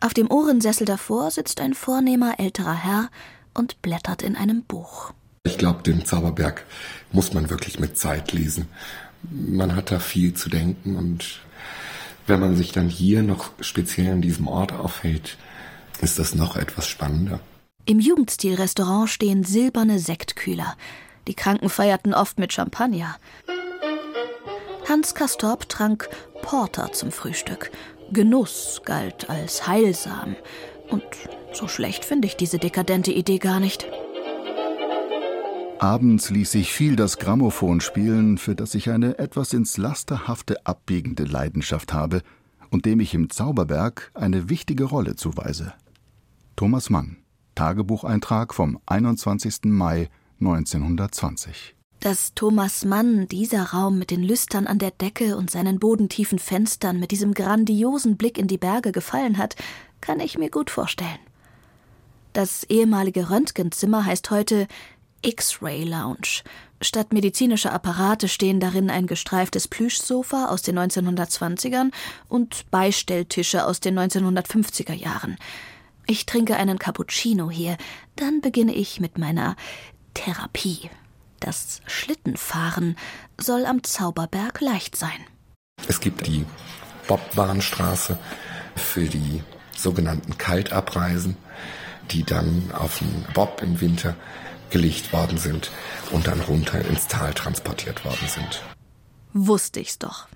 Auf 0.00 0.14
dem 0.14 0.30
Ohrensessel 0.30 0.86
davor 0.86 1.30
sitzt 1.30 1.60
ein 1.60 1.74
vornehmer 1.74 2.40
älterer 2.40 2.72
Herr 2.72 3.10
und 3.52 3.82
blättert 3.82 4.22
in 4.22 4.34
einem 4.34 4.62
Buch. 4.62 5.12
Ich 5.46 5.58
glaube, 5.58 5.82
den 5.82 6.06
Zauberberg 6.06 6.64
muss 7.12 7.34
man 7.34 7.50
wirklich 7.50 7.78
mit 7.78 7.98
Zeit 7.98 8.32
lesen. 8.32 8.66
Man 9.30 9.76
hat 9.76 9.90
da 9.90 9.98
viel 9.98 10.32
zu 10.32 10.48
denken 10.48 10.96
und 10.96 11.40
wenn 12.26 12.40
man 12.40 12.56
sich 12.56 12.72
dann 12.72 12.88
hier 12.88 13.22
noch 13.22 13.50
speziell 13.60 14.10
an 14.12 14.22
diesem 14.22 14.48
Ort 14.48 14.72
aufhält, 14.72 15.36
ist 16.00 16.18
das 16.18 16.34
noch 16.34 16.56
etwas 16.56 16.88
spannender. 16.88 17.40
Im 17.84 18.00
Jugendstil-Restaurant 18.00 19.10
stehen 19.10 19.44
silberne 19.44 19.98
Sektkühler. 19.98 20.76
Die 21.28 21.34
Kranken 21.34 21.68
feierten 21.68 22.14
oft 22.14 22.38
mit 22.38 22.54
Champagner. 22.54 23.16
Hans 24.88 25.14
Kastorp 25.14 25.68
trank 25.68 26.08
Porter 26.40 26.92
zum 26.92 27.12
Frühstück. 27.12 27.70
Genuss 28.10 28.80
galt 28.86 29.28
als 29.28 29.66
heilsam. 29.66 30.36
Und 30.88 31.04
so 31.52 31.68
schlecht 31.68 32.06
finde 32.06 32.28
ich 32.28 32.36
diese 32.36 32.58
dekadente 32.58 33.12
Idee 33.12 33.38
gar 33.38 33.60
nicht. 33.60 33.86
Abends 35.78 36.30
ließ 36.30 36.52
sich 36.52 36.72
viel 36.72 36.96
das 36.96 37.18
Grammophon 37.18 37.80
spielen, 37.80 38.38
für 38.38 38.54
das 38.54 38.74
ich 38.74 38.90
eine 38.90 39.18
etwas 39.18 39.52
ins 39.52 39.76
Lasterhafte 39.76 40.64
abbiegende 40.66 41.24
Leidenschaft 41.24 41.92
habe 41.92 42.22
und 42.70 42.86
dem 42.86 43.00
ich 43.00 43.12
im 43.14 43.28
Zauberberg 43.28 44.10
eine 44.14 44.48
wichtige 44.48 44.84
Rolle 44.84 45.16
zuweise. 45.16 45.74
Thomas 46.56 46.90
Mann, 46.90 47.16
Tagebucheintrag 47.54 48.54
vom 48.54 48.78
21. 48.86 49.64
Mai 49.64 50.08
1920. 50.40 51.74
Dass 52.00 52.34
Thomas 52.34 52.84
Mann 52.84 53.26
dieser 53.28 53.62
Raum 53.72 53.98
mit 53.98 54.10
den 54.10 54.22
Lüstern 54.22 54.66
an 54.66 54.78
der 54.78 54.90
Decke 54.90 55.36
und 55.36 55.50
seinen 55.50 55.78
bodentiefen 55.78 56.38
Fenstern 56.38 57.00
mit 57.00 57.10
diesem 57.10 57.34
grandiosen 57.34 58.16
Blick 58.16 58.38
in 58.38 58.46
die 58.46 58.58
Berge 58.58 58.92
gefallen 58.92 59.38
hat, 59.38 59.56
kann 60.00 60.20
ich 60.20 60.38
mir 60.38 60.50
gut 60.50 60.70
vorstellen. 60.70 61.18
Das 62.34 62.64
ehemalige 62.64 63.30
Röntgenzimmer 63.30 64.04
heißt 64.04 64.30
heute 64.30 64.66
X-Ray 65.24 65.84
Lounge. 65.84 66.42
Statt 66.80 67.12
medizinischer 67.12 67.72
Apparate 67.72 68.28
stehen 68.28 68.60
darin 68.60 68.90
ein 68.90 69.06
gestreiftes 69.06 69.68
Plüschsofa 69.68 70.46
aus 70.46 70.62
den 70.62 70.78
1920ern 70.78 71.90
und 72.28 72.70
Beistelltische 72.70 73.64
aus 73.64 73.80
den 73.80 73.98
1950er 73.98 74.92
Jahren. 74.92 75.38
Ich 76.06 76.26
trinke 76.26 76.56
einen 76.56 76.78
Cappuccino 76.78 77.50
hier, 77.50 77.78
dann 78.16 78.42
beginne 78.42 78.74
ich 78.74 79.00
mit 79.00 79.16
meiner 79.16 79.56
Therapie. 80.12 80.90
Das 81.40 81.80
Schlittenfahren 81.86 82.96
soll 83.40 83.64
am 83.64 83.82
Zauberberg 83.82 84.60
leicht 84.60 84.96
sein. 84.96 85.26
Es 85.88 86.00
gibt 86.00 86.26
die 86.26 86.44
Bobbahnstraße 87.08 88.18
für 88.76 89.04
die 89.04 89.42
sogenannten 89.76 90.36
Kaltabreisen, 90.38 91.36
die 92.10 92.24
dann 92.24 92.70
auf 92.72 92.98
den 92.98 93.24
Bob 93.34 93.60
im 93.62 93.80
Winter 93.80 94.16
gelegt 94.74 95.12
worden 95.12 95.38
sind 95.38 95.70
und 96.10 96.26
dann 96.26 96.40
runter 96.40 96.84
ins 96.84 97.06
Tal 97.06 97.32
transportiert 97.32 98.04
worden 98.04 98.26
sind. 98.26 98.60
Wusste 99.32 99.78
ich's 99.78 100.00
doch. 100.00 100.26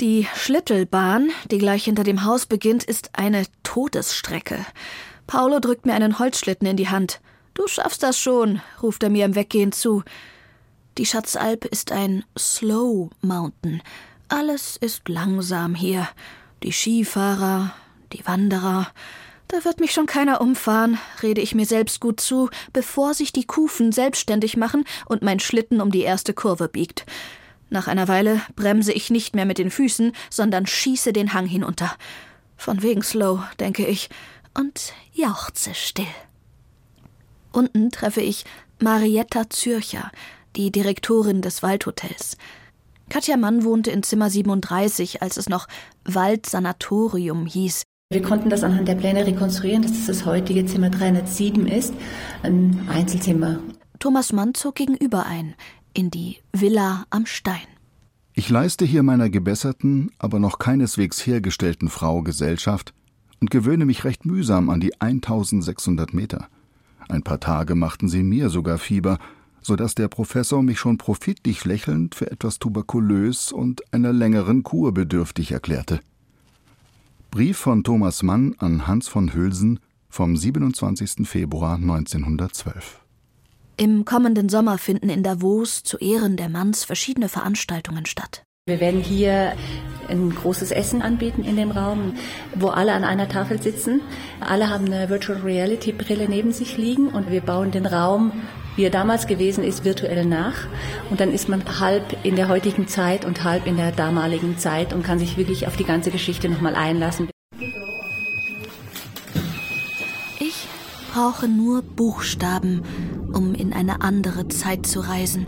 Die 0.00 0.28
Schlittelbahn, 0.36 1.30
die 1.50 1.58
gleich 1.58 1.84
hinter 1.84 2.04
dem 2.04 2.24
Haus 2.24 2.46
beginnt, 2.46 2.84
ist 2.84 3.10
eine 3.14 3.42
Todesstrecke. 3.64 4.64
Paolo 5.26 5.58
drückt 5.58 5.86
mir 5.86 5.94
einen 5.94 6.20
Holzschlitten 6.20 6.68
in 6.68 6.76
die 6.76 6.88
Hand. 6.88 7.20
Du 7.54 7.66
schaffst 7.66 8.04
das 8.04 8.16
schon, 8.16 8.60
ruft 8.80 9.02
er 9.02 9.10
mir 9.10 9.24
im 9.24 9.34
Weggehen 9.34 9.72
zu. 9.72 10.04
Die 10.96 11.06
Schatzalp 11.06 11.64
ist 11.64 11.90
ein 11.90 12.24
Slow 12.38 13.10
Mountain. 13.22 13.82
Alles 14.28 14.76
ist 14.76 15.08
langsam 15.08 15.74
hier. 15.74 16.08
Die 16.62 16.72
Skifahrer, 16.72 17.74
die 18.12 18.24
Wanderer, 18.24 18.86
da 19.48 19.64
wird 19.64 19.80
mich 19.80 19.92
schon 19.92 20.06
keiner 20.06 20.40
umfahren, 20.40 20.98
rede 21.22 21.40
ich 21.40 21.54
mir 21.54 21.66
selbst 21.66 22.00
gut 22.00 22.20
zu, 22.20 22.50
bevor 22.72 23.14
sich 23.14 23.32
die 23.32 23.46
Kufen 23.46 23.92
selbstständig 23.92 24.56
machen 24.56 24.84
und 25.06 25.22
mein 25.22 25.40
Schlitten 25.40 25.80
um 25.80 25.90
die 25.90 26.02
erste 26.02 26.34
Kurve 26.34 26.68
biegt. 26.68 27.06
Nach 27.68 27.88
einer 27.88 28.08
Weile 28.08 28.40
bremse 28.54 28.92
ich 28.92 29.10
nicht 29.10 29.34
mehr 29.34 29.44
mit 29.44 29.58
den 29.58 29.70
Füßen, 29.70 30.12
sondern 30.30 30.66
schieße 30.66 31.12
den 31.12 31.32
Hang 31.32 31.46
hinunter. 31.46 31.92
Von 32.56 32.82
wegen 32.82 33.02
slow, 33.02 33.42
denke 33.58 33.86
ich, 33.86 34.08
und 34.54 34.92
jauchze 35.12 35.74
still. 35.74 36.06
Unten 37.52 37.90
treffe 37.90 38.20
ich 38.20 38.44
Marietta 38.80 39.50
Zürcher, 39.50 40.10
die 40.56 40.70
Direktorin 40.70 41.42
des 41.42 41.62
Waldhotels. 41.62 42.36
Katja 43.08 43.36
Mann 43.36 43.64
wohnte 43.64 43.90
in 43.90 44.02
Zimmer 44.02 44.30
37, 44.30 45.22
als 45.22 45.36
es 45.36 45.48
noch 45.48 45.68
Waldsanatorium 46.04 47.46
hieß. 47.46 47.82
Wir 48.08 48.22
konnten 48.22 48.50
das 48.50 48.62
anhand 48.62 48.86
der 48.86 48.94
Pläne 48.94 49.26
rekonstruieren, 49.26 49.82
dass 49.82 49.90
das 49.90 50.06
das 50.06 50.26
heutige 50.26 50.64
Zimmer 50.64 50.90
307 50.90 51.66
ist, 51.66 51.92
ein 52.44 52.86
Einzelzimmer. 52.88 53.58
Thomas 53.98 54.32
Mann 54.32 54.54
zog 54.54 54.76
gegenüber 54.76 55.26
ein, 55.26 55.56
in 55.92 56.12
die 56.12 56.36
Villa 56.52 57.04
am 57.10 57.26
Stein. 57.26 57.66
Ich 58.32 58.48
leiste 58.48 58.84
hier 58.84 59.02
meiner 59.02 59.28
gebesserten, 59.28 60.12
aber 60.20 60.38
noch 60.38 60.60
keineswegs 60.60 61.26
hergestellten 61.26 61.88
Frau 61.88 62.22
Gesellschaft 62.22 62.94
und 63.40 63.50
gewöhne 63.50 63.86
mich 63.86 64.04
recht 64.04 64.24
mühsam 64.24 64.70
an 64.70 64.78
die 64.78 65.00
1600 65.00 66.14
Meter. 66.14 66.46
Ein 67.08 67.24
paar 67.24 67.40
Tage 67.40 67.74
machten 67.74 68.08
sie 68.08 68.22
mir 68.22 68.50
sogar 68.50 68.78
Fieber, 68.78 69.18
so 69.62 69.74
dass 69.74 69.96
der 69.96 70.06
Professor 70.06 70.62
mich 70.62 70.78
schon 70.78 70.96
profitlich 70.96 71.64
lächelnd 71.64 72.14
für 72.14 72.30
etwas 72.30 72.60
tuberkulös 72.60 73.50
und 73.50 73.82
einer 73.92 74.12
längeren 74.12 74.62
Kur 74.62 74.94
bedürftig 74.94 75.50
erklärte. 75.50 75.98
Brief 77.36 77.58
von 77.58 77.84
Thomas 77.84 78.22
Mann 78.22 78.54
an 78.60 78.86
Hans 78.86 79.08
von 79.08 79.34
Hülsen 79.34 79.78
vom 80.08 80.38
27. 80.38 81.28
Februar 81.28 81.74
1912. 81.74 83.02
Im 83.76 84.06
kommenden 84.06 84.48
Sommer 84.48 84.78
finden 84.78 85.10
in 85.10 85.22
Davos 85.22 85.82
zu 85.82 85.98
Ehren 85.98 86.38
der 86.38 86.48
Manns 86.48 86.84
verschiedene 86.84 87.28
Veranstaltungen 87.28 88.06
statt. 88.06 88.42
Wir 88.64 88.80
werden 88.80 89.02
hier 89.02 89.52
ein 90.08 90.30
großes 90.34 90.70
Essen 90.70 91.02
anbieten 91.02 91.44
in 91.44 91.56
dem 91.56 91.72
Raum, 91.72 92.14
wo 92.54 92.68
alle 92.68 92.94
an 92.94 93.04
einer 93.04 93.28
Tafel 93.28 93.60
sitzen. 93.60 94.00
Alle 94.40 94.70
haben 94.70 94.86
eine 94.86 95.10
Virtual 95.10 95.40
Reality 95.40 95.92
Brille 95.92 96.30
neben 96.30 96.52
sich 96.52 96.78
liegen 96.78 97.08
und 97.08 97.30
wir 97.30 97.42
bauen 97.42 97.70
den 97.70 97.84
Raum, 97.84 98.32
wie 98.76 98.84
er 98.84 98.90
damals 98.90 99.26
gewesen 99.26 99.64
ist, 99.64 99.84
virtuell 99.84 100.24
nach. 100.24 100.54
Und 101.10 101.20
dann 101.20 101.32
ist 101.32 101.48
man 101.48 101.62
halb 101.80 102.16
in 102.24 102.36
der 102.36 102.48
heutigen 102.48 102.86
Zeit 102.86 103.24
und 103.24 103.42
halb 103.42 103.66
in 103.66 103.76
der 103.76 103.92
damaligen 103.92 104.58
Zeit 104.58 104.92
und 104.92 105.02
kann 105.02 105.18
sich 105.18 105.36
wirklich 105.36 105.66
auf 105.66 105.76
die 105.76 105.84
ganze 105.84 106.10
Geschichte 106.10 106.48
nochmal 106.48 106.74
einlassen. 106.74 107.28
Ich 110.38 110.68
brauche 111.12 111.48
nur 111.48 111.82
Buchstaben, 111.82 112.82
um 113.32 113.54
in 113.54 113.72
eine 113.72 114.02
andere 114.02 114.48
Zeit 114.48 114.86
zu 114.86 115.00
reisen. 115.00 115.46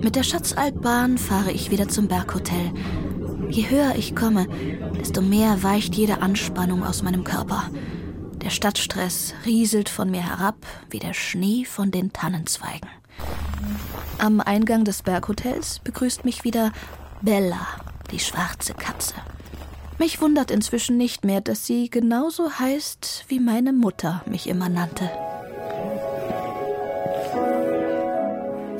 Mit 0.00 0.16
der 0.16 0.22
Schatzaltbahn 0.22 1.18
fahre 1.18 1.52
ich 1.52 1.70
wieder 1.70 1.88
zum 1.88 2.08
Berghotel. 2.08 2.72
Je 3.48 3.70
höher 3.70 3.94
ich 3.96 4.16
komme, 4.16 4.46
desto 4.98 5.22
mehr 5.22 5.62
weicht 5.62 5.94
jede 5.94 6.22
Anspannung 6.22 6.82
aus 6.82 7.02
meinem 7.02 7.24
Körper. 7.24 7.70
Der 8.42 8.50
Stadtstress 8.50 9.34
rieselt 9.44 9.88
von 9.88 10.10
mir 10.10 10.22
herab 10.22 10.56
wie 10.90 10.98
der 10.98 11.14
Schnee 11.14 11.64
von 11.64 11.90
den 11.90 12.12
Tannenzweigen. 12.12 12.88
Am 14.18 14.40
Eingang 14.40 14.84
des 14.84 15.02
Berghotels 15.02 15.80
begrüßt 15.80 16.24
mich 16.24 16.44
wieder 16.44 16.72
Bella, 17.22 17.66
die 18.10 18.18
schwarze 18.18 18.74
Katze. 18.74 19.14
Mich 19.98 20.20
wundert 20.20 20.50
inzwischen 20.50 20.96
nicht 20.96 21.24
mehr, 21.24 21.40
dass 21.40 21.66
sie 21.66 21.88
genauso 21.88 22.50
heißt, 22.58 23.24
wie 23.28 23.40
meine 23.40 23.72
Mutter 23.72 24.22
mich 24.26 24.48
immer 24.48 24.68
nannte. 24.68 25.10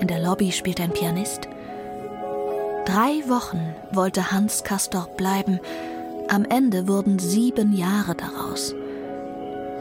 In 0.01 0.09
der 0.09 0.21
Lobby 0.21 0.53
spielt 0.53 0.81
ein 0.81 0.93
Pianist. 0.93 1.49
Drei 2.85 3.29
Wochen 3.29 3.75
wollte 3.93 4.31
Hans 4.31 4.63
Castorp 4.63 5.17
bleiben. 5.17 5.59
Am 6.29 6.45
Ende 6.45 6.87
wurden 6.87 7.19
sieben 7.19 7.73
Jahre 7.73 8.15
daraus. 8.15 8.75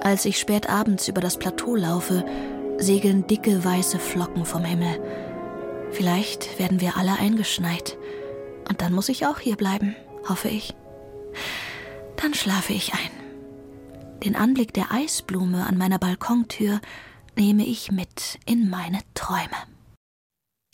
Als 0.05 0.23
ich 0.25 0.37
spät 0.37 0.69
abends 0.69 1.07
über 1.07 1.19
das 1.19 1.39
Plateau 1.39 1.75
laufe, 1.75 2.23
segeln 2.77 3.25
dicke 3.25 3.65
weiße 3.65 3.97
Flocken 3.97 4.45
vom 4.45 4.63
Himmel. 4.63 5.01
Vielleicht 5.89 6.59
werden 6.59 6.79
wir 6.79 6.95
alle 6.95 7.13
eingeschneit. 7.17 7.97
Und 8.69 8.81
dann 8.81 8.93
muss 8.93 9.09
ich 9.09 9.25
auch 9.25 9.39
hier 9.39 9.55
bleiben, 9.55 9.95
hoffe 10.29 10.47
ich. 10.47 10.75
Dann 12.17 12.35
schlafe 12.35 12.73
ich 12.73 12.93
ein. 12.93 14.19
Den 14.23 14.35
Anblick 14.35 14.75
der 14.75 14.91
Eisblume 14.91 15.65
an 15.65 15.75
meiner 15.75 15.97
Balkontür 15.97 16.81
nehme 17.35 17.65
ich 17.65 17.91
mit 17.91 18.37
in 18.45 18.69
meine 18.69 18.99
Träume. 19.15 19.74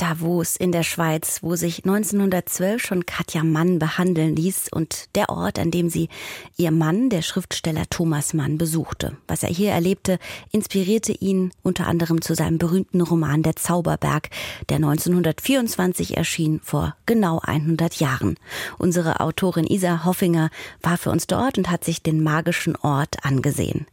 Davos 0.01 0.55
in 0.55 0.71
der 0.71 0.81
Schweiz, 0.81 1.43
wo 1.43 1.55
sich 1.55 1.85
1912 1.85 2.81
schon 2.81 3.05
Katja 3.05 3.43
Mann 3.43 3.77
behandeln 3.77 4.35
ließ 4.35 4.69
und 4.71 5.05
der 5.13 5.29
Ort, 5.29 5.59
an 5.59 5.69
dem 5.69 5.91
sie 5.91 6.09
ihr 6.57 6.71
Mann, 6.71 7.11
der 7.11 7.21
Schriftsteller 7.21 7.83
Thomas 7.87 8.33
Mann, 8.33 8.57
besuchte. 8.57 9.15
Was 9.27 9.43
er 9.43 9.49
hier 9.49 9.69
erlebte, 9.69 10.17
inspirierte 10.51 11.11
ihn 11.11 11.51
unter 11.61 11.85
anderem 11.85 12.19
zu 12.23 12.33
seinem 12.33 12.57
berühmten 12.57 13.01
Roman 13.01 13.43
Der 13.43 13.55
Zauberberg, 13.55 14.29
der 14.69 14.77
1924 14.77 16.17
erschien, 16.17 16.61
vor 16.63 16.95
genau 17.05 17.39
100 17.43 17.99
Jahren. 17.99 18.37
Unsere 18.79 19.19
Autorin 19.19 19.67
Isa 19.67 20.03
Hoffinger 20.03 20.49
war 20.81 20.97
für 20.97 21.11
uns 21.11 21.27
dort 21.27 21.59
und 21.59 21.69
hat 21.69 21.83
sich 21.83 22.01
den 22.01 22.23
magischen 22.23 22.75
Ort 22.75 23.23
angesehen. 23.23 23.85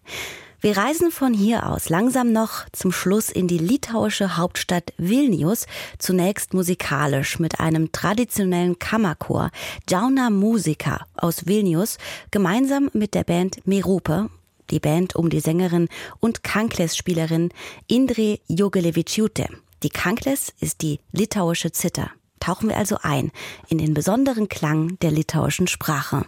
Wir 0.61 0.77
reisen 0.77 1.13
von 1.13 1.35
hier 1.35 1.69
aus 1.69 1.89
langsam 1.89 2.33
noch 2.33 2.65
zum 2.73 2.91
Schluss 2.91 3.31
in 3.31 3.47
die 3.47 3.59
litauische 3.59 4.37
Hauptstadt 4.37 4.93
Vilnius, 4.99 5.67
zunächst 5.99 6.53
musikalisch 6.53 7.39
mit 7.39 7.61
einem 7.61 7.93
traditionellen 7.93 8.77
Kammerchor, 8.81 9.53
Jauna 9.89 10.31
Musica 10.31 11.07
aus 11.15 11.47
Vilnius, 11.47 11.99
gemeinsam 12.33 12.91
mit 12.93 13.15
der 13.15 13.23
Band 13.23 13.65
Merupe, 13.69 14.31
die 14.71 14.81
Band 14.81 15.15
um 15.15 15.31
die 15.31 15.39
Sängerin 15.39 15.89
und 16.19 16.43
Kankles-Spielerin 16.43 17.51
Indre 17.87 18.41
Jogelevičiūtė. 18.49 19.47
Die 19.85 19.91
Kankles 19.91 20.53
ist 20.59 20.83
die 20.83 20.99
litauische 21.13 21.71
Zither. 21.71 22.11
Tauchen 22.41 22.69
wir 22.69 22.77
also 22.77 22.99
ein 23.03 23.31
in 23.69 23.79
den 23.79 23.95
besonderen 23.95 24.49
Klang 24.49 24.99
der 24.99 25.13
litauischen 25.13 25.69
Sprache. 25.69 26.27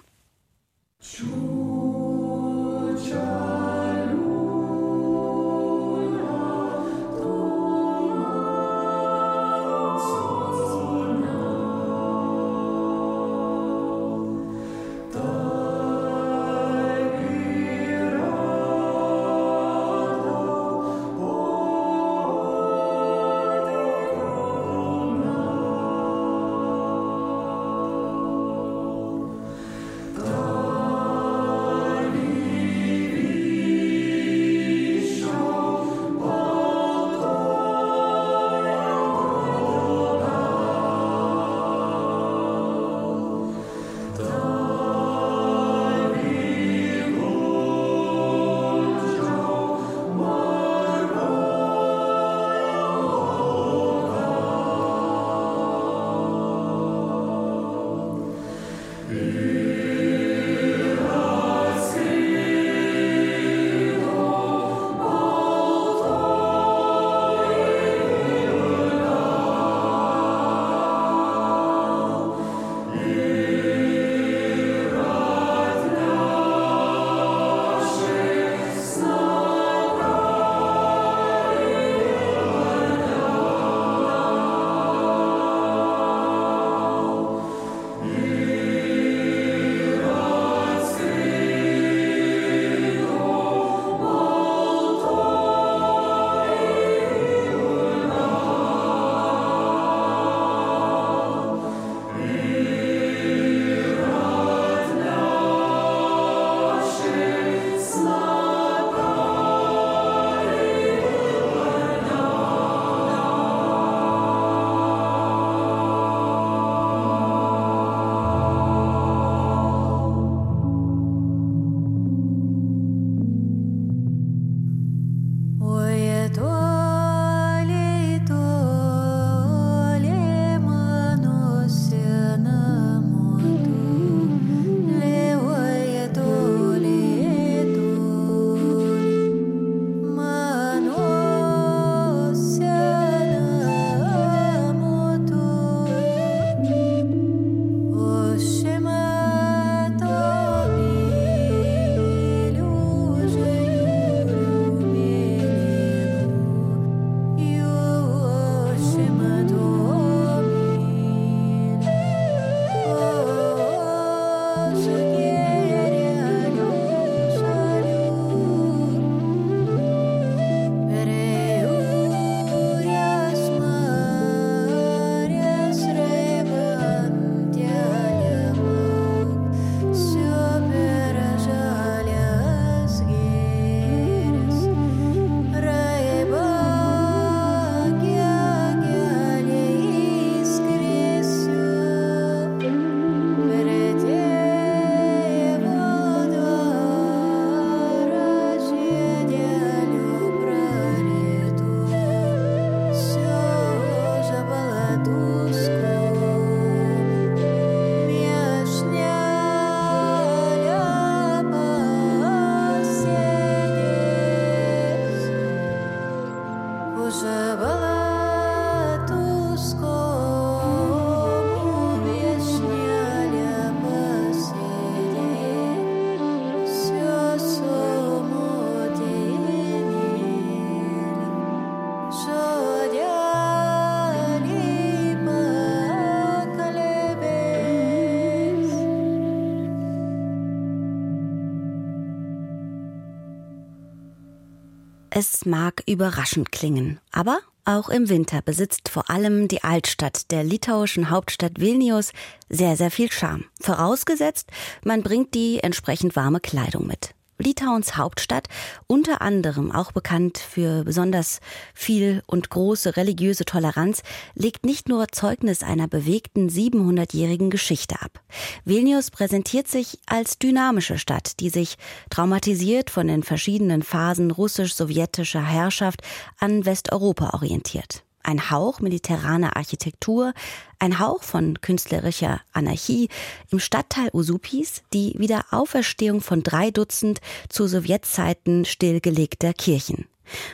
Es 245.21 245.45
mag 245.45 245.83
überraschend 245.87 246.51
klingen, 246.51 246.99
aber 247.13 247.41
auch 247.67 247.91
im 247.91 248.09
Winter 248.09 248.41
besitzt 248.41 248.89
vor 248.89 249.11
allem 249.11 249.49
die 249.49 249.63
Altstadt 249.63 250.31
der 250.31 250.45
litauischen 250.45 251.11
Hauptstadt 251.11 251.61
Vilnius 251.61 252.13
sehr, 252.49 252.75
sehr 252.79 252.91
viel 252.91 253.13
Charme. 253.13 253.45
Vorausgesetzt, 253.61 254.49
man 254.83 255.03
bringt 255.03 255.35
die 255.35 255.59
entsprechend 255.59 256.17
warme 256.17 256.41
Kleidung 256.41 256.87
mit. 256.87 257.15
Litauens 257.41 257.97
Hauptstadt, 257.97 258.49
unter 258.87 259.21
anderem 259.23 259.73
auch 259.73 259.93
bekannt 259.93 260.39
für 260.39 260.85
besonders 260.85 261.41
viel 261.75 262.23
und 262.27 262.51
große 262.51 262.97
religiöse 262.97 263.45
Toleranz, 263.45 264.03
legt 264.35 264.65
nicht 264.65 264.89
nur 264.89 265.09
Zeugnis 265.09 265.63
einer 265.63 265.89
bewegten 265.89 266.49
700-jährigen 266.49 267.51
Geschichte 267.51 267.97
ab. 268.01 268.21
Vilnius 268.65 269.11
präsentiert 269.11 269.69
sich 269.69 269.99
als 270.07 270.39
dynamische 270.39 270.99
Stadt, 270.99 271.41
die 271.41 271.51
sich 271.51 271.77
traumatisiert 272.11 272.91
von 272.91 273.07
den 273.09 273.23
verschiedenen 273.23 273.83
Phasen 273.83 274.31
russisch-sowjetischer 274.31 275.45
Herrschaft 275.45 276.03
an 276.39 276.65
Westeuropa 276.65 277.31
orientiert 277.35 278.05
ein 278.23 278.51
Hauch 278.51 278.81
mediterraner 278.81 279.57
Architektur, 279.57 280.33
ein 280.79 280.99
Hauch 280.99 281.23
von 281.23 281.61
künstlerischer 281.61 282.41
Anarchie 282.53 283.09
im 283.51 283.59
Stadtteil 283.59 284.11
Usupis, 284.13 284.83
die 284.93 285.15
Wiederauferstehung 285.19 286.21
von 286.21 286.43
drei 286.43 286.71
Dutzend 286.71 287.21
zu 287.49 287.67
Sowjetzeiten 287.67 288.65
stillgelegter 288.65 289.53
Kirchen. 289.53 290.07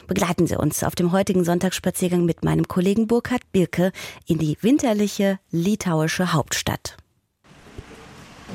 Begleiten 0.06 0.46
Sie 0.46 0.56
uns 0.56 0.82
auf 0.82 0.94
dem 0.94 1.12
heutigen 1.12 1.44
Sonntagsspaziergang 1.44 2.24
mit 2.24 2.44
meinem 2.44 2.66
Kollegen 2.66 3.06
Burkhard 3.06 3.42
Birke 3.52 3.92
in 4.26 4.38
die 4.38 4.56
winterliche 4.60 5.38
litauische 5.50 6.32
Hauptstadt. 6.32 6.96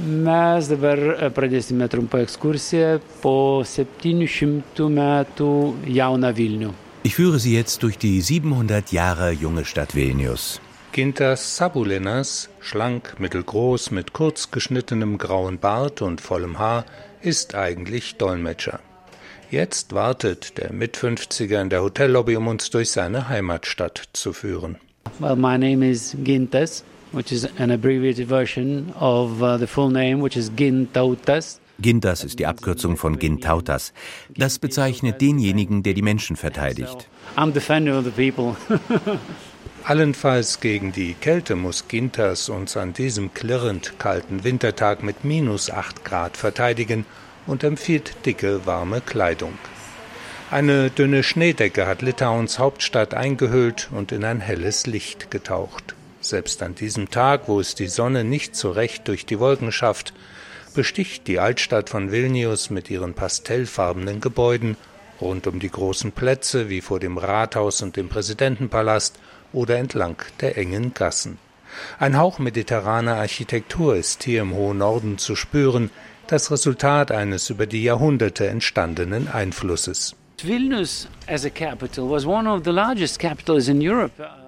Mes 0.02 0.70
dabar 0.72 0.98
pradėsime 1.36 1.86
trumpą 1.92 2.24
ekskursiją 2.26 3.02
po 3.22 3.62
700 3.68 4.88
metų 4.90 5.52
jauną 5.86 6.32
Vilnių. 6.38 6.72
Ich 7.04 7.16
führe 7.16 7.40
Sie 7.40 7.56
jetzt 7.56 7.82
durch 7.82 7.98
die 7.98 8.22
700 8.22 8.92
Jahre 8.92 9.32
junge 9.32 9.66
Stadt 9.66 9.96
Vilnius. 9.96 10.62
Gintas 10.92 11.58
Sabulinas, 11.58 12.50
schlank, 12.60 13.20
mittelgroß, 13.20 13.90
mit 13.90 14.14
kurz 14.14 14.52
geschnittenem 14.52 15.18
grauen 15.18 15.58
Bart 15.58 16.04
und 16.04 16.22
vollem 16.22 16.60
Haar, 16.60 16.86
ist 17.24 17.56
eigentlich 17.56 18.18
Dolmetscher. 18.18 18.82
Jetzt 19.50 19.94
wartet 19.94 20.60
der 20.60 20.74
Mit-50er 20.74 21.60
in 21.60 21.70
der 21.72 21.82
Hotellobby, 21.82 22.36
um 22.38 22.48
uns 22.48 22.70
durch 22.70 22.92
seine 22.92 23.30
Heimatstadt 23.30 24.10
zu 24.14 24.32
führen. 24.32 24.78
Well, 25.18 25.36
my 25.36 25.58
name 25.58 25.84
is 25.84 26.16
Gintas, 26.24 26.84
which 27.14 27.32
is 27.32 27.48
an 27.58 27.72
abbreviated 27.72 28.28
version 28.28 28.94
of 29.00 29.42
uh, 29.42 29.58
the 29.58 29.66
full 29.66 29.90
name, 29.90 30.22
which 30.22 30.38
is 30.38 30.52
Gintautas. 30.56 31.60
Gintas 31.82 32.24
ist 32.24 32.40
die 32.40 32.46
Abkürzung 32.46 32.98
von 32.98 33.20
Gintautas. 33.20 33.94
Das 34.36 34.60
bezeichnet 34.60 35.22
denjenigen, 35.22 35.84
der 35.84 35.94
die 35.94 36.02
Menschen 36.02 36.36
verteidigt. 36.36 37.08
I'm 37.36 37.52
defender 37.52 37.98
of 37.98 38.06
the 38.06 38.12
people. 38.12 38.56
Allenfalls 39.84 40.60
gegen 40.60 40.92
die 40.92 41.16
Kälte 41.16 41.56
muss 41.56 41.88
Gintas 41.88 42.50
uns 42.50 42.78
an 42.78 42.94
diesem 42.94 43.34
klirrend 43.34 43.98
kalten 43.98 44.44
Wintertag 44.44 45.02
mit 45.02 45.26
minus 45.26 45.72
8 45.72 46.06
Grad 46.06 46.38
verteidigen 46.38 47.06
und 47.48 47.64
empfiehlt 47.64 48.16
dicke, 48.26 48.66
warme 48.66 49.02
Kleidung. 49.02 49.54
Eine 50.52 50.90
dünne 50.90 51.24
Schneedecke 51.24 51.88
hat 51.88 52.02
Litauens 52.02 52.60
Hauptstadt 52.60 53.14
eingehüllt 53.14 53.90
und 53.92 54.12
in 54.12 54.24
ein 54.24 54.40
helles 54.40 54.86
Licht 54.86 55.32
getaucht. 55.32 55.96
Selbst 56.20 56.62
an 56.62 56.76
diesem 56.76 57.10
Tag, 57.10 57.48
wo 57.48 57.60
es 57.60 57.74
die 57.74 57.88
Sonne 57.88 58.24
nicht 58.24 58.56
so 58.56 58.70
recht 58.70 59.08
durch 59.08 59.26
die 59.26 59.40
Wolken 59.40 59.72
schafft, 59.72 60.14
besticht 60.74 61.28
die 61.28 61.40
Altstadt 61.40 61.90
von 61.90 62.12
Vilnius 62.12 62.70
mit 62.70 62.90
ihren 62.90 63.14
pastellfarbenen 63.14 64.22
Gebäuden 64.22 64.78
rund 65.22 65.48
um 65.48 65.60
die 65.60 65.70
großen 65.70 66.12
Plätze 66.12 66.70
wie 66.70 66.82
vor 66.82 67.00
dem 67.00 67.18
Rathaus 67.18 67.82
und 67.82 67.96
dem 67.96 68.10
Präsidentenpalast 68.10 69.20
oder 69.54 69.78
entlang 69.78 70.18
der 70.42 70.58
engen 70.58 70.94
Gassen. 70.94 71.38
Ein 72.00 72.18
Hauch 72.18 72.40
mediterraner 72.40 73.16
Architektur 73.16 73.96
ist 73.96 74.24
hier 74.24 74.42
im 74.42 74.54
hohen 74.54 74.80
Norden 74.80 75.18
zu 75.18 75.36
spüren, 75.36 75.90
das 76.28 76.52
Resultat 76.52 77.12
eines 77.12 77.50
über 77.50 77.66
die 77.66 77.84
Jahrhunderte 77.84 78.48
entstandenen 78.48 79.28
Einflusses. 79.28 80.16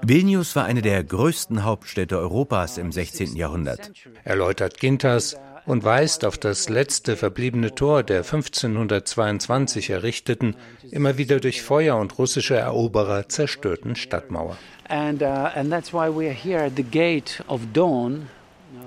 Vilnius 0.01 0.55
war 0.55 0.65
eine 0.65 0.81
der 0.81 1.03
größten 1.03 1.63
Hauptstädte 1.63 2.17
Europas 2.17 2.77
im 2.77 2.91
16. 2.91 3.35
Jahrhundert. 3.35 3.91
Erläutert 4.23 4.79
Gintas, 4.79 5.37
und 5.65 5.83
weist 5.83 6.25
auf 6.25 6.37
das 6.37 6.69
letzte 6.69 7.15
verbliebene 7.15 7.75
Tor 7.75 8.03
der 8.03 8.19
1522 8.19 9.89
errichteten, 9.89 10.55
immer 10.91 11.17
wieder 11.17 11.39
durch 11.39 11.61
Feuer 11.61 11.97
und 11.97 12.17
russische 12.17 12.55
Eroberer 12.55 13.29
zerstörten 13.29 13.95
Stadtmauer. 13.95 14.57
And, 14.89 15.21
uh, 15.21 15.49
and 15.55 15.71
that's 15.71 15.93
why 15.93 16.09
we 16.09 16.27
are 16.27 16.35
here 16.35 16.63
at 16.63 16.73
the 16.75 16.83
gate 16.83 17.43
of 17.47 17.61
dawn 17.73 18.27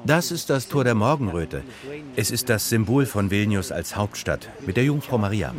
das 0.07 0.31
ist 0.31 0.51
das 0.51 0.69
Tor 0.69 0.85
der 0.85 0.95
Morgenröte. 0.95 1.63
Es 2.17 2.31
ist 2.31 2.49
das 2.49 2.69
Symbol 2.69 3.07
von 3.07 3.31
Vilnius 3.31 3.73
als 3.73 3.97
Hauptstadt 3.97 4.49
mit 4.65 4.77
der 4.77 4.85
Jungfrau 4.85 5.19
Maria. 5.19 5.53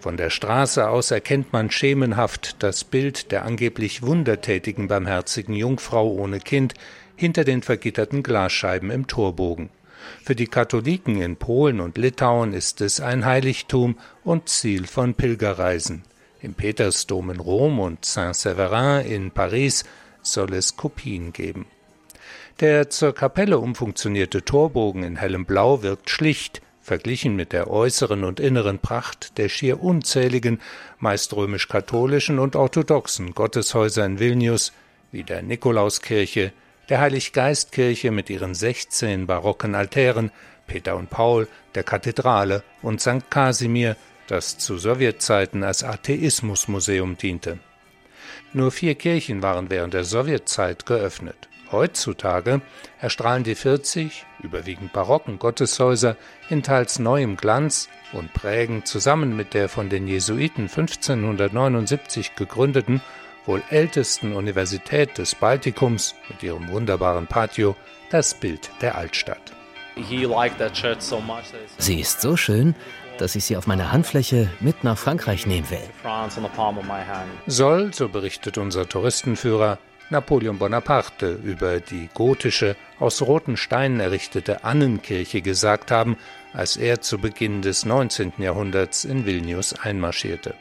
Von 0.00 0.16
der 0.16 0.30
Straße 0.30 0.88
aus 0.88 1.10
erkennt 1.10 1.52
man 1.52 1.70
schemenhaft 1.70 2.62
das 2.62 2.84
Bild 2.84 3.30
der 3.32 3.44
angeblich 3.44 4.02
wundertätigen 4.02 4.88
barmherzigen 4.88 5.54
Jungfrau 5.54 6.10
ohne 6.10 6.40
Kind 6.40 6.74
hinter 7.16 7.44
den 7.44 7.62
vergitterten 7.62 8.22
Glasscheiben 8.22 8.90
im 8.90 9.06
Torbogen. 9.06 9.70
Für 10.22 10.34
die 10.34 10.46
Katholiken 10.46 11.20
in 11.20 11.36
Polen 11.36 11.80
und 11.80 11.98
Litauen 11.98 12.52
ist 12.52 12.80
es 12.80 13.00
ein 13.00 13.24
Heiligtum 13.24 13.96
und 14.24 14.48
Ziel 14.48 14.86
von 14.86 15.14
Pilgerreisen. 15.14 16.02
Im 16.42 16.54
Petersdom 16.54 17.30
in 17.30 17.40
Rom 17.40 17.80
und 17.80 18.04
Saint-Séverin 18.04 19.00
in 19.00 19.30
Paris 19.30 19.84
soll 20.32 20.54
es 20.54 20.76
Kopien 20.76 21.32
geben. 21.32 21.66
Der 22.60 22.88
zur 22.88 23.14
Kapelle 23.14 23.58
umfunktionierte 23.58 24.44
Torbogen 24.44 25.02
in 25.02 25.16
hellem 25.16 25.44
Blau 25.44 25.82
wirkt 25.82 26.10
schlicht, 26.10 26.62
verglichen 26.80 27.36
mit 27.36 27.52
der 27.52 27.68
äußeren 27.68 28.24
und 28.24 28.40
inneren 28.40 28.78
Pracht 28.78 29.36
der 29.38 29.48
schier 29.48 29.82
unzähligen, 29.82 30.60
meist 30.98 31.34
römisch-katholischen 31.34 32.38
und 32.38 32.56
orthodoxen 32.56 33.32
Gotteshäuser 33.34 34.06
in 34.06 34.18
Vilnius, 34.18 34.72
wie 35.12 35.24
der 35.24 35.42
Nikolauskirche, 35.42 36.52
der 36.88 37.00
Heiliggeistkirche 37.00 38.10
mit 38.12 38.30
ihren 38.30 38.54
16 38.54 39.26
barocken 39.26 39.74
Altären, 39.74 40.30
Peter 40.66 40.96
und 40.96 41.10
Paul, 41.10 41.48
der 41.74 41.82
Kathedrale 41.82 42.62
und 42.82 43.00
St. 43.00 43.30
Kasimir, 43.30 43.96
das 44.28 44.58
zu 44.58 44.78
Sowjetzeiten 44.78 45.62
als 45.64 45.84
Atheismusmuseum 45.84 47.16
diente. 47.16 47.58
Nur 48.56 48.70
vier 48.70 48.94
Kirchen 48.94 49.42
waren 49.42 49.68
während 49.68 49.92
der 49.92 50.04
Sowjetzeit 50.04 50.86
geöffnet. 50.86 51.36
Heutzutage 51.70 52.62
erstrahlen 52.98 53.44
die 53.44 53.54
40, 53.54 54.24
überwiegend 54.42 54.94
barocken 54.94 55.38
Gotteshäuser 55.38 56.16
in 56.48 56.62
teils 56.62 56.98
neuem 56.98 57.36
Glanz 57.36 57.90
und 58.14 58.32
prägen 58.32 58.86
zusammen 58.86 59.36
mit 59.36 59.52
der 59.52 59.68
von 59.68 59.90
den 59.90 60.08
Jesuiten 60.08 60.70
1579 60.70 62.34
gegründeten, 62.34 63.02
wohl 63.44 63.62
ältesten 63.68 64.32
Universität 64.32 65.18
des 65.18 65.34
Baltikums 65.34 66.14
mit 66.30 66.42
ihrem 66.42 66.70
wunderbaren 66.70 67.26
Patio 67.26 67.76
das 68.08 68.32
Bild 68.32 68.70
der 68.80 68.96
Altstadt. 68.96 69.52
Sie 71.78 72.00
ist 72.00 72.22
so 72.22 72.36
schön, 72.38 72.74
dass 73.18 73.36
ich 73.36 73.44
sie 73.44 73.56
auf 73.56 73.66
meiner 73.66 73.92
Handfläche 73.92 74.48
mit 74.60 74.84
nach 74.84 74.98
Frankreich 74.98 75.46
nehmen 75.46 75.68
will. 75.70 75.78
Soll, 77.46 77.92
so 77.92 78.08
berichtet 78.08 78.58
unser 78.58 78.88
Touristenführer, 78.88 79.78
Napoleon 80.08 80.58
Bonaparte 80.58 81.32
über 81.32 81.80
die 81.80 82.08
gotische, 82.14 82.76
aus 83.00 83.22
roten 83.22 83.56
Steinen 83.56 83.98
errichtete 83.98 84.62
Annenkirche 84.62 85.42
gesagt 85.42 85.90
haben, 85.90 86.16
als 86.52 86.76
er 86.76 87.00
zu 87.00 87.18
Beginn 87.18 87.60
des 87.60 87.84
19. 87.84 88.34
Jahrhunderts 88.38 89.04
in 89.04 89.26
Vilnius 89.26 89.72
einmarschierte. 89.72 90.54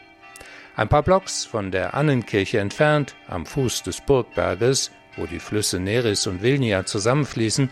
Ein 0.76 0.89
paar 0.89 1.03
Blocks 1.03 1.45
von 1.45 1.72
der 1.72 1.93
Annenkirche 1.93 2.60
entfernt, 2.60 3.16
am 3.28 3.45
Fuß 3.45 3.84
des 3.84 4.01
Burgberges, 4.01 4.91
wo 5.16 5.26
die 5.26 5.39
Flüsse 5.39 5.80
Neris 5.80 6.28
und 6.28 6.41
Vilnia 6.41 6.86
zusammenfließen, 6.86 7.70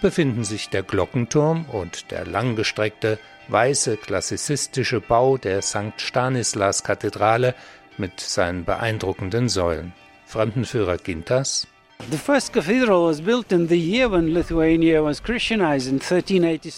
befinden 0.00 0.44
sich 0.44 0.68
der 0.68 0.82
Glockenturm 0.82 1.64
und 1.64 2.10
der 2.10 2.26
langgestreckte, 2.26 3.18
weiße 3.48 3.96
klassizistische 3.96 5.00
Bau 5.00 5.38
der 5.38 5.62
St. 5.62 5.98
Stanislas-Kathedrale 5.98 7.54
mit 7.98 8.20
seinen 8.20 8.64
beeindruckenden 8.64 9.48
Säulen. 9.48 9.92
Fremdenführer 10.26 10.96
Gintas 10.96 11.66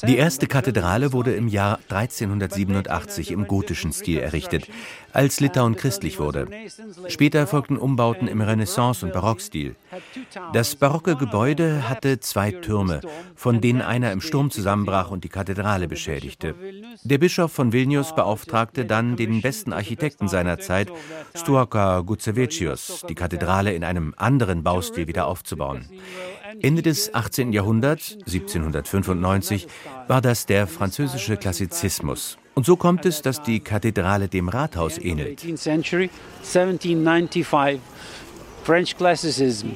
die 0.07 0.17
erste 0.17 0.47
Kathedrale 0.47 1.13
wurde 1.13 1.35
im 1.35 1.49
Jahr 1.49 1.81
1387 1.89 3.33
im 3.33 3.47
gotischen 3.47 3.93
Stil 3.93 4.21
errichtet, 4.21 4.69
als 5.13 5.41
Litauen 5.41 5.77
christlich 5.77 6.19
wurde. 6.19 6.49
Später 7.09 7.47
folgten 7.47 7.77
Umbauten 7.77 8.29
im 8.29 8.41
Renaissance- 8.41 9.05
und 9.05 9.13
Barockstil. 9.13 9.75
Das 10.53 10.77
barocke 10.77 11.17
Gebäude 11.17 11.89
hatte 11.89 12.21
zwei 12.21 12.53
Türme, 12.53 13.01
von 13.35 13.61
denen 13.61 13.83
einer 13.83 14.13
im 14.13 14.21
Sturm 14.21 14.51
zusammenbrach 14.51 15.11
und 15.11 15.25
die 15.25 15.29
Kathedrale 15.29 15.89
beschädigte. 15.89 16.55
Der 17.03 17.19
Bischof 17.19 17.53
von 17.53 17.73
Vilnius 17.73 18.15
beauftragte 18.15 18.85
dann 18.85 19.17
den 19.17 19.43
besten 19.43 19.73
Architekten 19.73 20.29
seiner 20.29 20.59
Zeit, 20.59 20.91
Stuaka 21.35 22.01
Gutsevicius, 22.01 23.05
die 23.09 23.15
Kathedrale 23.15 23.75
in 23.75 23.85
einem 23.85 24.15
anderen 24.17 24.63
Baustil 24.63 25.08
wieder 25.09 25.27
aufzubauen. 25.27 25.89
Ende 26.61 26.83
des 26.83 27.13
18. 27.13 27.53
Jahrhunderts, 27.53 28.13
1795, 28.27 29.67
war 30.07 30.21
das 30.21 30.47
der 30.47 30.69
französische 30.69 31.37
Klassizismus. 31.37 32.39
Und 32.55 32.65
so 32.65 32.77
kommt 32.77 33.05
es, 33.07 33.23
dass 33.23 33.43
die 33.43 33.61
Kathedrale 33.61 34.29
dem 34.29 34.49
Rathaus 34.49 34.99
ähnelt. 34.99 35.45
French 38.65 38.99
classicism. 38.99 39.69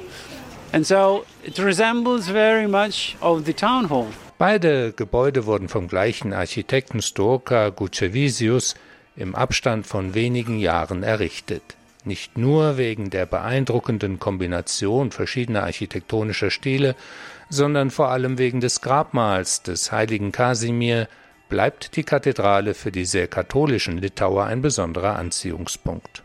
And 0.71 0.85
so 0.85 1.25
it 1.43 1.57
resembles 1.59 2.27
very 2.27 2.67
much 2.67 3.15
of 3.21 3.43
the 3.45 3.53
town 3.53 3.89
hall. 3.89 4.05
Beide 4.37 4.91
Gebäude 4.91 5.47
wurden 5.47 5.67
vom 5.67 5.87
gleichen 5.87 6.31
Architekten 6.31 7.01
Storka 7.01 7.69
Gucevisius 7.69 8.75
im 9.15 9.33
Abstand 9.33 9.87
von 9.87 10.13
wenigen 10.13 10.59
Jahren 10.59 11.01
errichtet 11.01 11.63
nicht 12.05 12.37
nur 12.37 12.77
wegen 12.77 13.09
der 13.09 13.25
beeindruckenden 13.25 14.19
Kombination 14.19 15.11
verschiedener 15.11 15.63
architektonischer 15.63 16.51
Stile, 16.51 16.95
sondern 17.49 17.91
vor 17.91 18.09
allem 18.09 18.37
wegen 18.37 18.59
des 18.59 18.81
Grabmals 18.81 19.63
des 19.63 19.91
heiligen 19.91 20.31
Kasimir 20.31 21.07
bleibt 21.49 21.95
die 21.95 22.03
Kathedrale 22.03 22.73
für 22.73 22.91
die 22.91 23.05
sehr 23.05 23.27
katholischen 23.27 23.97
Litauer 23.97 24.45
ein 24.45 24.61
besonderer 24.61 25.17
Anziehungspunkt. 25.17 26.23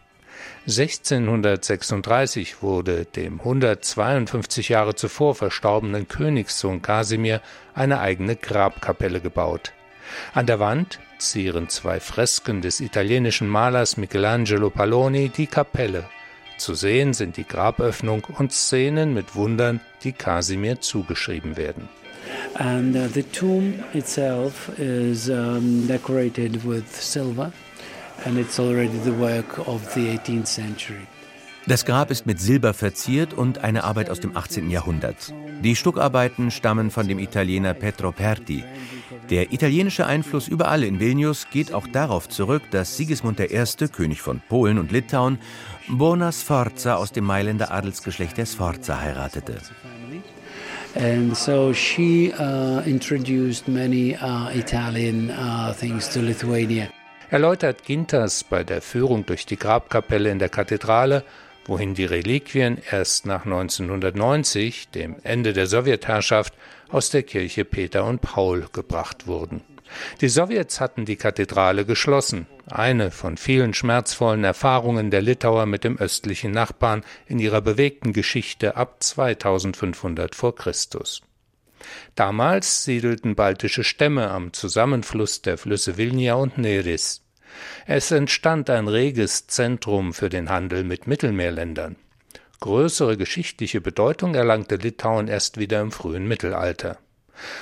1636 0.66 2.62
wurde 2.62 3.04
dem 3.04 3.40
152 3.40 4.68
Jahre 4.68 4.94
zuvor 4.94 5.34
verstorbenen 5.34 6.08
Königssohn 6.08 6.82
Kasimir 6.82 7.40
eine 7.74 8.00
eigene 8.00 8.36
Grabkapelle 8.36 9.20
gebaut. 9.20 9.72
An 10.34 10.46
der 10.46 10.60
Wand 10.60 11.00
zieren 11.18 11.68
zwei 11.68 12.00
Fresken 12.00 12.62
des 12.62 12.80
italienischen 12.80 13.48
Malers 13.48 13.96
Michelangelo 13.96 14.70
Palloni 14.70 15.28
die 15.28 15.46
Kapelle. 15.46 16.08
Zu 16.58 16.74
sehen 16.74 17.14
sind 17.14 17.36
die 17.36 17.46
Graböffnung 17.46 18.24
und 18.36 18.52
Szenen 18.52 19.14
mit 19.14 19.34
Wundern, 19.34 19.80
die 20.02 20.12
Kasimir 20.12 20.80
zugeschrieben 20.80 21.56
werden. 21.56 21.88
And 22.54 22.96
uh, 22.96 23.08
the 23.08 23.22
tomb 23.22 23.74
itself 23.94 24.68
is 24.78 25.28
um, 25.28 25.86
decorated 25.86 26.64
with 26.64 26.84
silver 26.90 27.52
and 28.24 28.38
it's 28.38 28.58
already 28.58 28.98
the 29.04 29.16
work 29.16 29.66
of 29.66 29.80
the 29.94 30.18
18th 30.18 30.46
century. 30.46 31.06
Das 31.66 31.84
Grab 31.84 32.10
ist 32.10 32.24
mit 32.24 32.40
Silber 32.40 32.72
verziert 32.72 33.34
und 33.34 33.58
eine 33.58 33.84
Arbeit 33.84 34.08
aus 34.08 34.20
dem 34.20 34.36
18. 34.36 34.70
Jahrhundert. 34.70 35.34
Die 35.62 35.76
Stuckarbeiten 35.76 36.50
stammen 36.50 36.90
von 36.90 37.06
dem 37.06 37.18
Italiener 37.18 37.74
Petro 37.74 38.10
Perti. 38.10 38.64
Der 39.30 39.52
italienische 39.52 40.06
Einfluss 40.06 40.48
überall 40.48 40.82
in 40.82 41.00
Vilnius 41.00 41.48
geht 41.50 41.74
auch 41.74 41.86
darauf 41.86 42.30
zurück, 42.30 42.62
dass 42.70 42.96
Sigismund 42.96 43.40
I., 43.40 43.64
König 43.92 44.22
von 44.22 44.40
Polen 44.48 44.78
und 44.78 44.90
Litauen, 44.90 45.38
Bona 45.88 46.32
Sforza 46.32 46.94
aus 46.94 47.12
dem 47.12 47.24
Mailänder 47.24 47.70
Adelsgeschlecht 47.70 48.38
der 48.38 48.46
Sforza 48.46 49.00
heiratete. 49.00 49.58
And 50.94 51.36
so 51.36 51.74
she 51.74 52.32
uh, 52.38 52.80
introduced 52.86 53.68
many 53.68 54.16
uh, 54.16 54.48
Italian 54.56 55.30
uh, 55.30 55.74
things 55.74 56.08
to 56.08 56.20
Lithuania. 56.20 56.88
Erläutert 57.30 57.84
Gintas 57.84 58.42
bei 58.42 58.64
der 58.64 58.80
Führung 58.80 59.26
durch 59.26 59.44
die 59.44 59.58
Grabkapelle 59.58 60.30
in 60.30 60.38
der 60.38 60.48
Kathedrale 60.48 61.24
wohin 61.68 61.94
die 61.94 62.06
Reliquien 62.06 62.78
erst 62.90 63.26
nach 63.26 63.44
1990, 63.44 64.88
dem 64.88 65.16
Ende 65.22 65.52
der 65.52 65.66
Sowjetherrschaft, 65.66 66.54
aus 66.90 67.10
der 67.10 67.22
Kirche 67.22 67.64
Peter 67.64 68.04
und 68.04 68.20
Paul 68.20 68.66
gebracht 68.72 69.26
wurden. 69.26 69.62
Die 70.20 70.28
Sowjets 70.28 70.80
hatten 70.80 71.04
die 71.04 71.16
Kathedrale 71.16 71.84
geschlossen, 71.84 72.46
eine 72.66 73.10
von 73.10 73.36
vielen 73.36 73.72
schmerzvollen 73.74 74.44
Erfahrungen 74.44 75.10
der 75.10 75.22
Litauer 75.22 75.66
mit 75.66 75.84
dem 75.84 75.98
östlichen 75.98 76.52
Nachbarn 76.52 77.04
in 77.26 77.38
ihrer 77.38 77.60
bewegten 77.60 78.12
Geschichte 78.12 78.76
ab 78.76 79.02
2500 79.02 80.34
vor 80.34 80.54
Christus. 80.54 81.22
Damals 82.14 82.84
siedelten 82.84 83.34
baltische 83.34 83.84
Stämme 83.84 84.30
am 84.30 84.52
Zusammenfluss 84.52 85.42
der 85.42 85.56
Flüsse 85.56 85.96
Vilnia 85.96 86.34
und 86.34 86.58
Neris. 86.58 87.22
Es 87.86 88.10
entstand 88.10 88.68
ein 88.68 88.88
reges 88.88 89.46
Zentrum 89.46 90.12
für 90.12 90.28
den 90.28 90.50
Handel 90.50 90.84
mit 90.84 91.06
Mittelmeerländern. 91.06 91.96
Größere 92.60 93.16
geschichtliche 93.16 93.80
Bedeutung 93.80 94.34
erlangte 94.34 94.76
Litauen 94.76 95.28
erst 95.28 95.58
wieder 95.58 95.80
im 95.80 95.92
frühen 95.92 96.26
Mittelalter. 96.26 96.98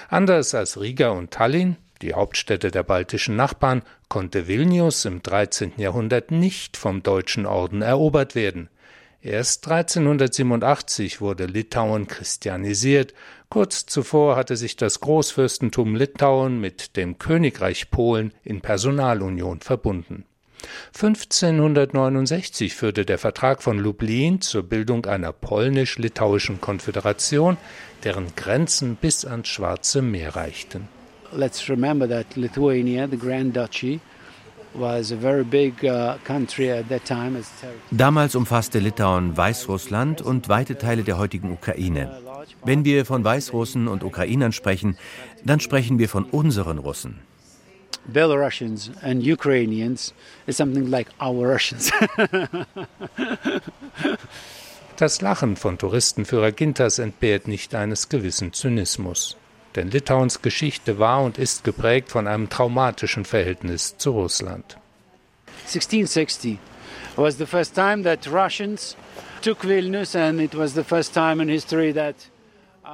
Anders 0.09 0.55
als 0.55 0.81
Riga 0.81 1.11
und 1.11 1.33
Tallinn, 1.33 1.77
die 2.01 2.15
Hauptstädte 2.15 2.71
der 2.71 2.83
baltischen 2.83 3.37
Nachbarn, 3.37 3.83
konnte 4.09 4.49
Vilnius 4.49 5.05
im 5.05 5.23
13. 5.23 5.75
Jahrhundert 5.77 6.31
nicht 6.31 6.79
vom 6.79 7.03
deutschen 7.03 7.45
Orden 7.45 7.83
erobert 7.83 8.35
werden. 8.35 8.71
Erst 9.21 9.69
1387 9.69 11.21
wurde 11.21 11.47
Litauen 11.47 12.07
christianisiert, 12.07 13.13
kurz 13.51 13.85
zuvor 13.85 14.37
hatte 14.37 14.57
sich 14.57 14.77
das 14.77 15.01
Großfürstentum 15.01 15.97
Litauen 15.97 16.61
mit 16.61 16.97
dem 16.97 17.19
Königreich 17.19 17.91
Polen 17.91 18.33
in 18.45 18.61
Personalunion 18.61 19.61
verbunden. 19.61 20.25
1569 20.95 22.75
führte 22.75 23.05
der 23.05 23.19
Vertrag 23.19 23.63
von 23.63 23.79
Lublin 23.79 24.41
zur 24.41 24.63
Bildung 24.63 25.07
einer 25.07 25.33
polnisch-litauischen 25.33 26.61
Konföderation, 26.61 27.57
deren 28.05 28.35
Grenzen 28.37 28.97
bis 28.97 29.25
ans 29.25 29.49
Schwarze 29.49 30.03
Meer 30.03 30.37
reichten. 30.37 30.89
Let's 31.33 31.69
remember 31.69 32.09
that 32.09 32.37
Lithuania, 32.37 33.09
the 33.09 33.19
Grand 33.19 33.57
Duchy, 33.57 34.01
Uh, 34.79 35.03
Damals 37.91 38.35
umfasste 38.35 38.79
Litauen 38.79 39.37
Weißrussland 39.37 40.21
und 40.21 40.49
weite 40.51 40.77
Teile 40.77 41.03
der 41.03 41.17
heutigen 41.17 41.51
Ukraine. 41.51 42.21
Wenn 42.65 42.85
wir 42.85 43.07
von 43.07 43.25
Weißrussen 43.25 43.89
und 43.89 44.05
Ukrainern 44.05 44.53
sprechen, 44.53 44.99
dann 45.45 45.61
sprechen 45.61 45.99
wir 45.99 46.09
von 46.09 46.25
unseren 46.25 46.79
Russen. 46.79 47.21
Belarusians 48.13 48.91
and 49.03 49.23
Ukrainians 49.23 50.15
is 50.47 50.57
something 50.57 50.91
like 50.91 51.09
our 51.21 51.53
Russians. 51.53 51.91
das 54.97 55.21
Lachen 55.21 55.57
von 55.57 55.77
Touristenführer 55.79 56.53
Gintas 56.53 56.99
entbehrt 56.99 57.49
nicht 57.49 57.75
eines 57.75 58.09
gewissen 58.09 58.53
Zynismus 58.53 59.37
denn 59.77 59.91
Litauens 59.91 60.43
Geschichte 60.43 60.99
war 60.99 61.23
und 61.23 61.39
ist 61.39 61.63
geprägt 61.63 62.11
von 62.11 62.27
einem 62.27 62.49
traumatischen 62.49 63.25
Verhältnis 63.25 63.97
zu 63.99 64.13
Russland. 64.13 64.79
1660 65.67 66.59
was 67.17 67.39
the 67.39 67.47
first 67.47 67.75
time 67.75 68.03
that 68.03 68.27
Russians 68.31 68.97
took 69.43 69.65
Vilnius 69.65 70.15
and 70.15 70.41
it 70.41 70.57
was 70.57 70.75
the 70.75 70.85
first 70.85 71.15
time 71.15 71.43
in 71.43 71.49
history 71.49 71.93
that 71.93 72.15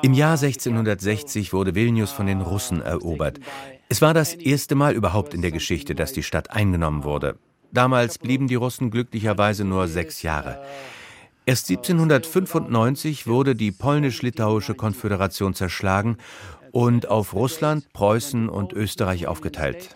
im 0.02 0.14
Jahr 0.14 0.38
1660 0.40 1.52
wurde 1.52 1.74
Vilnius 1.74 2.12
von 2.12 2.26
den 2.26 2.40
Russen 2.40 2.80
erobert. 2.80 3.38
Es 3.93 4.01
war 4.01 4.14
das 4.14 4.32
erste 4.32 4.74
Mal 4.74 4.95
überhaupt 4.95 5.34
in 5.34 5.43
der 5.43 5.51
Geschichte, 5.51 5.95
dass 5.95 6.14
die 6.14 6.22
Stadt 6.22 6.51
eingenommen 6.51 7.05
wurde. 7.05 7.36
Damals 7.72 8.16
blieben 8.16 8.49
die 8.49 8.55
Russen 8.55 8.90
glücklicherweise 8.90 9.66
nur 9.66 9.86
sechs 9.86 10.22
Jahre. 10.22 10.64
Erst 11.45 11.68
1795 11.68 13.26
wurde 13.26 13.55
die 13.55 13.70
polnisch-litauische 13.70 14.74
Konföderation 14.74 15.53
zerschlagen 15.53 16.16
und 16.70 17.11
auf 17.11 17.34
Russland, 17.34 17.93
Preußen 17.93 18.49
und 18.49 18.72
Österreich 18.72 19.26
aufgeteilt. 19.26 19.95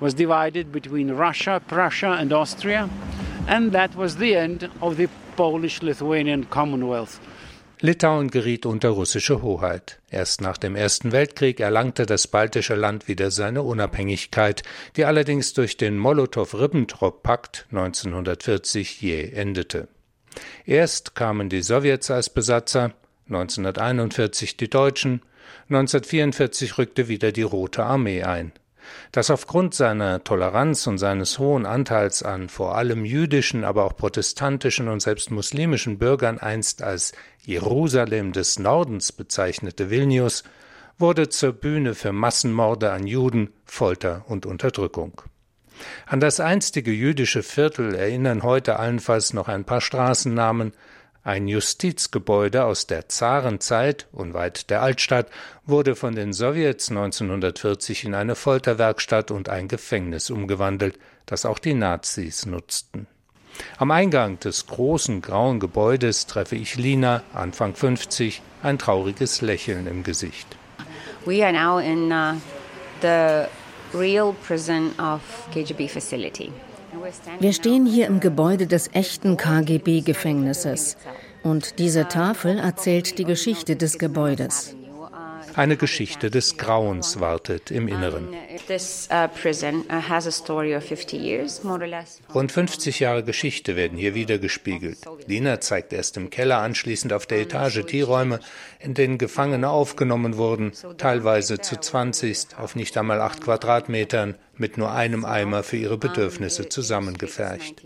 Was 0.00 0.14
divided 0.14 0.72
between 0.72 1.10
Russia, 1.10 1.60
Prussia 1.60 2.14
and 2.14 2.32
Austria, 2.32 2.88
and 3.46 3.74
that 3.74 3.90
was 3.94 4.16
the 4.16 4.32
end 4.32 4.70
of 4.80 4.96
the 4.96 5.08
Polish-Lithuanian 5.36 6.48
Commonwealth. 6.48 7.20
Litauen 7.84 8.30
geriet 8.30 8.64
unter 8.64 8.88
russische 8.88 9.42
Hoheit. 9.42 10.00
Erst 10.10 10.40
nach 10.40 10.56
dem 10.56 10.74
Ersten 10.74 11.12
Weltkrieg 11.12 11.60
erlangte 11.60 12.06
das 12.06 12.26
baltische 12.26 12.76
Land 12.76 13.08
wieder 13.08 13.30
seine 13.30 13.60
Unabhängigkeit, 13.60 14.62
die 14.96 15.04
allerdings 15.04 15.52
durch 15.52 15.76
den 15.76 15.98
Molotow-Ribbentrop-Pakt 15.98 17.66
1940 17.72 19.02
jäh 19.02 19.32
endete. 19.32 19.88
Erst 20.64 21.14
kamen 21.14 21.50
die 21.50 21.60
Sowjets 21.60 22.10
als 22.10 22.30
Besatzer, 22.30 22.92
1941 23.26 24.56
die 24.56 24.70
Deutschen, 24.70 25.20
1944 25.68 26.78
rückte 26.78 27.08
wieder 27.08 27.32
die 27.32 27.42
Rote 27.42 27.84
Armee 27.84 28.22
ein. 28.22 28.52
dass 29.12 29.30
aufgrund 29.30 29.74
seiner 29.74 30.24
Toleranz 30.24 30.86
und 30.86 30.98
seines 30.98 31.38
hohen 31.38 31.66
Anteils 31.66 32.22
an 32.22 32.48
vor 32.48 32.76
allem 32.76 33.04
jüdischen, 33.04 33.64
aber 33.64 33.84
auch 33.84 33.96
protestantischen 33.96 34.88
und 34.88 35.00
selbst 35.00 35.30
muslimischen 35.30 35.98
Bürgern 35.98 36.38
einst 36.38 36.82
als 36.82 37.12
Jerusalem 37.44 38.32
des 38.32 38.58
Nordens 38.58 39.12
bezeichnete 39.12 39.90
Vilnius, 39.90 40.44
wurde 40.98 41.28
zur 41.28 41.52
Bühne 41.52 41.94
für 41.94 42.12
Massenmorde 42.12 42.92
an 42.92 43.06
Juden, 43.06 43.52
Folter 43.64 44.24
und 44.28 44.46
Unterdrückung. 44.46 45.22
An 46.06 46.20
das 46.20 46.40
einstige 46.40 46.92
jüdische 46.92 47.42
Viertel 47.42 47.94
erinnern 47.94 48.42
heute 48.42 48.78
allenfalls 48.78 49.32
noch 49.32 49.48
ein 49.48 49.64
paar 49.64 49.80
Straßennamen, 49.80 50.72
ein 51.24 51.48
Justizgebäude 51.48 52.64
aus 52.64 52.86
der 52.86 53.08
Zarenzeit, 53.08 54.06
unweit 54.12 54.68
der 54.68 54.82
Altstadt, 54.82 55.28
wurde 55.64 55.96
von 55.96 56.14
den 56.14 56.32
Sowjets 56.34 56.90
1940 56.90 58.04
in 58.04 58.14
eine 58.14 58.34
Folterwerkstatt 58.34 59.30
und 59.30 59.48
ein 59.48 59.66
Gefängnis 59.66 60.30
umgewandelt, 60.30 60.98
das 61.24 61.46
auch 61.46 61.58
die 61.58 61.74
Nazis 61.74 62.44
nutzten. 62.44 63.06
Am 63.78 63.90
Eingang 63.90 64.38
des 64.40 64.66
großen 64.66 65.20
grauen 65.20 65.60
Gebäudes 65.60 66.26
treffe 66.26 66.56
ich 66.56 66.76
Lina, 66.76 67.22
Anfang 67.32 67.74
50, 67.74 68.42
ein 68.62 68.78
trauriges 68.78 69.40
Lächeln 69.40 69.86
im 69.86 70.02
Gesicht. 70.02 70.46
We 71.24 71.44
are 71.44 71.52
now 71.52 71.78
in 71.78 72.12
uh, 72.12 72.34
the 73.00 73.46
real 73.96 74.34
prison 74.46 74.90
of 74.98 75.20
KGB 75.52 75.88
facility. 75.88 76.52
Wir 77.40 77.52
stehen 77.52 77.86
hier 77.86 78.06
im 78.06 78.20
Gebäude 78.20 78.66
des 78.66 78.90
echten 78.92 79.36
KGB-Gefängnisses. 79.36 80.96
Und 81.42 81.78
diese 81.78 82.08
Tafel 82.08 82.58
erzählt 82.58 83.18
die 83.18 83.24
Geschichte 83.24 83.76
des 83.76 83.98
Gebäudes. 83.98 84.76
Eine 85.56 85.76
Geschichte 85.76 86.30
des 86.30 86.56
Grauens 86.56 87.20
wartet 87.20 87.70
im 87.70 87.86
Inneren. 87.86 88.28
Uh, 88.28 88.36
uh, 89.12 89.28
Rund 92.34 92.52
50 92.52 93.00
Jahre 93.00 93.22
Geschichte 93.22 93.76
werden 93.76 93.96
hier 93.96 94.14
wiedergespiegelt. 94.14 94.98
Lina 95.26 95.60
zeigt 95.60 95.92
erst 95.92 96.16
im 96.16 96.30
Keller, 96.30 96.58
anschließend 96.58 97.12
auf 97.12 97.26
der 97.26 97.40
Etage 97.40 97.84
die 97.84 98.00
Räume, 98.00 98.40
in 98.80 98.94
denen 98.94 99.18
Gefangene 99.18 99.70
aufgenommen 99.70 100.36
wurden, 100.36 100.72
teilweise 100.98 101.58
zu 101.60 101.78
20 101.78 102.58
auf 102.58 102.74
nicht 102.74 102.96
einmal 102.98 103.20
8 103.20 103.40
Quadratmetern, 103.42 104.34
mit 104.56 104.78
nur 104.78 104.92
einem 104.92 105.24
Eimer 105.24 105.62
für 105.62 105.76
ihre 105.76 105.98
Bedürfnisse 105.98 106.68
zusammengefercht. 106.68 107.82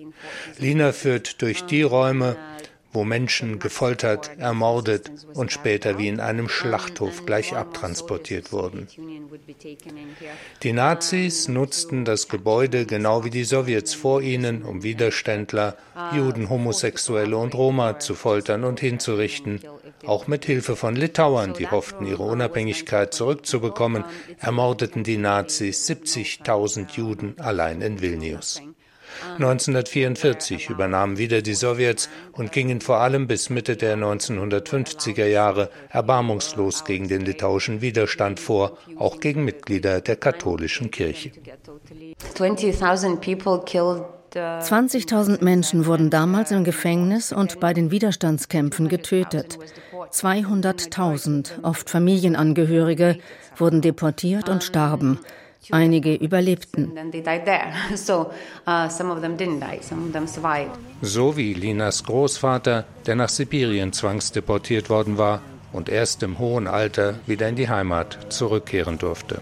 Lina 0.58 0.92
führt 0.92 1.40
durch 1.42 1.64
die 1.64 1.82
Räume, 1.82 2.36
wo 2.92 3.04
Menschen 3.04 3.58
gefoltert, 3.58 4.30
ermordet 4.38 5.10
und 5.34 5.52
später 5.52 5.98
wie 5.98 6.08
in 6.08 6.20
einem 6.20 6.48
Schlachthof 6.48 7.26
gleich 7.26 7.54
abtransportiert 7.54 8.52
wurden. 8.52 8.88
Die 10.62 10.72
Nazis 10.72 11.48
nutzten 11.48 12.04
das 12.04 12.28
Gebäude 12.28 12.86
genau 12.86 13.24
wie 13.24 13.30
die 13.30 13.44
Sowjets 13.44 13.94
vor 13.94 14.22
ihnen, 14.22 14.62
um 14.62 14.82
Widerständler, 14.82 15.76
Juden, 16.14 16.48
Homosexuelle 16.48 17.36
und 17.36 17.54
Roma 17.54 17.98
zu 17.98 18.14
foltern 18.14 18.64
und 18.64 18.80
hinzurichten. 18.80 19.60
Auch 20.06 20.26
mit 20.26 20.44
Hilfe 20.44 20.76
von 20.76 20.96
Litauern, 20.96 21.54
die 21.54 21.66
hofften, 21.66 22.06
ihre 22.06 22.22
Unabhängigkeit 22.22 23.12
zurückzubekommen, 23.12 24.04
ermordeten 24.38 25.04
die 25.04 25.16
Nazis 25.16 25.88
70.000 25.88 26.92
Juden 26.96 27.34
allein 27.38 27.82
in 27.82 28.00
Vilnius. 28.00 28.62
1944 29.34 30.70
übernahmen 30.70 31.18
wieder 31.18 31.42
die 31.42 31.54
Sowjets 31.54 32.08
und 32.32 32.52
gingen 32.52 32.80
vor 32.80 32.98
allem 32.98 33.26
bis 33.26 33.50
Mitte 33.50 33.76
der 33.76 33.96
1950er 33.96 35.26
Jahre 35.26 35.70
erbarmungslos 35.90 36.84
gegen 36.84 37.08
den 37.08 37.22
litauischen 37.22 37.80
Widerstand 37.80 38.40
vor, 38.40 38.78
auch 38.96 39.20
gegen 39.20 39.44
Mitglieder 39.44 40.00
der 40.00 40.16
katholischen 40.16 40.90
Kirche. 40.90 41.32
20.000 44.34 45.42
Menschen 45.42 45.86
wurden 45.86 46.10
damals 46.10 46.50
im 46.50 46.64
Gefängnis 46.64 47.32
und 47.32 47.60
bei 47.60 47.72
den 47.72 47.90
Widerstandskämpfen 47.90 48.88
getötet. 48.88 49.58
200.000, 50.12 51.62
oft 51.62 51.88
Familienangehörige, 51.88 53.18
wurden 53.56 53.80
deportiert 53.80 54.48
und 54.48 54.62
starben. 54.62 55.20
Einige 55.70 56.14
überlebten. 56.14 56.92
Uh, 58.66 58.88
so 61.02 61.36
wie 61.36 61.54
Linas 61.54 62.04
Großvater, 62.04 62.84
der 63.06 63.16
nach 63.16 63.28
Sibirien 63.28 63.92
zwangsdeportiert 63.92 64.90
worden 64.90 65.18
war 65.18 65.40
und 65.72 65.88
erst 65.88 66.22
im 66.22 66.38
hohen 66.38 66.66
Alter 66.66 67.14
wieder 67.26 67.48
in 67.48 67.56
die 67.56 67.68
Heimat 67.68 68.32
zurückkehren 68.32 68.98
durfte. 68.98 69.40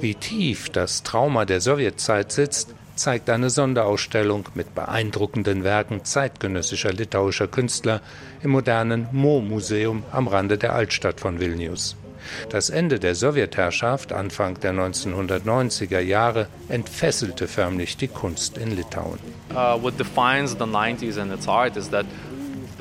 Wie 0.00 0.14
tief 0.14 0.70
das 0.70 1.02
Trauma 1.02 1.44
der 1.44 1.60
Sowjetzeit 1.60 2.32
sitzt, 2.32 2.74
zeigt 2.96 3.30
eine 3.30 3.50
Sonderausstellung 3.50 4.48
mit 4.54 4.74
beeindruckenden 4.74 5.64
Werken 5.64 6.04
zeitgenössischer 6.04 6.92
litauischer 6.92 7.46
Künstler 7.46 8.00
im 8.42 8.50
modernen 8.50 9.08
Mo-Museum 9.12 10.04
am 10.12 10.28
Rande 10.28 10.58
der 10.58 10.74
Altstadt 10.74 11.20
von 11.20 11.40
Vilnius. 11.40 11.96
Das 12.50 12.70
Ende 12.70 12.98
der 12.98 13.14
Sowjetherrschaft 13.14 14.12
Anfang 14.12 14.58
der 14.60 14.72
1990er 14.72 16.00
Jahre 16.00 16.48
entfesselte 16.68 17.48
förmlich 17.48 17.96
die 17.96 18.08
Kunst 18.08 18.58
in 18.58 18.74
Litauen. 18.74 19.18
Uh, 19.54 19.90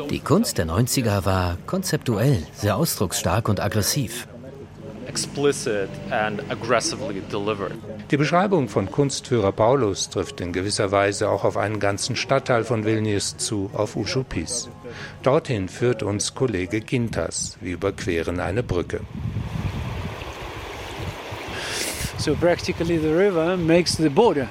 die 0.10 0.20
Kunst 0.20 0.58
der 0.58 0.66
90er 0.66 1.26
war 1.26 1.58
konzeptuell, 1.66 2.46
sehr 2.54 2.76
ausdrucksstark 2.76 3.48
und 3.48 3.62
aggressiv. 3.62 4.28
Die 8.12 8.18
Beschreibung 8.18 8.70
von 8.70 8.92
Kunstführer 8.92 9.52
Paulus 9.52 10.12
trifft 10.12 10.40
in 10.40 10.54
gewisser 10.54 10.92
Weise 10.92 11.28
auch 11.28 11.44
auf 11.44 11.58
einen 11.58 11.80
ganzen 11.80 12.16
Stadtteil 12.16 12.64
von 12.64 12.86
Vilnius 12.86 13.36
zu, 13.38 13.72
auf 13.74 13.96
Uschupis. 13.96 14.70
Dorthin 15.24 15.68
führt 15.68 16.04
uns 16.04 16.36
Kollege 16.36 16.82
Gintas. 16.82 17.58
Wir 17.62 17.74
überqueren 17.74 18.40
eine 18.40 18.62
Brücke. 18.62 19.00
So 22.20 22.36
practically 22.36 23.00
the 23.00 23.12
river 23.12 23.58
makes 23.58 23.98
the 23.98 24.10
border 24.10 24.48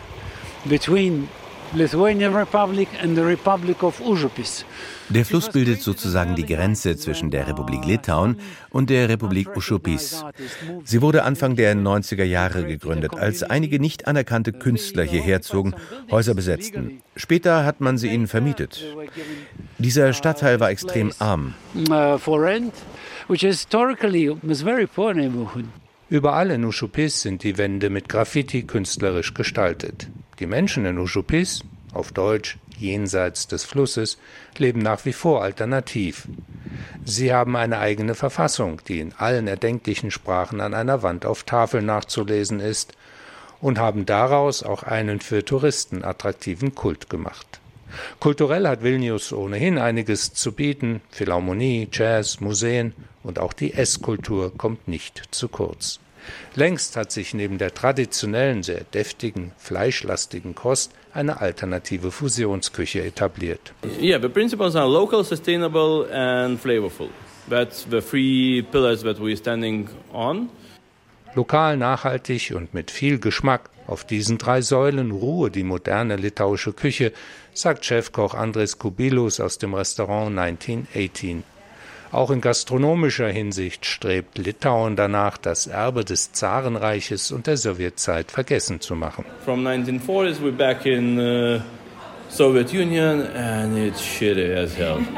between 0.64 1.28
Lithuanian 1.74 2.32
Republic 2.36 2.88
and 3.02 3.16
the 3.16 3.22
Republic 3.22 3.82
of 3.82 4.00
Užupis. 4.00 4.64
Der 5.08 5.24
Fluss 5.24 5.50
bildet 5.50 5.82
sozusagen 5.82 6.36
die 6.36 6.46
Grenze 6.46 6.96
zwischen 6.96 7.32
der 7.32 7.48
Republik 7.48 7.84
Litauen 7.84 8.36
und 8.70 8.90
der 8.90 9.08
Republik 9.08 9.56
Ušupis. 9.56 10.24
Sie 10.84 11.02
wurde 11.02 11.24
Anfang 11.24 11.56
der 11.56 11.74
90er 11.74 12.22
Jahre 12.22 12.64
gegründet, 12.64 13.16
als 13.16 13.42
einige 13.42 13.80
nicht 13.80 14.06
anerkannte 14.06 14.52
Künstler 14.52 15.02
hierher 15.02 15.42
zogen, 15.42 15.74
Häuser 16.12 16.34
besetzten. 16.34 17.02
Später 17.16 17.64
hat 17.64 17.80
man 17.80 17.98
sie 17.98 18.08
ihnen 18.08 18.28
vermietet. 18.28 18.84
Dieser 19.78 20.12
Stadtteil 20.12 20.60
war 20.60 20.70
extrem 20.70 21.12
arm. 21.18 21.54
Überall 26.08 26.50
in 26.52 26.64
Ušupis 26.64 27.22
sind 27.22 27.42
die 27.42 27.58
Wände 27.58 27.90
mit 27.90 28.08
Graffiti 28.08 28.62
künstlerisch 28.62 29.34
gestaltet. 29.34 30.08
Die 30.38 30.46
Menschen 30.46 30.84
in 30.84 30.98
Ušupis, 30.98 31.62
auf 31.92 32.12
Deutsch 32.12 32.58
jenseits 32.78 33.46
des 33.46 33.64
Flusses, 33.64 34.18
leben 34.58 34.80
nach 34.80 35.04
wie 35.04 35.12
vor 35.12 35.42
alternativ. 35.42 36.26
Sie 37.04 37.32
haben 37.32 37.56
eine 37.56 37.78
eigene 37.78 38.14
Verfassung, 38.14 38.80
die 38.88 39.00
in 39.00 39.12
allen 39.12 39.46
erdenklichen 39.46 40.10
Sprachen 40.10 40.60
an 40.60 40.74
einer 40.74 41.02
Wand 41.02 41.24
auf 41.24 41.44
Tafeln 41.44 41.86
nachzulesen 41.86 42.60
ist, 42.60 42.94
und 43.60 43.78
haben 43.78 44.04
daraus 44.04 44.62
auch 44.62 44.82
einen 44.82 45.20
für 45.20 45.44
Touristen 45.44 46.04
attraktiven 46.04 46.74
Kult 46.74 47.08
gemacht. 47.08 47.60
Kulturell 48.20 48.66
hat 48.66 48.82
Vilnius 48.82 49.32
ohnehin 49.32 49.78
einiges 49.78 50.34
zu 50.34 50.52
bieten, 50.52 51.00
Philharmonie, 51.10 51.88
Jazz, 51.90 52.40
Museen 52.40 52.92
und 53.22 53.38
auch 53.38 53.52
die 53.52 53.72
Esskultur 53.72 54.52
kommt 54.56 54.88
nicht 54.88 55.22
zu 55.30 55.48
kurz. 55.48 56.00
Längst 56.54 56.96
hat 56.96 57.12
sich 57.12 57.34
neben 57.34 57.58
der 57.58 57.74
traditionellen, 57.74 58.62
sehr 58.62 58.84
deftigen, 58.84 59.52
fleischlastigen 59.58 60.54
Kost 60.54 60.92
eine 61.12 61.40
alternative 61.40 62.10
Fusionsküche 62.10 63.02
etabliert. 63.02 63.72
Yeah, 64.00 64.20
the 64.20 64.28
principles 64.28 64.76
are 64.76 64.88
local, 64.88 65.24
sustainable 65.24 66.08
and 66.12 66.60
flavorful. 66.60 67.08
That's 67.48 67.86
the 67.90 68.00
three 68.00 68.62
pillars 68.62 69.02
that 69.02 69.18
we're 69.18 69.36
standing 69.36 69.88
on. 70.12 70.48
Lokal, 71.34 71.76
nachhaltig 71.76 72.52
und 72.54 72.74
mit 72.74 72.90
viel 72.90 73.18
Geschmack. 73.18 73.70
Auf 73.86 74.04
diesen 74.04 74.38
drei 74.38 74.62
Säulen 74.62 75.10
ruhe 75.10 75.50
die 75.50 75.62
moderne 75.62 76.16
litauische 76.16 76.72
Küche, 76.72 77.12
sagt 77.52 77.84
Chefkoch 77.84 78.34
Andres 78.34 78.78
Kubilus 78.78 79.40
aus 79.40 79.58
dem 79.58 79.74
Restaurant 79.74 80.38
1918. 80.38 81.44
Auch 82.14 82.30
in 82.30 82.40
gastronomischer 82.40 83.26
Hinsicht 83.26 83.86
strebt 83.86 84.38
Litauen 84.38 84.94
danach, 84.94 85.36
das 85.36 85.66
Erbe 85.66 86.04
des 86.04 86.30
Zarenreiches 86.30 87.32
und 87.32 87.48
der 87.48 87.56
Sowjetzeit 87.56 88.30
vergessen 88.30 88.80
zu 88.80 88.94
machen. 88.94 89.24
From 89.44 89.66
1940s 89.66 90.36
we're 90.40 90.52
back 90.52 90.86
in 90.86 91.18
uh, 91.18 91.60
Soviet 92.28 92.72
Union 92.72 93.26
and 93.34 93.76
it's 93.76 94.00
shitty 94.00 94.52
as 94.54 94.76
hell. 94.76 95.00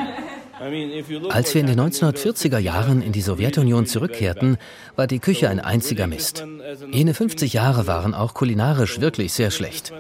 Als 1.28 1.54
wir 1.54 1.60
in 1.60 1.66
den 1.66 1.78
1940er 1.78 2.58
Jahren 2.58 3.02
in 3.02 3.12
die 3.12 3.20
Sowjetunion 3.20 3.84
zurückkehrten, 3.84 4.56
war 4.96 5.06
die 5.06 5.18
Küche 5.18 5.50
ein 5.50 5.60
einziger 5.60 6.06
Mist. 6.06 6.46
Jene 6.90 7.12
50 7.12 7.52
Jahre 7.52 7.86
waren 7.86 8.14
auch 8.14 8.32
kulinarisch 8.32 8.98
wirklich 9.00 9.34
sehr 9.34 9.50
schlecht. 9.50 9.92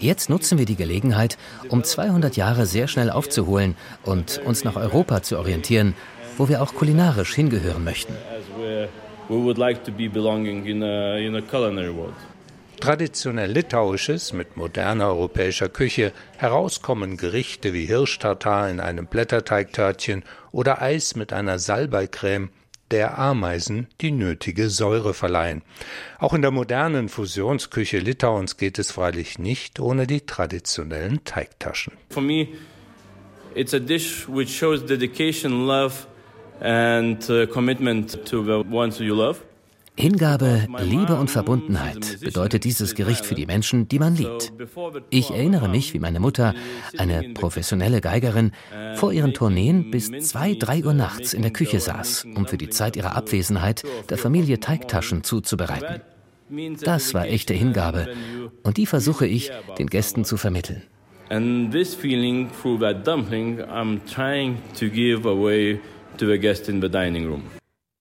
Jetzt 0.00 0.28
nutzen 0.28 0.58
wir 0.58 0.66
die 0.66 0.74
Gelegenheit, 0.74 1.38
um 1.68 1.84
200 1.84 2.36
Jahre 2.36 2.66
sehr 2.66 2.88
schnell 2.88 3.10
aufzuholen 3.10 3.76
und 4.04 4.40
uns 4.44 4.64
nach 4.64 4.74
Europa 4.74 5.22
zu 5.22 5.38
orientieren, 5.38 5.94
wo 6.38 6.48
wir 6.48 6.62
auch 6.62 6.74
kulinarisch 6.74 7.34
hingehören 7.34 7.84
möchten. 7.84 8.14
Traditionell 12.80 13.52
litauisches 13.52 14.32
mit 14.32 14.56
moderner 14.56 15.06
europäischer 15.06 15.68
Küche, 15.68 16.12
herauskommen 16.36 17.16
Gerichte 17.16 17.72
wie 17.72 17.86
Hirschtartar 17.86 18.68
in 18.70 18.80
einem 18.80 19.06
Blätterteigtörtchen 19.06 20.24
oder 20.50 20.82
Eis 20.82 21.14
mit 21.14 21.32
einer 21.32 21.58
Salbeicreme, 21.58 22.50
der 22.90 23.18
Ameisen 23.18 23.86
die 24.00 24.10
nötige 24.10 24.68
Säure 24.68 25.14
verleihen. 25.14 25.62
Auch 26.18 26.34
in 26.34 26.42
der 26.42 26.50
modernen 26.50 27.08
Fusionsküche 27.08 27.98
Litauens 27.98 28.56
geht 28.56 28.78
es 28.78 28.90
freilich 28.90 29.38
nicht 29.38 29.80
ohne 29.80 30.06
die 30.06 30.22
traditionellen 30.22 31.24
Teigtaschen. 31.24 31.94
For 32.10 32.22
me, 32.22 32.48
it's 33.54 33.72
a 33.72 33.78
dish 33.78 34.28
which 34.28 34.50
shows 34.50 34.84
dedication, 34.84 35.66
love 35.66 36.06
and 36.62 37.28
uh, 37.28 37.46
commitment 37.46 38.24
to 38.26 38.42
the 38.44 38.68
ones 38.70 38.98
you 38.98 39.14
love. 39.14 39.40
Hingabe, 39.94 40.68
Liebe 40.80 41.16
und 41.16 41.30
Verbundenheit 41.30 42.20
bedeutet 42.20 42.64
dieses 42.64 42.94
Gericht 42.94 43.26
für 43.26 43.34
die 43.34 43.44
Menschen, 43.44 43.88
die 43.88 43.98
man 43.98 44.16
liebt. 44.16 44.50
Ich 45.10 45.30
erinnere 45.30 45.68
mich, 45.68 45.92
wie 45.92 45.98
meine 45.98 46.18
Mutter, 46.18 46.54
eine 46.96 47.34
professionelle 47.34 48.00
Geigerin, 48.00 48.52
vor 48.94 49.12
ihren 49.12 49.34
Tourneen 49.34 49.90
bis 49.90 50.10
zwei, 50.26 50.54
drei 50.54 50.82
Uhr 50.82 50.94
nachts 50.94 51.34
in 51.34 51.42
der 51.42 51.52
Küche 51.52 51.78
saß, 51.78 52.24
um 52.34 52.46
für 52.46 52.56
die 52.56 52.70
Zeit 52.70 52.96
ihrer 52.96 53.14
Abwesenheit 53.16 53.82
der 54.08 54.16
Familie 54.16 54.60
Teigtaschen 54.60 55.24
zuzubereiten. 55.24 56.00
Das 56.82 57.12
war 57.12 57.26
echte 57.26 57.52
Hingabe 57.52 58.08
und 58.62 58.78
die 58.78 58.86
versuche 58.86 59.26
ich 59.26 59.50
den 59.78 59.88
Gästen 59.88 60.24
zu 60.24 60.38
vermitteln. 60.38 60.82
And 61.28 61.70
this 61.70 61.94
feeling 61.94 62.50
through 62.50 62.80
that 62.80 63.06
dumpling, 63.06 63.60
I'm 63.62 64.00
trying 64.04 64.58
to 64.78 64.88
give 64.88 65.26
away 65.26 65.80
to 66.18 66.26
the 66.26 66.38
guest 66.38 66.68
in 66.68 66.80
the 66.80 66.88
dining 66.88 67.26
room. 67.26 67.42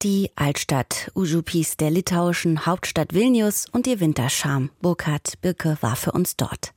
Die 0.03 0.31
Altstadt 0.35 1.11
Užupis 1.13 1.77
der 1.77 1.91
litauischen 1.91 2.65
Hauptstadt 2.65 3.13
Vilnius 3.13 3.67
und 3.71 3.85
ihr 3.85 3.99
Winterscham. 3.99 4.71
Burkhard 4.81 5.39
Birke 5.43 5.77
war 5.81 5.95
für 5.95 6.11
uns 6.11 6.35
dort. 6.35 6.73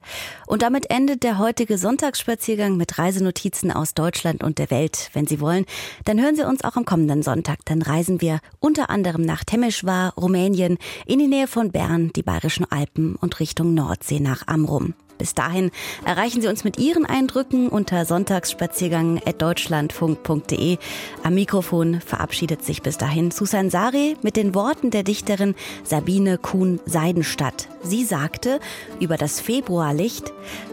Und 0.46 0.60
damit 0.60 0.90
endet 0.90 1.22
der 1.22 1.38
heutige 1.38 1.78
Sonntagsspaziergang 1.78 2.76
mit 2.76 2.98
Reisenotizen 2.98 3.72
aus 3.72 3.94
Deutschland 3.94 4.44
und 4.44 4.58
der 4.58 4.70
Welt. 4.70 5.08
Wenn 5.14 5.26
Sie 5.26 5.40
wollen, 5.40 5.64
dann 6.04 6.20
hören 6.20 6.36
Sie 6.36 6.46
uns 6.46 6.64
auch 6.64 6.76
am 6.76 6.84
kommenden 6.84 7.22
Sonntag. 7.22 7.60
Dann 7.64 7.80
reisen 7.80 8.20
wir 8.20 8.40
unter 8.60 8.90
anderem 8.90 9.22
nach 9.22 9.42
Temeswar, 9.42 10.12
Rumänien, 10.18 10.76
in 11.06 11.18
die 11.18 11.26
Nähe 11.26 11.46
von 11.46 11.72
Bern, 11.72 12.12
die 12.14 12.22
Bayerischen 12.22 12.70
Alpen 12.70 13.16
und 13.16 13.40
Richtung 13.40 13.72
Nordsee 13.72 14.20
nach 14.20 14.46
Amrum. 14.46 14.92
Bis 15.18 15.34
dahin 15.34 15.72
erreichen 16.04 16.40
Sie 16.42 16.48
uns 16.48 16.64
mit 16.64 16.78
Ihren 16.78 17.06
Eindrücken 17.06 17.68
unter 17.68 18.04
sonntagsspaziergang.deutschlandfunk.de. 18.04 20.78
Am 21.22 21.34
Mikrofon 21.34 22.00
verabschiedet 22.00 22.64
sich 22.64 22.82
bis 22.82 22.98
dahin 22.98 23.30
Susan 23.30 23.70
Sari 23.70 24.16
mit 24.22 24.36
den 24.36 24.54
Worten 24.54 24.90
der 24.90 25.02
Dichterin 25.02 25.54
Sabine 25.84 26.36
Kuhn-Seidenstadt. 26.38 27.68
Sie 27.82 28.04
sagte 28.04 28.60
über 29.00 29.16
das 29.16 29.40
Februarlicht, 29.40 30.32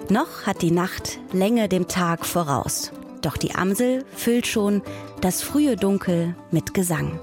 noch 0.09 0.45
hat 0.45 0.61
die 0.61 0.71
Nacht 0.71 1.19
Länge 1.31 1.69
dem 1.69 1.87
Tag 1.87 2.25
voraus. 2.25 2.91
Doch 3.21 3.37
die 3.37 3.53
Amsel 3.53 4.03
füllt 4.15 4.47
schon 4.47 4.81
das 5.21 5.43
frühe 5.43 5.75
Dunkel 5.75 6.35
mit 6.49 6.73
Gesang. 6.73 7.19